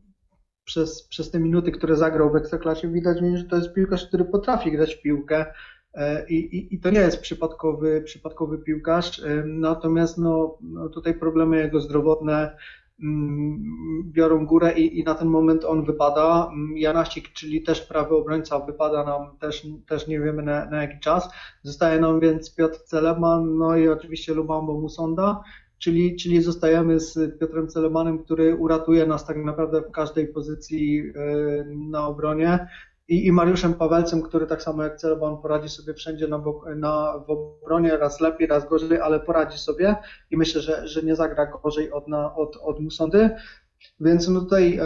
przez, 0.65 1.09
przez 1.09 1.31
te 1.31 1.41
minuty, 1.41 1.73
które 1.73 1.97
zagrał 1.97 2.33
w 2.33 2.37
Ekstraklasie, 2.37 2.89
widać 2.89 3.19
w 3.19 3.23
nim, 3.23 3.37
że 3.37 3.45
to 3.45 3.57
jest 3.57 3.75
piłkarz, 3.75 4.07
który 4.07 4.25
potrafi 4.25 4.73
grać 4.73 4.95
w 4.95 5.03
piłkę. 5.03 5.47
E, 5.95 6.29
I, 6.29 6.57
i, 6.57 6.75
I, 6.75 6.81
to 6.81 6.91
nie 6.91 7.01
jest 7.01 7.21
przypadkowy, 7.21 8.03
przypadkowy 8.03 8.59
piłkarz, 8.59 9.21
e, 9.21 9.45
natomiast 9.47 10.19
no, 10.19 10.59
no 10.63 10.89
tutaj 10.89 11.15
problemy 11.15 11.59
jego 11.59 11.81
zdrowotne 11.81 12.57
biorą 14.05 14.47
górę 14.47 14.73
i, 14.79 14.99
i 14.99 15.05
na 15.05 15.15
ten 15.15 15.29
moment 15.29 15.65
on 15.65 15.85
wypada. 15.85 16.51
Mm, 16.53 16.77
Janasik, 16.77 17.33
czyli 17.33 17.63
też 17.63 17.81
prawy 17.81 18.17
obrońca, 18.17 18.61
wypada 18.61 19.05
nam 19.05 19.39
też, 19.39 19.67
też 19.87 20.07
nie 20.07 20.21
wiemy 20.21 20.43
na, 20.43 20.65
na 20.65 20.83
jaki 20.83 21.01
czas. 21.01 21.31
Zostaje 21.63 22.01
nam 22.01 22.21
więc 22.21 22.55
Piotr 22.55 22.79
Celeman, 22.85 23.59
no 23.59 23.77
i 23.77 23.89
oczywiście 23.89 24.35
Lubambo 24.35 24.81
Musonda, 24.81 25.43
czyli, 25.79 26.17
czyli 26.17 26.43
zostajemy 26.43 27.01
z 27.01 27.39
Piotrem 27.39 27.69
Celemanem, 27.69 28.19
który 28.19 28.57
uratuje 28.57 29.07
nas 29.07 29.27
tak 29.27 29.37
naprawdę 29.37 29.83
w 29.83 29.91
każdej 29.91 30.29
pozycji 30.29 31.01
y, 31.01 31.13
na 31.91 32.07
obronie 32.07 32.69
i, 33.11 33.27
i 33.27 33.33
Mariuszem 33.33 33.75
Pawelcem, 33.75 34.23
który 34.23 34.47
tak 34.47 34.63
samo 34.63 34.83
jak 34.83 34.97
Celban 34.97 35.37
poradzi 35.37 35.69
sobie 35.69 35.95
wszędzie 35.95 36.29
na, 36.29 36.43
na, 36.77 37.19
w 37.27 37.31
obronie, 37.31 37.97
raz 37.97 38.21
lepiej, 38.21 38.47
raz 38.47 38.69
gorzej, 38.69 39.01
ale 39.01 39.21
poradzi 39.21 39.59
sobie 39.59 39.97
i 40.31 40.37
myślę, 40.37 40.61
że, 40.61 40.89
że 40.89 41.03
nie 41.03 41.17
zagra 41.17 41.47
gorzej 41.47 41.93
od, 41.93 42.09
na, 42.09 42.35
od, 42.35 42.57
od 42.57 42.81
Musondy. 42.81 43.31
Więc 44.01 44.29
no 44.29 44.41
tutaj 44.41 44.79
e, 44.79 44.85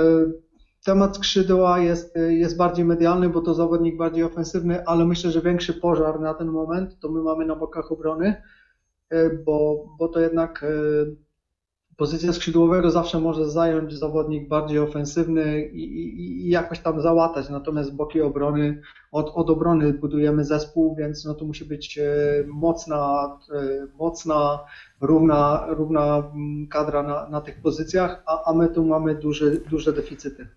temat 0.84 1.16
skrzydła 1.16 1.78
jest, 1.78 2.16
jest 2.16 2.56
bardziej 2.56 2.84
medialny, 2.84 3.28
bo 3.28 3.40
to 3.40 3.54
zawodnik 3.54 3.96
bardziej 3.96 4.24
ofensywny, 4.24 4.86
ale 4.86 5.06
myślę, 5.06 5.30
że 5.30 5.40
większy 5.40 5.74
pożar 5.74 6.20
na 6.20 6.34
ten 6.34 6.48
moment 6.48 6.98
to 7.00 7.08
my 7.08 7.22
mamy 7.22 7.46
na 7.46 7.56
bokach 7.56 7.92
obrony, 7.92 8.42
bo, 9.44 9.86
bo 9.98 10.08
to 10.08 10.20
jednak 10.20 10.64
pozycję 11.96 12.32
skrzydłowego 12.32 12.90
zawsze 12.90 13.20
może 13.20 13.50
zająć 13.50 13.92
zawodnik 13.92 14.48
bardziej 14.48 14.78
ofensywny 14.78 15.66
i, 15.66 15.82
i, 15.82 16.46
i, 16.46 16.50
jakoś 16.50 16.78
tam 16.78 17.00
załatać, 17.00 17.48
natomiast 17.48 17.94
boki 17.94 18.20
obrony, 18.20 18.80
od, 19.12 19.32
od 19.34 19.50
obrony 19.50 19.92
budujemy 19.92 20.44
zespół, 20.44 20.96
więc 20.96 21.24
no 21.24 21.34
to 21.34 21.44
musi 21.44 21.64
być 21.64 21.98
e, 21.98 22.04
mocna, 22.46 23.38
e, 23.54 23.86
mocna 23.98 24.58
równa, 25.00 25.66
równa 25.68 26.16
mm, 26.16 26.66
kadra 26.68 27.02
na, 27.02 27.28
na 27.28 27.40
tych 27.40 27.62
pozycjach, 27.62 28.22
a, 28.26 28.50
a 28.50 28.52
my 28.52 28.68
tu 28.68 28.84
mamy 28.84 29.14
duże, 29.14 29.50
duże 29.50 29.92
deficyty. 29.92 30.48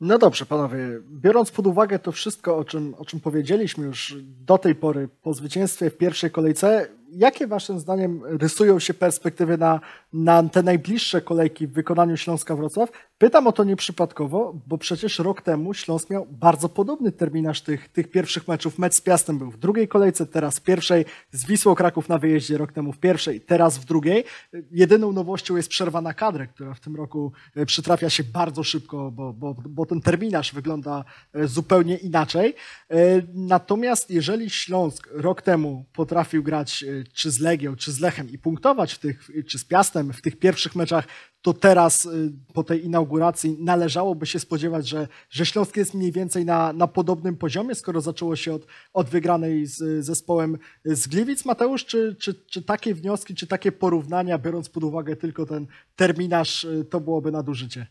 No 0.00 0.18
dobrze, 0.18 0.46
panowie. 0.46 0.78
Biorąc 1.10 1.50
pod 1.50 1.66
uwagę 1.66 1.98
to 1.98 2.12
wszystko, 2.12 2.56
o 2.56 2.64
czym, 2.64 2.94
o 2.98 3.04
czym 3.04 3.20
powiedzieliśmy 3.20 3.86
już 3.86 4.16
do 4.22 4.58
tej 4.58 4.74
pory 4.74 5.08
po 5.22 5.34
zwycięstwie 5.34 5.90
w 5.90 5.96
pierwszej 5.96 6.30
kolejce, 6.30 6.88
jakie 7.12 7.46
waszym 7.46 7.80
zdaniem 7.80 8.22
rysują 8.24 8.78
się 8.78 8.94
perspektywy 8.94 9.58
na, 9.58 9.80
na 10.12 10.42
te 10.42 10.62
najbliższe 10.62 11.20
kolejki 11.20 11.66
w 11.66 11.72
wykonaniu 11.72 12.16
Śląska 12.16 12.56
Wrocław? 12.56 12.90
Pytam 13.18 13.46
o 13.46 13.52
to 13.52 13.64
nieprzypadkowo, 13.64 14.60
bo 14.66 14.78
przecież 14.78 15.18
rok 15.18 15.42
temu 15.42 15.74
Śląsk 15.74 16.10
miał 16.10 16.26
bardzo 16.30 16.68
podobny 16.68 17.12
terminarz 17.12 17.60
tych, 17.60 17.88
tych 17.88 18.10
pierwszych 18.10 18.48
meczów. 18.48 18.78
Mecz 18.78 18.94
z 18.94 19.00
Piastem 19.00 19.38
był 19.38 19.50
w 19.50 19.58
drugiej 19.58 19.88
kolejce, 19.88 20.26
teraz 20.26 20.58
w 20.58 20.62
pierwszej, 20.62 21.04
z 21.32 21.46
Wisłą 21.46 21.74
Kraków 21.74 22.08
na 22.08 22.18
wyjeździe 22.18 22.58
rok 22.58 22.72
temu 22.72 22.92
w 22.92 22.98
pierwszej, 22.98 23.40
teraz 23.40 23.78
w 23.78 23.84
drugiej. 23.84 24.24
Jedyną 24.70 25.12
nowością 25.12 25.56
jest 25.56 25.68
przerwa 25.68 26.00
na 26.00 26.14
kadrę, 26.14 26.46
która 26.46 26.74
w 26.74 26.80
tym 26.80 26.96
roku 26.96 27.32
e, 27.54 27.66
przytrafia 27.66 28.10
się 28.10 28.24
bardzo 28.24 28.64
szybko, 28.64 29.10
bo, 29.10 29.32
bo, 29.32 29.56
bo 29.68 29.86
ten 29.86 30.00
terminarz 30.00 30.54
wygląda 30.54 31.04
e, 31.34 31.48
zupełnie 31.48 31.96
inaczej. 31.96 32.54
E, 32.90 32.96
natomiast 33.34 34.10
jeżeli 34.10 34.50
Śląsk 34.50 35.08
rok 35.12 35.42
temu 35.42 35.84
potrafił 35.92 36.42
grać 36.42 36.84
czy 37.12 37.30
z 37.30 37.40
Legią, 37.40 37.76
czy 37.76 37.92
z 37.92 38.00
Lechem 38.00 38.30
i 38.30 38.38
punktować 38.38 38.94
w 38.94 38.98
tych, 38.98 39.30
czy 39.46 39.58
z 39.58 39.64
Piastem 39.64 40.12
w 40.12 40.22
tych 40.22 40.38
pierwszych 40.38 40.76
meczach, 40.76 41.06
to 41.46 41.52
teraz 41.52 42.04
y, 42.04 42.32
po 42.52 42.64
tej 42.64 42.84
inauguracji 42.84 43.56
należałoby 43.60 44.26
się 44.26 44.38
spodziewać, 44.38 44.88
że, 44.88 45.08
że 45.30 45.46
Śląsk 45.46 45.76
jest 45.76 45.94
mniej 45.94 46.12
więcej 46.12 46.44
na, 46.44 46.72
na 46.72 46.86
podobnym 46.86 47.36
poziomie, 47.36 47.74
skoro 47.74 48.00
zaczęło 48.00 48.36
się 48.36 48.54
od, 48.54 48.66
od 48.92 49.08
wygranej 49.08 49.66
z 49.66 50.04
zespołem 50.04 50.58
z 50.84 51.08
Gliwic. 51.08 51.44
Mateusz, 51.44 51.84
czy, 51.84 52.16
czy, 52.18 52.34
czy 52.34 52.62
takie 52.62 52.94
wnioski, 52.94 53.34
czy 53.34 53.46
takie 53.46 53.72
porównania, 53.72 54.38
biorąc 54.38 54.68
pod 54.68 54.84
uwagę 54.84 55.16
tylko 55.16 55.46
ten 55.46 55.66
terminarz, 55.96 56.64
y, 56.64 56.84
to 56.90 57.00
byłoby 57.00 57.32
nadużycie? 57.32 57.86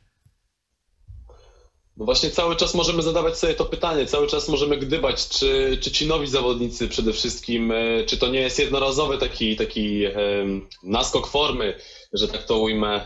No 1.98 2.06
właśnie 2.06 2.30
cały 2.30 2.56
czas 2.56 2.74
możemy 2.74 3.02
zadawać 3.02 3.38
sobie 3.38 3.54
to 3.54 3.66
pytanie, 3.66 4.06
cały 4.06 4.28
czas 4.28 4.50
możemy 4.50 4.78
gdybać, 4.78 5.28
czy, 5.28 5.78
czy 5.82 5.92
ci 5.92 6.08
nowi 6.08 6.28
zawodnicy 6.28 6.88
przede 6.88 7.14
wszystkim, 7.14 7.72
e, 7.72 8.04
czy 8.06 8.18
to 8.18 8.28
nie 8.28 8.40
jest 8.40 8.60
jednorazowy 8.60 9.18
taki, 9.18 9.56
taki 9.56 10.04
naskok 10.84 11.28
formy, 11.28 11.80
że 12.14 12.28
tak 12.28 12.44
to 12.44 12.58
ujmę, 12.58 13.06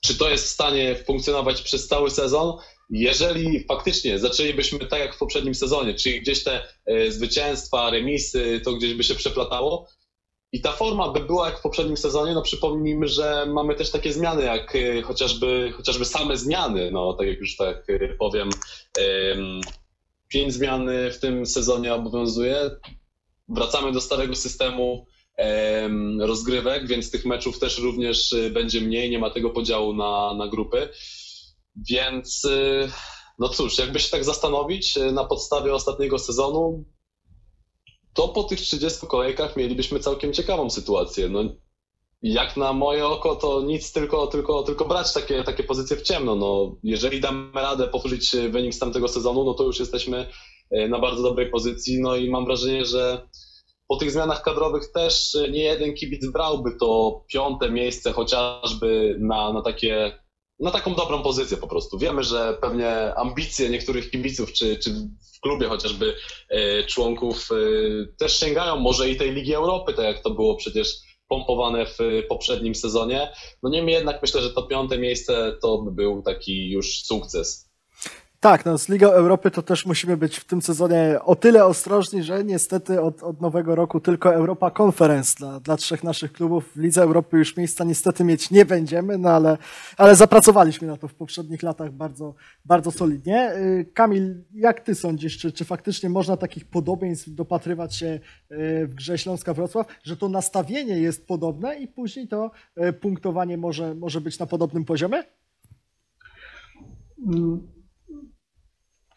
czy 0.00 0.18
to 0.18 0.30
jest 0.30 0.44
w 0.44 0.48
stanie 0.48 0.96
funkcjonować 1.06 1.62
przez 1.62 1.86
cały 1.86 2.10
sezon. 2.10 2.52
Jeżeli 2.90 3.64
faktycznie 3.64 4.18
zaczęlibyśmy 4.18 4.78
tak 4.78 5.00
jak 5.00 5.14
w 5.14 5.18
poprzednim 5.18 5.54
sezonie, 5.54 5.94
czyli 5.94 6.20
gdzieś 6.20 6.44
te 6.44 6.62
e, 6.86 7.10
zwycięstwa, 7.10 7.90
remisy, 7.90 8.60
to 8.64 8.72
gdzieś 8.72 8.94
by 8.94 9.04
się 9.04 9.14
przeplatało, 9.14 9.88
i 10.52 10.60
ta 10.60 10.72
forma 10.72 11.08
by 11.12 11.20
była 11.20 11.46
jak 11.46 11.58
w 11.58 11.62
poprzednim 11.62 11.96
sezonie, 11.96 12.34
no 12.34 12.42
przypomnijmy, 12.42 13.08
że 13.08 13.46
mamy 13.46 13.74
też 13.74 13.90
takie 13.90 14.12
zmiany, 14.12 14.42
jak 14.42 14.74
y, 14.74 15.02
chociażby, 15.02 15.72
chociażby 15.76 16.04
same 16.04 16.36
zmiany, 16.36 16.90
no 16.90 17.12
tak 17.12 17.26
jak 17.26 17.38
już 17.38 17.56
tak 17.56 17.90
y, 17.90 18.16
powiem, 18.18 18.50
pięć 20.28 20.52
zmian 20.52 20.90
w 21.12 21.18
tym 21.20 21.46
sezonie 21.46 21.94
obowiązuje. 21.94 22.70
Wracamy 23.48 23.92
do 23.92 24.00
starego 24.00 24.34
systemu 24.34 25.06
rozgrywek, 26.20 26.86
więc 26.86 27.10
tych 27.10 27.24
meczów 27.24 27.58
też 27.58 27.78
również 27.78 28.32
y, 28.32 28.50
będzie 28.50 28.80
mniej, 28.80 29.10
nie 29.10 29.18
ma 29.18 29.30
tego 29.30 29.50
podziału 29.50 29.94
na, 29.94 30.34
na 30.34 30.48
grupy. 30.48 30.88
Więc 31.90 32.46
no 33.38 33.48
cóż, 33.48 33.78
jakby 33.78 34.00
się 34.00 34.10
tak 34.10 34.24
zastanowić 34.24 34.98
na 35.12 35.24
podstawie 35.24 35.74
ostatniego 35.74 36.18
sezonu, 36.18 36.84
to 38.18 38.28
po 38.28 38.44
tych 38.44 38.60
30 38.60 39.06
kolejkach 39.06 39.56
mielibyśmy 39.56 40.00
całkiem 40.00 40.32
ciekawą 40.32 40.70
sytuację. 40.70 41.28
No, 41.28 41.44
jak 42.22 42.56
na 42.56 42.72
moje 42.72 43.06
oko, 43.06 43.36
to 43.36 43.62
nic, 43.62 43.92
tylko, 43.92 44.26
tylko, 44.26 44.62
tylko 44.62 44.84
brać 44.84 45.12
takie, 45.12 45.44
takie 45.44 45.62
pozycje 45.62 45.96
w 45.96 46.02
ciemno. 46.02 46.36
No, 46.36 46.76
jeżeli 46.82 47.20
damy 47.20 47.50
radę 47.54 47.88
powtórzyć 47.88 48.36
wynik 48.50 48.74
z 48.74 48.78
tamtego 48.78 49.08
sezonu, 49.08 49.44
no 49.44 49.54
to 49.54 49.64
już 49.64 49.80
jesteśmy 49.80 50.26
e, 50.70 50.88
na 50.88 50.98
bardzo 50.98 51.22
dobrej 51.22 51.50
pozycji. 51.50 52.00
No 52.00 52.16
i 52.16 52.30
mam 52.30 52.44
wrażenie, 52.44 52.84
że 52.84 53.28
po 53.88 53.96
tych 53.96 54.10
zmianach 54.10 54.42
kadrowych 54.42 54.92
też 54.92 55.36
nie 55.50 55.62
jeden 55.62 55.94
kibic 55.94 56.32
brałby 56.32 56.70
to 56.80 57.20
piąte 57.32 57.70
miejsce 57.70 58.12
chociażby 58.12 59.16
na, 59.20 59.52
na 59.52 59.62
takie 59.62 60.18
na 60.60 60.70
taką 60.70 60.94
dobrą 60.94 61.22
pozycję 61.22 61.56
po 61.56 61.68
prostu. 61.68 61.98
Wiemy, 61.98 62.22
że 62.24 62.58
pewnie 62.60 63.14
ambicje 63.14 63.68
niektórych 63.68 64.10
kibiców, 64.10 64.52
czy, 64.52 64.76
czy 64.76 64.90
w 65.36 65.40
klubie 65.40 65.68
chociażby 65.68 66.14
e, 66.48 66.84
członków 66.84 67.48
e, 67.50 67.56
też 68.16 68.40
sięgają 68.40 68.76
może 68.76 69.10
i 69.10 69.16
tej 69.16 69.32
Ligi 69.32 69.54
Europy, 69.54 69.94
tak 69.94 70.04
jak 70.04 70.22
to 70.22 70.30
było 70.30 70.56
przecież 70.56 70.96
pompowane 71.28 71.86
w 71.86 71.98
poprzednim 72.28 72.74
sezonie. 72.74 73.32
No 73.62 73.70
niemniej 73.70 73.94
jednak 73.94 74.22
myślę, 74.22 74.42
że 74.42 74.50
to 74.50 74.62
piąte 74.62 74.98
miejsce 74.98 75.56
to 75.62 75.78
by 75.78 75.92
był 75.92 76.22
taki 76.22 76.70
już 76.70 77.02
sukces. 77.02 77.67
Tak, 78.40 78.64
no 78.64 78.78
z 78.78 78.88
Ligą 78.88 79.10
Europy 79.10 79.50
to 79.50 79.62
też 79.62 79.86
musimy 79.86 80.16
być 80.16 80.36
w 80.36 80.44
tym 80.44 80.62
sezonie 80.62 81.18
o 81.24 81.36
tyle 81.36 81.64
ostrożni, 81.64 82.22
że 82.22 82.44
niestety 82.44 83.00
od, 83.00 83.22
od 83.22 83.40
nowego 83.40 83.74
roku 83.74 84.00
tylko 84.00 84.34
Europa 84.34 84.70
Conference 84.82 85.34
dla, 85.38 85.60
dla 85.60 85.76
trzech 85.76 86.04
naszych 86.04 86.32
klubów. 86.32 86.72
W 86.72 86.76
Lidze 86.76 87.02
Europy 87.02 87.38
już 87.38 87.56
miejsca 87.56 87.84
niestety 87.84 88.24
mieć 88.24 88.50
nie 88.50 88.64
będziemy, 88.64 89.18
no 89.18 89.30
ale, 89.30 89.58
ale 89.96 90.16
zapracowaliśmy 90.16 90.88
na 90.88 90.96
to 90.96 91.08
w 91.08 91.14
poprzednich 91.14 91.62
latach 91.62 91.92
bardzo, 91.92 92.34
bardzo 92.64 92.90
solidnie. 92.90 93.52
Y, 93.56 93.90
Kamil, 93.94 94.44
jak 94.54 94.80
ty 94.80 94.94
sądzisz, 94.94 95.38
czy, 95.38 95.52
czy 95.52 95.64
faktycznie 95.64 96.10
można 96.10 96.36
takich 96.36 96.64
podobieństw 96.64 97.34
dopatrywać 97.34 97.96
się 97.96 98.06
y, 98.06 98.20
w 98.86 98.94
grze 98.94 99.18
Śląska-Wrocław, 99.18 99.86
że 100.04 100.16
to 100.16 100.28
nastawienie 100.28 100.98
jest 100.98 101.26
podobne 101.26 101.78
i 101.78 101.88
później 101.88 102.28
to 102.28 102.50
y, 102.82 102.92
punktowanie 102.92 103.56
może, 103.56 103.94
może 103.94 104.20
być 104.20 104.38
na 104.38 104.46
podobnym 104.46 104.84
poziomie? 104.84 105.22
Mm, 107.26 107.77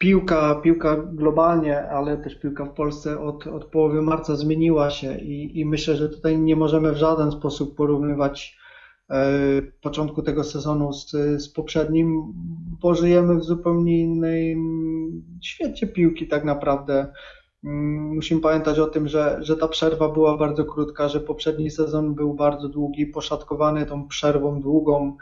piłka, 0.02 0.54
piłka 0.54 0.96
globalnie, 0.96 1.88
ale 1.88 2.16
też 2.16 2.34
piłka 2.34 2.64
w 2.64 2.74
Polsce 2.74 3.20
od, 3.20 3.46
od 3.46 3.64
połowy 3.64 4.02
marca 4.02 4.36
zmieniła 4.36 4.90
się 4.90 5.18
i, 5.18 5.60
i 5.60 5.66
myślę, 5.66 5.96
że 5.96 6.08
tutaj 6.08 6.38
nie 6.38 6.56
możemy 6.56 6.92
w 6.92 6.96
żaden 6.96 7.32
sposób 7.32 7.76
porównywać 7.76 8.58
e, 9.10 9.24
początku 9.82 10.22
tego 10.22 10.44
sezonu 10.44 10.92
z, 10.92 11.10
z 11.42 11.48
poprzednim, 11.48 12.32
bo 12.80 12.94
żyjemy 12.94 13.34
w 13.34 13.44
zupełnie 13.44 14.00
innym 14.00 15.22
świecie 15.42 15.86
piłki 15.86 16.28
tak 16.28 16.44
naprawdę. 16.44 17.12
Mm, 17.64 18.14
musimy 18.14 18.40
pamiętać 18.40 18.78
o 18.78 18.86
tym, 18.86 19.08
że, 19.08 19.38
że 19.40 19.56
ta 19.56 19.68
przerwa 19.68 20.08
była 20.08 20.36
bardzo 20.36 20.64
krótka, 20.64 21.08
że 21.08 21.20
poprzedni 21.20 21.70
sezon 21.70 22.14
był 22.14 22.34
bardzo 22.34 22.68
długi, 22.68 23.06
poszatkowany 23.06 23.86
tą 23.86 24.08
przerwą 24.08 24.60
długą, 24.60 25.16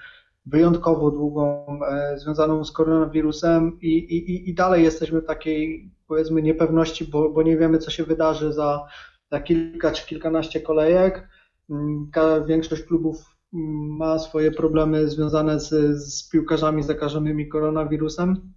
wyjątkowo 0.50 1.10
długą, 1.10 1.66
e, 1.84 2.18
związaną 2.18 2.64
z 2.64 2.72
koronawirusem 2.72 3.78
i, 3.80 3.88
i, 3.88 4.50
i 4.50 4.54
dalej 4.54 4.84
jesteśmy 4.84 5.20
w 5.20 5.26
takiej, 5.26 5.90
powiedzmy, 6.06 6.42
niepewności, 6.42 7.04
bo, 7.04 7.30
bo 7.30 7.42
nie 7.42 7.56
wiemy, 7.56 7.78
co 7.78 7.90
się 7.90 8.04
wydarzy 8.04 8.52
za, 8.52 8.86
za 9.30 9.40
kilka 9.40 9.92
czy 9.92 10.06
kilkanaście 10.06 10.60
kolejek. 10.60 11.28
Mm, 11.70 12.10
większość 12.46 12.82
klubów 12.82 13.16
mm, 13.54 13.96
ma 13.96 14.18
swoje 14.18 14.50
problemy 14.50 15.08
związane 15.08 15.60
z, 15.60 15.68
z 16.04 16.28
piłkarzami 16.28 16.82
zakażonymi 16.82 17.48
koronawirusem, 17.48 18.52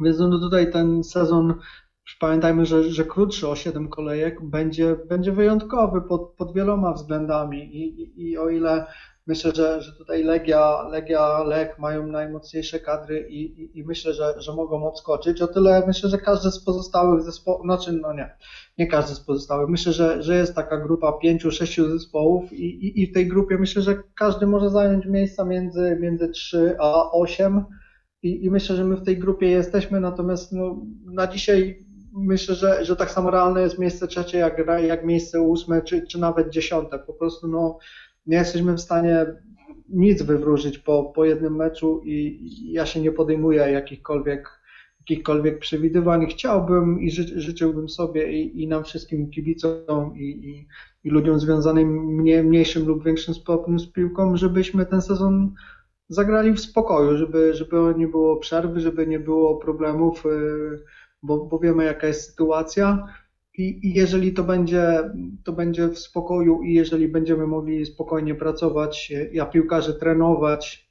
więc 0.00 0.18
no 0.18 0.38
tutaj 0.38 0.72
ten 0.72 1.04
sezon 1.04 1.54
Pamiętajmy, 2.20 2.66
że, 2.66 2.90
że 2.90 3.04
krótszy 3.04 3.48
o 3.48 3.56
7 3.56 3.88
kolejek 3.88 4.44
będzie, 4.44 4.96
będzie 5.08 5.32
wyjątkowy 5.32 6.02
pod, 6.02 6.34
pod 6.36 6.54
wieloma 6.54 6.92
względami 6.92 7.76
i, 7.76 8.02
i, 8.02 8.30
i 8.30 8.38
o 8.38 8.48
ile 8.48 8.86
Myślę, 9.28 9.52
że, 9.54 9.82
że 9.82 9.92
tutaj 9.92 10.24
Legia, 10.24 10.82
Legia, 10.82 11.42
Lech 11.42 11.78
mają 11.78 12.06
najmocniejsze 12.06 12.80
kadry 12.80 13.26
i, 13.30 13.62
i, 13.62 13.78
i, 13.78 13.84
myślę, 13.84 14.14
że, 14.14 14.34
że 14.38 14.54
mogą 14.54 14.88
odskoczyć. 14.88 15.42
O 15.42 15.46
tyle 15.46 15.82
myślę, 15.86 16.10
że 16.10 16.18
każdy 16.18 16.50
z 16.50 16.64
pozostałych 16.64 17.22
zespołów, 17.22 17.62
znaczy 17.62 17.92
no 17.92 18.12
nie, 18.12 18.36
nie 18.78 18.86
każdy 18.86 19.14
z 19.14 19.20
pozostałych. 19.20 19.68
Myślę, 19.68 19.92
że, 19.92 20.22
że 20.22 20.36
jest 20.36 20.54
taka 20.54 20.76
grupa 20.76 21.12
pięciu, 21.12 21.50
sześciu 21.50 21.88
zespołów 21.88 22.52
i, 22.52 22.86
i, 22.86 23.02
i 23.02 23.06
w 23.06 23.14
tej 23.14 23.28
grupie 23.28 23.58
myślę, 23.58 23.82
że 23.82 24.02
każdy 24.14 24.46
może 24.46 24.70
zająć 24.70 25.06
miejsca 25.06 25.44
między, 25.44 25.98
między 26.00 26.28
3 26.28 26.76
a 26.78 27.10
8 27.12 27.64
i, 28.22 28.44
i 28.44 28.50
myślę, 28.50 28.76
że 28.76 28.84
my 28.84 28.96
w 28.96 29.04
tej 29.04 29.18
grupie 29.18 29.48
jesteśmy, 29.50 30.00
natomiast 30.00 30.52
no, 30.52 30.76
na 31.04 31.26
dzisiaj 31.26 31.86
myślę, 32.12 32.54
że, 32.54 32.84
że 32.84 32.96
tak 32.96 33.10
samo 33.10 33.30
realne 33.30 33.60
jest 33.60 33.78
miejsce 33.78 34.06
trzecie 34.06 34.38
jak, 34.38 34.66
jak 34.86 35.04
miejsce 35.04 35.40
ósme 35.40 35.82
czy, 35.82 36.06
czy 36.06 36.18
nawet 36.18 36.50
dziesiąte. 36.50 36.98
Po 36.98 37.12
prostu 37.12 37.48
no, 37.48 37.78
nie 38.28 38.36
jesteśmy 38.36 38.74
w 38.74 38.80
stanie 38.80 39.26
nic 39.88 40.22
wywróżyć 40.22 40.78
po, 40.78 41.12
po 41.14 41.24
jednym 41.24 41.56
meczu 41.56 42.02
i, 42.04 42.72
ja 42.72 42.86
się 42.86 43.00
nie 43.00 43.12
podejmuję 43.12 43.58
jakichkolwiek, 43.58 44.60
jakichkolwiek 45.00 45.58
przewidywań. 45.58 46.26
Chciałbym 46.26 47.00
i 47.00 47.10
ży, 47.10 47.40
życzyłbym 47.40 47.88
sobie 47.88 48.32
i, 48.32 48.62
i 48.62 48.68
nam 48.68 48.84
wszystkim 48.84 49.30
kibicom 49.30 50.16
i, 50.16 50.24
i, 50.24 50.66
i 51.04 51.10
ludziom 51.10 51.40
związanym 51.40 51.88
mnie, 51.88 52.42
mniejszym 52.42 52.86
lub 52.86 53.04
większym 53.04 53.34
stopniu 53.34 53.78
z 53.78 53.92
piłką, 53.92 54.36
żebyśmy 54.36 54.86
ten 54.86 55.02
sezon 55.02 55.54
zagrali 56.08 56.52
w 56.52 56.60
spokoju, 56.60 57.16
żeby, 57.16 57.54
żeby 57.54 57.94
nie 57.96 58.08
było 58.08 58.36
przerwy, 58.36 58.80
żeby 58.80 59.06
nie 59.06 59.18
było 59.18 59.56
problemów, 59.56 60.26
y, 60.26 60.30
bo, 61.22 61.46
bo 61.46 61.58
wiemy 61.58 61.84
jaka 61.84 62.06
jest 62.06 62.30
sytuacja. 62.30 63.06
I, 63.58 63.86
I, 63.86 63.94
jeżeli 63.94 64.32
to 64.32 64.44
będzie, 64.44 65.10
to 65.44 65.52
będzie 65.52 65.88
w 65.88 65.98
spokoju 65.98 66.62
i 66.62 66.74
jeżeli 66.74 67.08
będziemy 67.08 67.46
mogli 67.46 67.86
spokojnie 67.86 68.34
pracować, 68.34 69.12
ja 69.32 69.46
piłkarze 69.46 69.94
trenować 69.94 70.90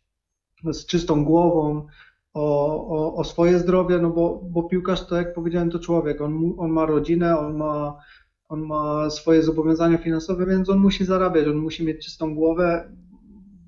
z 0.63 0.85
czystą 0.85 1.25
głową 1.25 1.87
o, 2.33 2.87
o, 2.87 3.15
o 3.15 3.23
swoje 3.23 3.59
zdrowie, 3.59 3.97
no 3.97 4.09
bo, 4.09 4.41
bo 4.43 4.63
piłkarz 4.63 5.07
to 5.07 5.15
jak 5.15 5.33
powiedziałem 5.33 5.69
to 5.69 5.79
człowiek, 5.79 6.21
on, 6.21 6.53
on 6.57 6.71
ma 6.71 6.85
rodzinę, 6.85 7.39
on 7.39 7.57
ma, 7.57 7.97
on 8.49 8.61
ma 8.61 9.09
swoje 9.09 9.43
zobowiązania 9.43 9.97
finansowe, 9.97 10.45
więc 10.45 10.69
on 10.69 10.79
musi 10.79 11.05
zarabiać, 11.05 11.47
on 11.47 11.57
musi 11.57 11.85
mieć 11.85 12.05
czystą 12.05 12.35
głowę, 12.35 12.91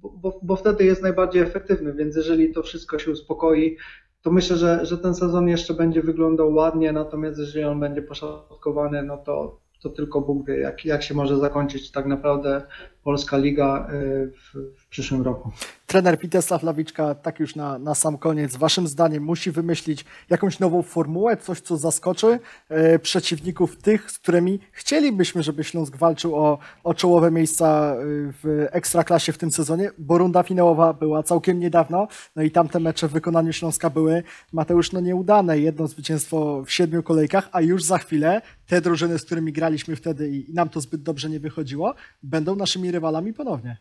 bo, 0.02 0.39
bo 0.43 0.56
wtedy 0.56 0.86
jest 0.86 1.02
najbardziej 1.02 1.41
efektywny, 1.41 1.93
więc 1.93 2.16
jeżeli 2.16 2.54
to 2.54 2.64
wszystko 2.64 3.00
się 3.00 3.12
uspokoi, 3.12 3.78
to 4.22 4.32
myślę, 4.32 4.57
że, 4.57 4.86
że 4.86 4.97
ten 4.97 5.15
sezon 5.15 5.47
jeszcze 5.47 5.74
będzie 5.74 6.01
wyglądał 6.01 6.53
ładnie, 6.53 6.91
natomiast 6.91 7.39
jeżeli 7.39 7.65
on 7.65 7.80
będzie 7.80 8.01
poszatkowany, 8.01 9.03
no 9.03 9.17
to, 9.17 9.59
to 9.82 9.89
tylko 9.89 10.22
Bóg 10.22 10.47
wie, 10.47 10.59
jak, 10.59 10.86
jak 10.86 11.03
się 11.03 11.13
może 11.13 11.38
zakończyć 11.38 11.91
tak 11.91 12.05
naprawdę 12.05 12.61
Polska 13.04 13.38
Liga 13.38 13.88
y, 13.93 14.32
w, 14.32 14.82
w 14.82 14.88
przyszłym 14.88 15.22
roku. 15.22 15.52
Trener 15.89 16.20
Witesław 16.20 16.64
Lawiczka, 16.64 17.16
tak 17.16 17.39
już 17.39 17.56
na, 17.56 17.80
na 17.80 17.95
sam 17.95 18.18
koniec, 18.18 18.56
waszym 18.56 18.88
zdaniem 18.88 19.24
musi 19.24 19.52
wymyślić 19.52 20.06
jakąś 20.30 20.60
nową 20.60 20.82
formułę, 20.82 21.38
coś 21.38 21.62
co 21.62 21.78
zaskoczy 21.78 22.39
e, 22.70 23.00
przeciwników 23.00 23.78
tych, 23.78 24.12
z 24.12 24.20
którymi 24.20 24.60
chcielibyśmy, 24.72 25.43
żeby 25.43 25.64
Śląsk 25.64 25.95
walczył 25.95 26.36
o, 26.36 26.58
o 26.84 26.93
czołowe 26.93 27.32
miejsca 27.32 27.93
e, 27.93 27.95
w 28.43 28.68
Ekstraklasie 28.72 29.32
w 29.32 29.38
tym 29.38 29.52
sezonie, 29.52 29.91
bo 29.97 30.18
runda 30.18 30.43
finałowa 30.43 30.93
była 30.93 31.24
całkiem 31.24 31.60
niedawno, 31.60 32.08
no 32.36 32.43
i 32.43 32.52
tamte 32.52 32.80
mecze 32.80 33.08
w 33.08 33.12
wykonaniu 33.12 33.54
Śląska 33.54 33.89
były, 33.89 34.24
Mateusz, 34.54 34.91
no 34.91 35.00
nieudane, 35.00 35.60
jedno 35.60 35.88
zwycięstwo 35.88 36.64
w 36.66 36.72
siedmiu 36.72 37.04
kolejkach, 37.04 37.50
a 37.52 37.62
już 37.62 37.84
za 37.84 37.97
chwilę 37.97 38.41
te 38.68 38.82
drużyny, 38.82 39.20
z 39.20 39.26
którymi 39.26 39.54
graliśmy 39.54 39.95
wtedy 39.95 40.30
i 40.30 40.54
nam 40.54 40.70
to 40.70 40.82
zbyt 40.82 41.04
dobrze 41.04 41.30
nie 41.30 41.39
wychodziło, 41.39 41.93
będą 42.24 42.56
naszymi 42.56 42.89
rywalami 42.92 43.34
ponownie. 43.34 43.78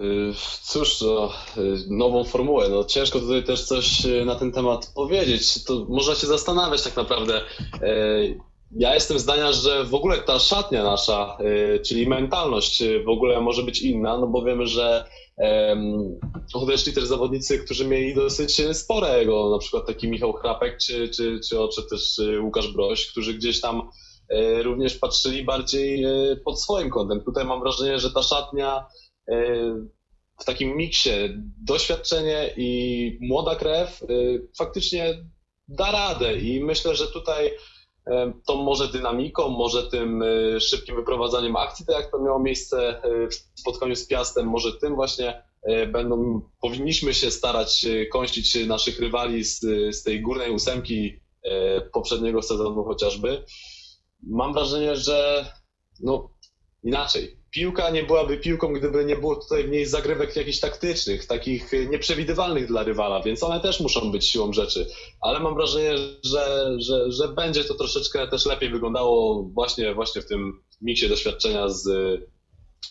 Y, 0.00 0.32
cóż, 0.62 1.00
no, 1.00 1.32
y, 1.56 1.76
nową 1.88 2.24
formułę. 2.24 2.68
No, 2.68 2.84
ciężko 2.84 3.20
tutaj 3.20 3.44
też 3.44 3.64
coś 3.64 4.04
y, 4.04 4.24
na 4.24 4.34
ten 4.34 4.52
temat 4.52 4.92
powiedzieć. 4.94 5.64
To 5.64 5.86
można 5.88 6.14
się 6.14 6.26
zastanawiać 6.26 6.82
tak 6.82 6.96
naprawdę. 6.96 7.40
Ja 8.76 8.94
jestem 8.94 9.18
zdania, 9.18 9.52
że 9.52 9.84
w 9.84 9.94
ogóle 9.94 10.18
ta 10.18 10.38
szatnia 10.38 10.84
nasza, 10.84 11.38
czyli 11.84 12.08
mentalność 12.08 12.82
w 13.04 13.08
ogóle 13.08 13.40
może 13.40 13.62
być 13.62 13.82
inna, 13.82 14.18
no 14.18 14.26
bo 14.26 14.42
wiemy, 14.44 14.66
że 14.66 15.04
odeszli 16.54 16.92
też 16.92 17.04
zawodnicy, 17.04 17.58
którzy 17.58 17.86
mieli 17.86 18.14
dosyć 18.14 18.62
spore 18.72 19.08
ego, 19.08 19.50
na 19.50 19.58
przykład 19.58 19.86
taki 19.86 20.08
Michał 20.08 20.32
Chrapek 20.32 20.78
czy, 20.78 21.08
czy, 21.08 21.40
czy, 21.48 21.56
czy 21.74 21.82
też 21.90 22.20
Łukasz 22.42 22.72
Broś, 22.72 23.06
którzy 23.06 23.34
gdzieś 23.34 23.60
tam 23.60 23.90
również 24.62 24.98
patrzyli 24.98 25.44
bardziej 25.44 26.04
pod 26.44 26.62
swoim 26.62 26.90
kątem. 26.90 27.24
Tutaj 27.24 27.44
mam 27.44 27.60
wrażenie, 27.60 27.98
że 27.98 28.10
ta 28.10 28.22
szatnia 28.22 28.86
w 30.40 30.44
takim 30.44 30.76
miksie 30.76 31.10
doświadczenie 31.64 32.54
i 32.56 33.18
młoda 33.20 33.54
krew 33.54 34.04
faktycznie 34.58 35.24
da 35.68 35.92
radę 35.92 36.38
i 36.38 36.64
myślę, 36.64 36.94
że 36.94 37.06
tutaj 37.06 37.50
tą 38.46 38.56
może 38.56 38.88
dynamiką, 38.88 39.48
może 39.48 39.90
tym 39.90 40.24
szybkim 40.60 40.96
wyprowadzaniem 40.96 41.56
akcji, 41.56 41.86
tak 41.86 41.96
jak 41.96 42.10
to 42.10 42.22
miało 42.22 42.38
miejsce 42.38 43.02
w 43.54 43.60
spotkaniu 43.60 43.96
z 43.96 44.06
Piastem, 44.06 44.46
może 44.46 44.72
tym 44.72 44.94
właśnie 44.94 45.42
będą, 45.92 46.40
powinniśmy 46.60 47.14
się 47.14 47.30
starać 47.30 47.86
kąścić 48.12 48.66
naszych 48.66 49.00
rywali 49.00 49.44
z, 49.44 49.60
z 49.96 50.02
tej 50.02 50.22
górnej 50.22 50.50
ósemki 50.50 51.20
poprzedniego 51.92 52.42
sezonu 52.42 52.84
chociażby. 52.84 53.44
Mam 54.22 54.52
wrażenie, 54.52 54.96
że 54.96 55.46
no 56.00 56.30
inaczej, 56.84 57.36
piłka 57.50 57.90
nie 57.90 58.02
byłaby 58.02 58.38
piłką, 58.38 58.72
gdyby 58.72 59.04
nie 59.04 59.16
było 59.16 59.36
tutaj 59.36 59.64
w 59.64 59.70
niej 59.70 59.86
zagrywek 59.86 60.36
jakichś 60.36 60.60
taktycznych, 60.60 61.26
takich 61.26 61.70
nieprzewidywalnych 61.90 62.66
dla 62.66 62.82
rywala, 62.82 63.22
więc 63.22 63.42
one 63.42 63.60
też 63.60 63.80
muszą 63.80 64.12
być 64.12 64.26
siłą 64.26 64.52
rzeczy. 64.52 64.86
Ale 65.20 65.40
mam 65.40 65.54
wrażenie, 65.54 65.98
że, 66.24 66.76
że, 66.78 67.12
że 67.12 67.28
będzie 67.28 67.64
to 67.64 67.74
troszeczkę 67.74 68.28
też 68.28 68.46
lepiej 68.46 68.70
wyglądało 68.70 69.42
właśnie, 69.42 69.94
właśnie 69.94 70.22
w 70.22 70.26
tym 70.26 70.62
miksie 70.80 71.08
doświadczenia 71.08 71.68
z, 71.68 71.88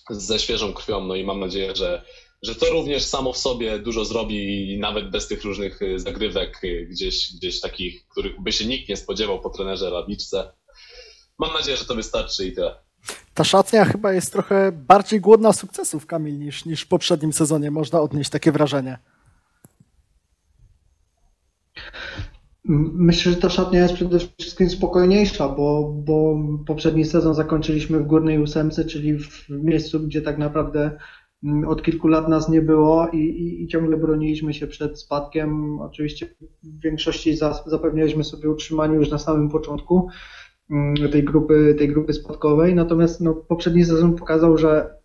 ze 0.10 0.40
świeżą 0.40 0.74
krwią. 0.74 1.06
No 1.06 1.16
i 1.16 1.24
mam 1.24 1.40
nadzieję, 1.40 1.76
że, 1.76 2.04
że 2.42 2.56
to 2.56 2.66
również 2.66 3.04
samo 3.04 3.34
w 3.34 3.38
sobie 3.38 3.80
dużo 3.80 4.06
zrobi, 4.06 4.78
nawet 4.80 5.10
bez 5.10 5.28
tych 5.28 5.44
różnych 5.44 5.80
zagrywek 5.96 6.62
gdzieś, 6.90 7.34
gdzieś 7.36 7.60
takich, 7.60 8.08
których 8.08 8.42
by 8.42 8.52
się 8.52 8.66
nikt 8.66 8.90
nie 8.90 8.98
spodziewał 8.98 9.42
po 9.42 9.50
trenerze 9.50 9.90
Lawiczce. 9.90 10.52
Mam 11.40 11.54
nadzieję, 11.54 11.78
że 11.78 11.86
to 11.86 11.96
wystarczy 11.96 12.46
i 12.46 12.54
tyle 12.54 12.86
ta 13.36 13.44
szatnia 13.44 13.86
chyba 13.86 14.14
jest 14.14 14.32
trochę 14.32 14.72
bardziej 14.72 15.22
głodna 15.22 15.54
sukcesów, 15.54 16.06
Kamil, 16.06 16.40
niż, 16.40 16.66
niż 16.66 16.82
w 16.82 16.88
poprzednim 16.88 17.34
sezonie. 17.34 17.72
Można 17.72 18.02
odnieść 18.02 18.30
takie 18.30 18.52
wrażenie. 18.52 18.98
Myślę, 22.94 23.32
że 23.32 23.38
ta 23.38 23.50
szatnia 23.50 23.80
jest 23.80 23.94
przede 23.94 24.20
wszystkim 24.20 24.70
spokojniejsza, 24.70 25.50
bo, 25.50 25.94
bo 25.96 26.38
poprzedni 26.68 27.06
sezon 27.06 27.36
zakończyliśmy 27.36 28.00
w 28.00 28.08
górnej 28.08 28.40
ósemce, 28.40 28.86
czyli 28.86 29.20
w 29.20 29.50
miejscu, 29.50 30.00
gdzie 30.00 30.22
tak 30.22 30.38
naprawdę 30.38 30.98
od 31.68 31.84
kilku 31.84 32.08
lat 32.08 32.30
nas 32.30 32.50
nie 32.50 32.62
było 32.62 33.08
i, 33.08 33.18
i, 33.18 33.64
i 33.64 33.68
ciągle 33.68 33.98
broniliśmy 33.98 34.54
się 34.54 34.68
przed 34.68 35.00
spadkiem. 35.00 35.80
Oczywiście 35.80 36.36
w 36.64 36.82
większości 36.82 37.38
zapewnialiśmy 37.66 38.24
sobie 38.24 38.50
utrzymanie 38.50 38.96
już 38.96 39.10
na 39.10 39.18
samym 39.18 39.50
początku. 39.50 40.10
Mm, 40.70 41.12
tej 41.12 41.24
grupy, 41.24 41.76
tej 41.78 41.88
grupy 41.88 42.14
spadkowej. 42.14 42.76
Natomiast 42.76 43.22
no, 43.22 43.34
poprzedni 43.34 43.86
sezon 43.86 44.16
pokazał, 44.16 44.58
że, 44.58 44.98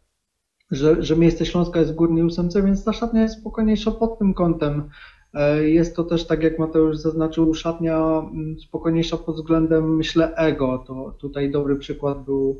że, 0.70 1.02
że 1.02 1.16
miejsce 1.16 1.46
Śląska 1.46 1.80
jest 1.80 1.92
w 1.92 1.94
górnej 1.94 2.22
ósemce, 2.22 2.62
więc 2.62 2.84
ta 2.84 2.92
szatnia 2.92 3.22
jest 3.22 3.40
spokojniejsza 3.40 3.90
pod 3.90 4.18
tym 4.18 4.34
kątem. 4.34 4.90
E, 5.34 5.68
jest 5.68 5.96
to 5.96 6.04
też, 6.04 6.26
tak 6.26 6.42
jak 6.42 6.58
Mateusz 6.58 6.96
zaznaczył, 6.96 7.54
szatnia 7.54 7.98
mm, 7.98 8.60
spokojniejsza 8.60 9.16
pod 9.16 9.36
względem, 9.36 9.96
myślę, 9.96 10.34
ego. 10.34 10.84
To 10.86 11.14
tutaj 11.18 11.50
dobry 11.50 11.76
przykład 11.76 12.24
był 12.24 12.58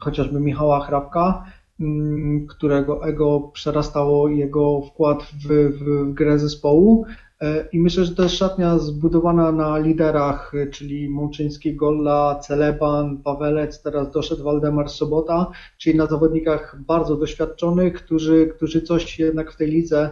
chociażby 0.00 0.40
Michała 0.40 0.80
Hrabka, 0.80 1.44
mm, 1.80 2.46
którego 2.46 3.06
ego 3.06 3.40
przerastało 3.40 4.28
jego 4.28 4.82
wkład 4.82 5.22
w, 5.22 5.46
w, 5.46 5.78
w 5.78 6.12
grę 6.12 6.38
zespołu. 6.38 7.06
E, 7.42 7.68
I 7.72 7.80
myślę, 7.80 8.04
że 8.04 8.14
to 8.14 8.22
jest 8.22 8.34
szatnia 8.34 8.78
zbudowana 8.78 9.52
na 9.52 9.78
liderach, 9.78 10.52
e, 10.54 10.66
czyli 10.66 11.08
Mączyński, 11.08 11.76
Golla, 11.76 12.40
Celeban, 12.42 13.22
Pawelec, 13.22 13.82
teraz 13.82 14.12
doszedł 14.12 14.44
Waldemar 14.44 14.90
Sobota, 14.90 15.50
czyli 15.78 15.98
na 15.98 16.06
zawodnikach 16.06 16.76
bardzo 16.86 17.16
doświadczonych, 17.16 17.94
którzy, 17.94 18.46
którzy 18.46 18.82
coś 18.82 19.18
jednak 19.18 19.52
w 19.52 19.56
tej 19.56 19.70
lidze 19.70 20.10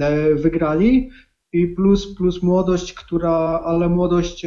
e, 0.00 0.34
wygrali. 0.34 1.10
I 1.52 1.66
plus, 1.66 2.14
plus 2.14 2.42
młodość, 2.42 2.94
która, 2.94 3.60
ale 3.64 3.88
młodość, 3.88 4.46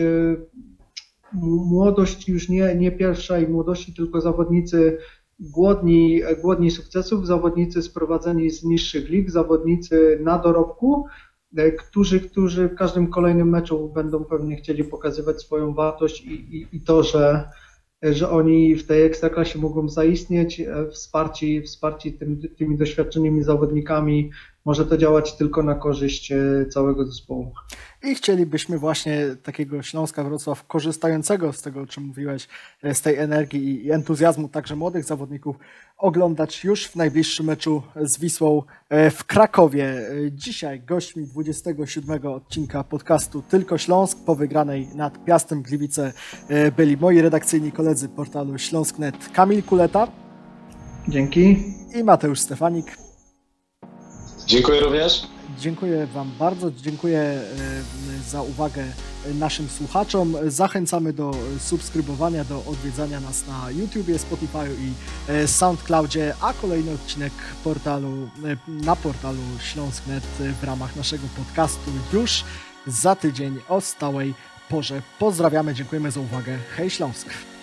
młodość 1.72 2.30
już 2.30 2.50
nie, 2.50 2.76
nie 2.76 2.92
pierwszej 2.92 3.48
młodości, 3.48 3.94
tylko 3.94 4.22
zawodnicy 4.22 4.98
głodni, 5.40 6.22
głodni 6.42 6.72
sukcesów, 6.72 7.28
zawodnicy 7.28 7.82
sprowadzeni 7.82 8.50
z 8.50 8.64
niższych 8.64 9.10
lig, 9.10 9.32
zawodnicy 9.32 10.20
na 10.24 10.38
dorobku, 10.38 11.06
którzy, 11.80 12.20
którzy 12.22 12.68
w 12.68 12.76
każdym 12.76 13.08
kolejnym 13.08 13.50
meczu 13.50 13.90
będą 13.90 14.24
pewnie 14.24 14.56
chcieli 14.56 14.84
pokazywać 14.84 15.42
swoją 15.42 15.74
wartość 15.74 16.22
i, 16.22 16.58
i, 16.58 16.68
i 16.72 16.82
to, 16.82 17.04
że, 17.04 17.50
że 18.04 18.30
oni 18.30 18.76
w 18.76 18.88
tej 18.88 19.04
ekstraklasie 19.04 19.60
mogą 19.60 19.90
zaistnieć, 19.90 20.60
e, 20.60 20.88
wsparci, 20.92 21.62
wsparci 21.62 22.14
tym, 22.14 22.42
tymi 22.58 22.78
doświadczonymi 22.78 23.44
zawodnikami, 23.44 24.32
może 24.66 24.86
to 24.86 24.98
działać 24.98 25.38
tylko 25.38 25.64
na 25.64 25.76
korzyść 25.76 26.32
e, 26.32 26.66
całego 26.70 27.06
zespołu. 27.06 27.52
I 28.04 28.16
chcielibyśmy 28.16 28.80
właśnie 28.80 29.36
takiego 29.44 29.84
Śląska 29.84 30.24
Wrocław, 30.24 30.68
korzystającego 30.68 31.54
z 31.54 31.62
tego, 31.62 31.82
o 31.82 31.88
czym 31.88 32.04
mówiłeś, 32.04 32.48
z 32.94 33.02
tej 33.02 33.18
energii 33.18 33.86
i 33.86 33.92
entuzjazmu 33.92 34.50
także 34.50 34.76
młodych 34.76 35.04
zawodników, 35.04 35.56
oglądać 35.98 36.64
już 36.64 36.88
w 36.88 36.96
najbliższym 36.96 37.46
meczu 37.46 37.84
z 38.02 38.20
Wisłą 38.20 38.64
e, 38.90 39.12
w 39.12 39.24
Krakowie. 39.24 39.96
Dzisiaj 40.32 40.82
gośćmi 40.82 41.28
27 41.28 42.28
odcinka 42.28 42.84
podcastu 42.84 43.44
Tylko 43.50 43.78
Śląsk 43.78 44.18
po 44.26 44.36
wygranej 44.36 44.88
nad 44.96 45.26
Piastem 45.26 45.62
Gliwice 45.62 46.14
e, 46.48 46.72
byli 46.72 46.98
moi 46.98 47.22
redakcyjni 47.22 47.72
koledzy 47.72 48.10
portalu 48.10 48.58
Śląsk.net 48.58 49.30
Kamil 49.34 49.64
Kuleta 49.64 50.08
Dzięki. 51.08 51.64
i 51.96 52.04
Mateusz 52.04 52.40
Stefanik. 52.40 52.98
Dziękuję 54.46 54.80
również. 54.80 55.35
Dziękuję 55.60 56.08
Wam 56.08 56.32
bardzo. 56.40 56.72
Dziękuję 56.72 57.20
e, 57.20 57.42
za 58.30 58.42
uwagę 58.42 58.84
naszym 59.34 59.70
słuchaczom. 59.70 60.36
Zachęcamy 60.48 61.14
do 61.14 61.32
subskrybowania, 61.60 62.44
do 62.44 62.64
odwiedzania 62.66 63.20
nas 63.20 63.48
na 63.48 63.72
YouTubie, 63.72 64.20
Spotify 64.20 64.68
i 64.80 64.92
e, 65.32 65.48
SoundCloudzie, 65.48 66.34
a 66.42 66.54
kolejny 66.54 66.92
odcinek 66.92 67.34
portalu, 67.64 68.30
e, 68.46 68.58
na 68.86 68.96
portalu 68.96 69.42
Śląsk.net 69.60 70.24
w 70.62 70.64
ramach 70.64 70.96
naszego 70.96 71.28
podcastu 71.38 71.92
już 72.14 72.44
za 72.88 73.16
tydzień 73.16 73.60
o 73.70 73.82
stałej 73.82 74.34
porze. 74.70 75.02
Pozdrawiamy, 75.20 75.74
dziękujemy 75.74 76.12
za 76.12 76.20
uwagę. 76.20 76.58
Hej 76.78 76.90
Śląsk! 76.90 77.55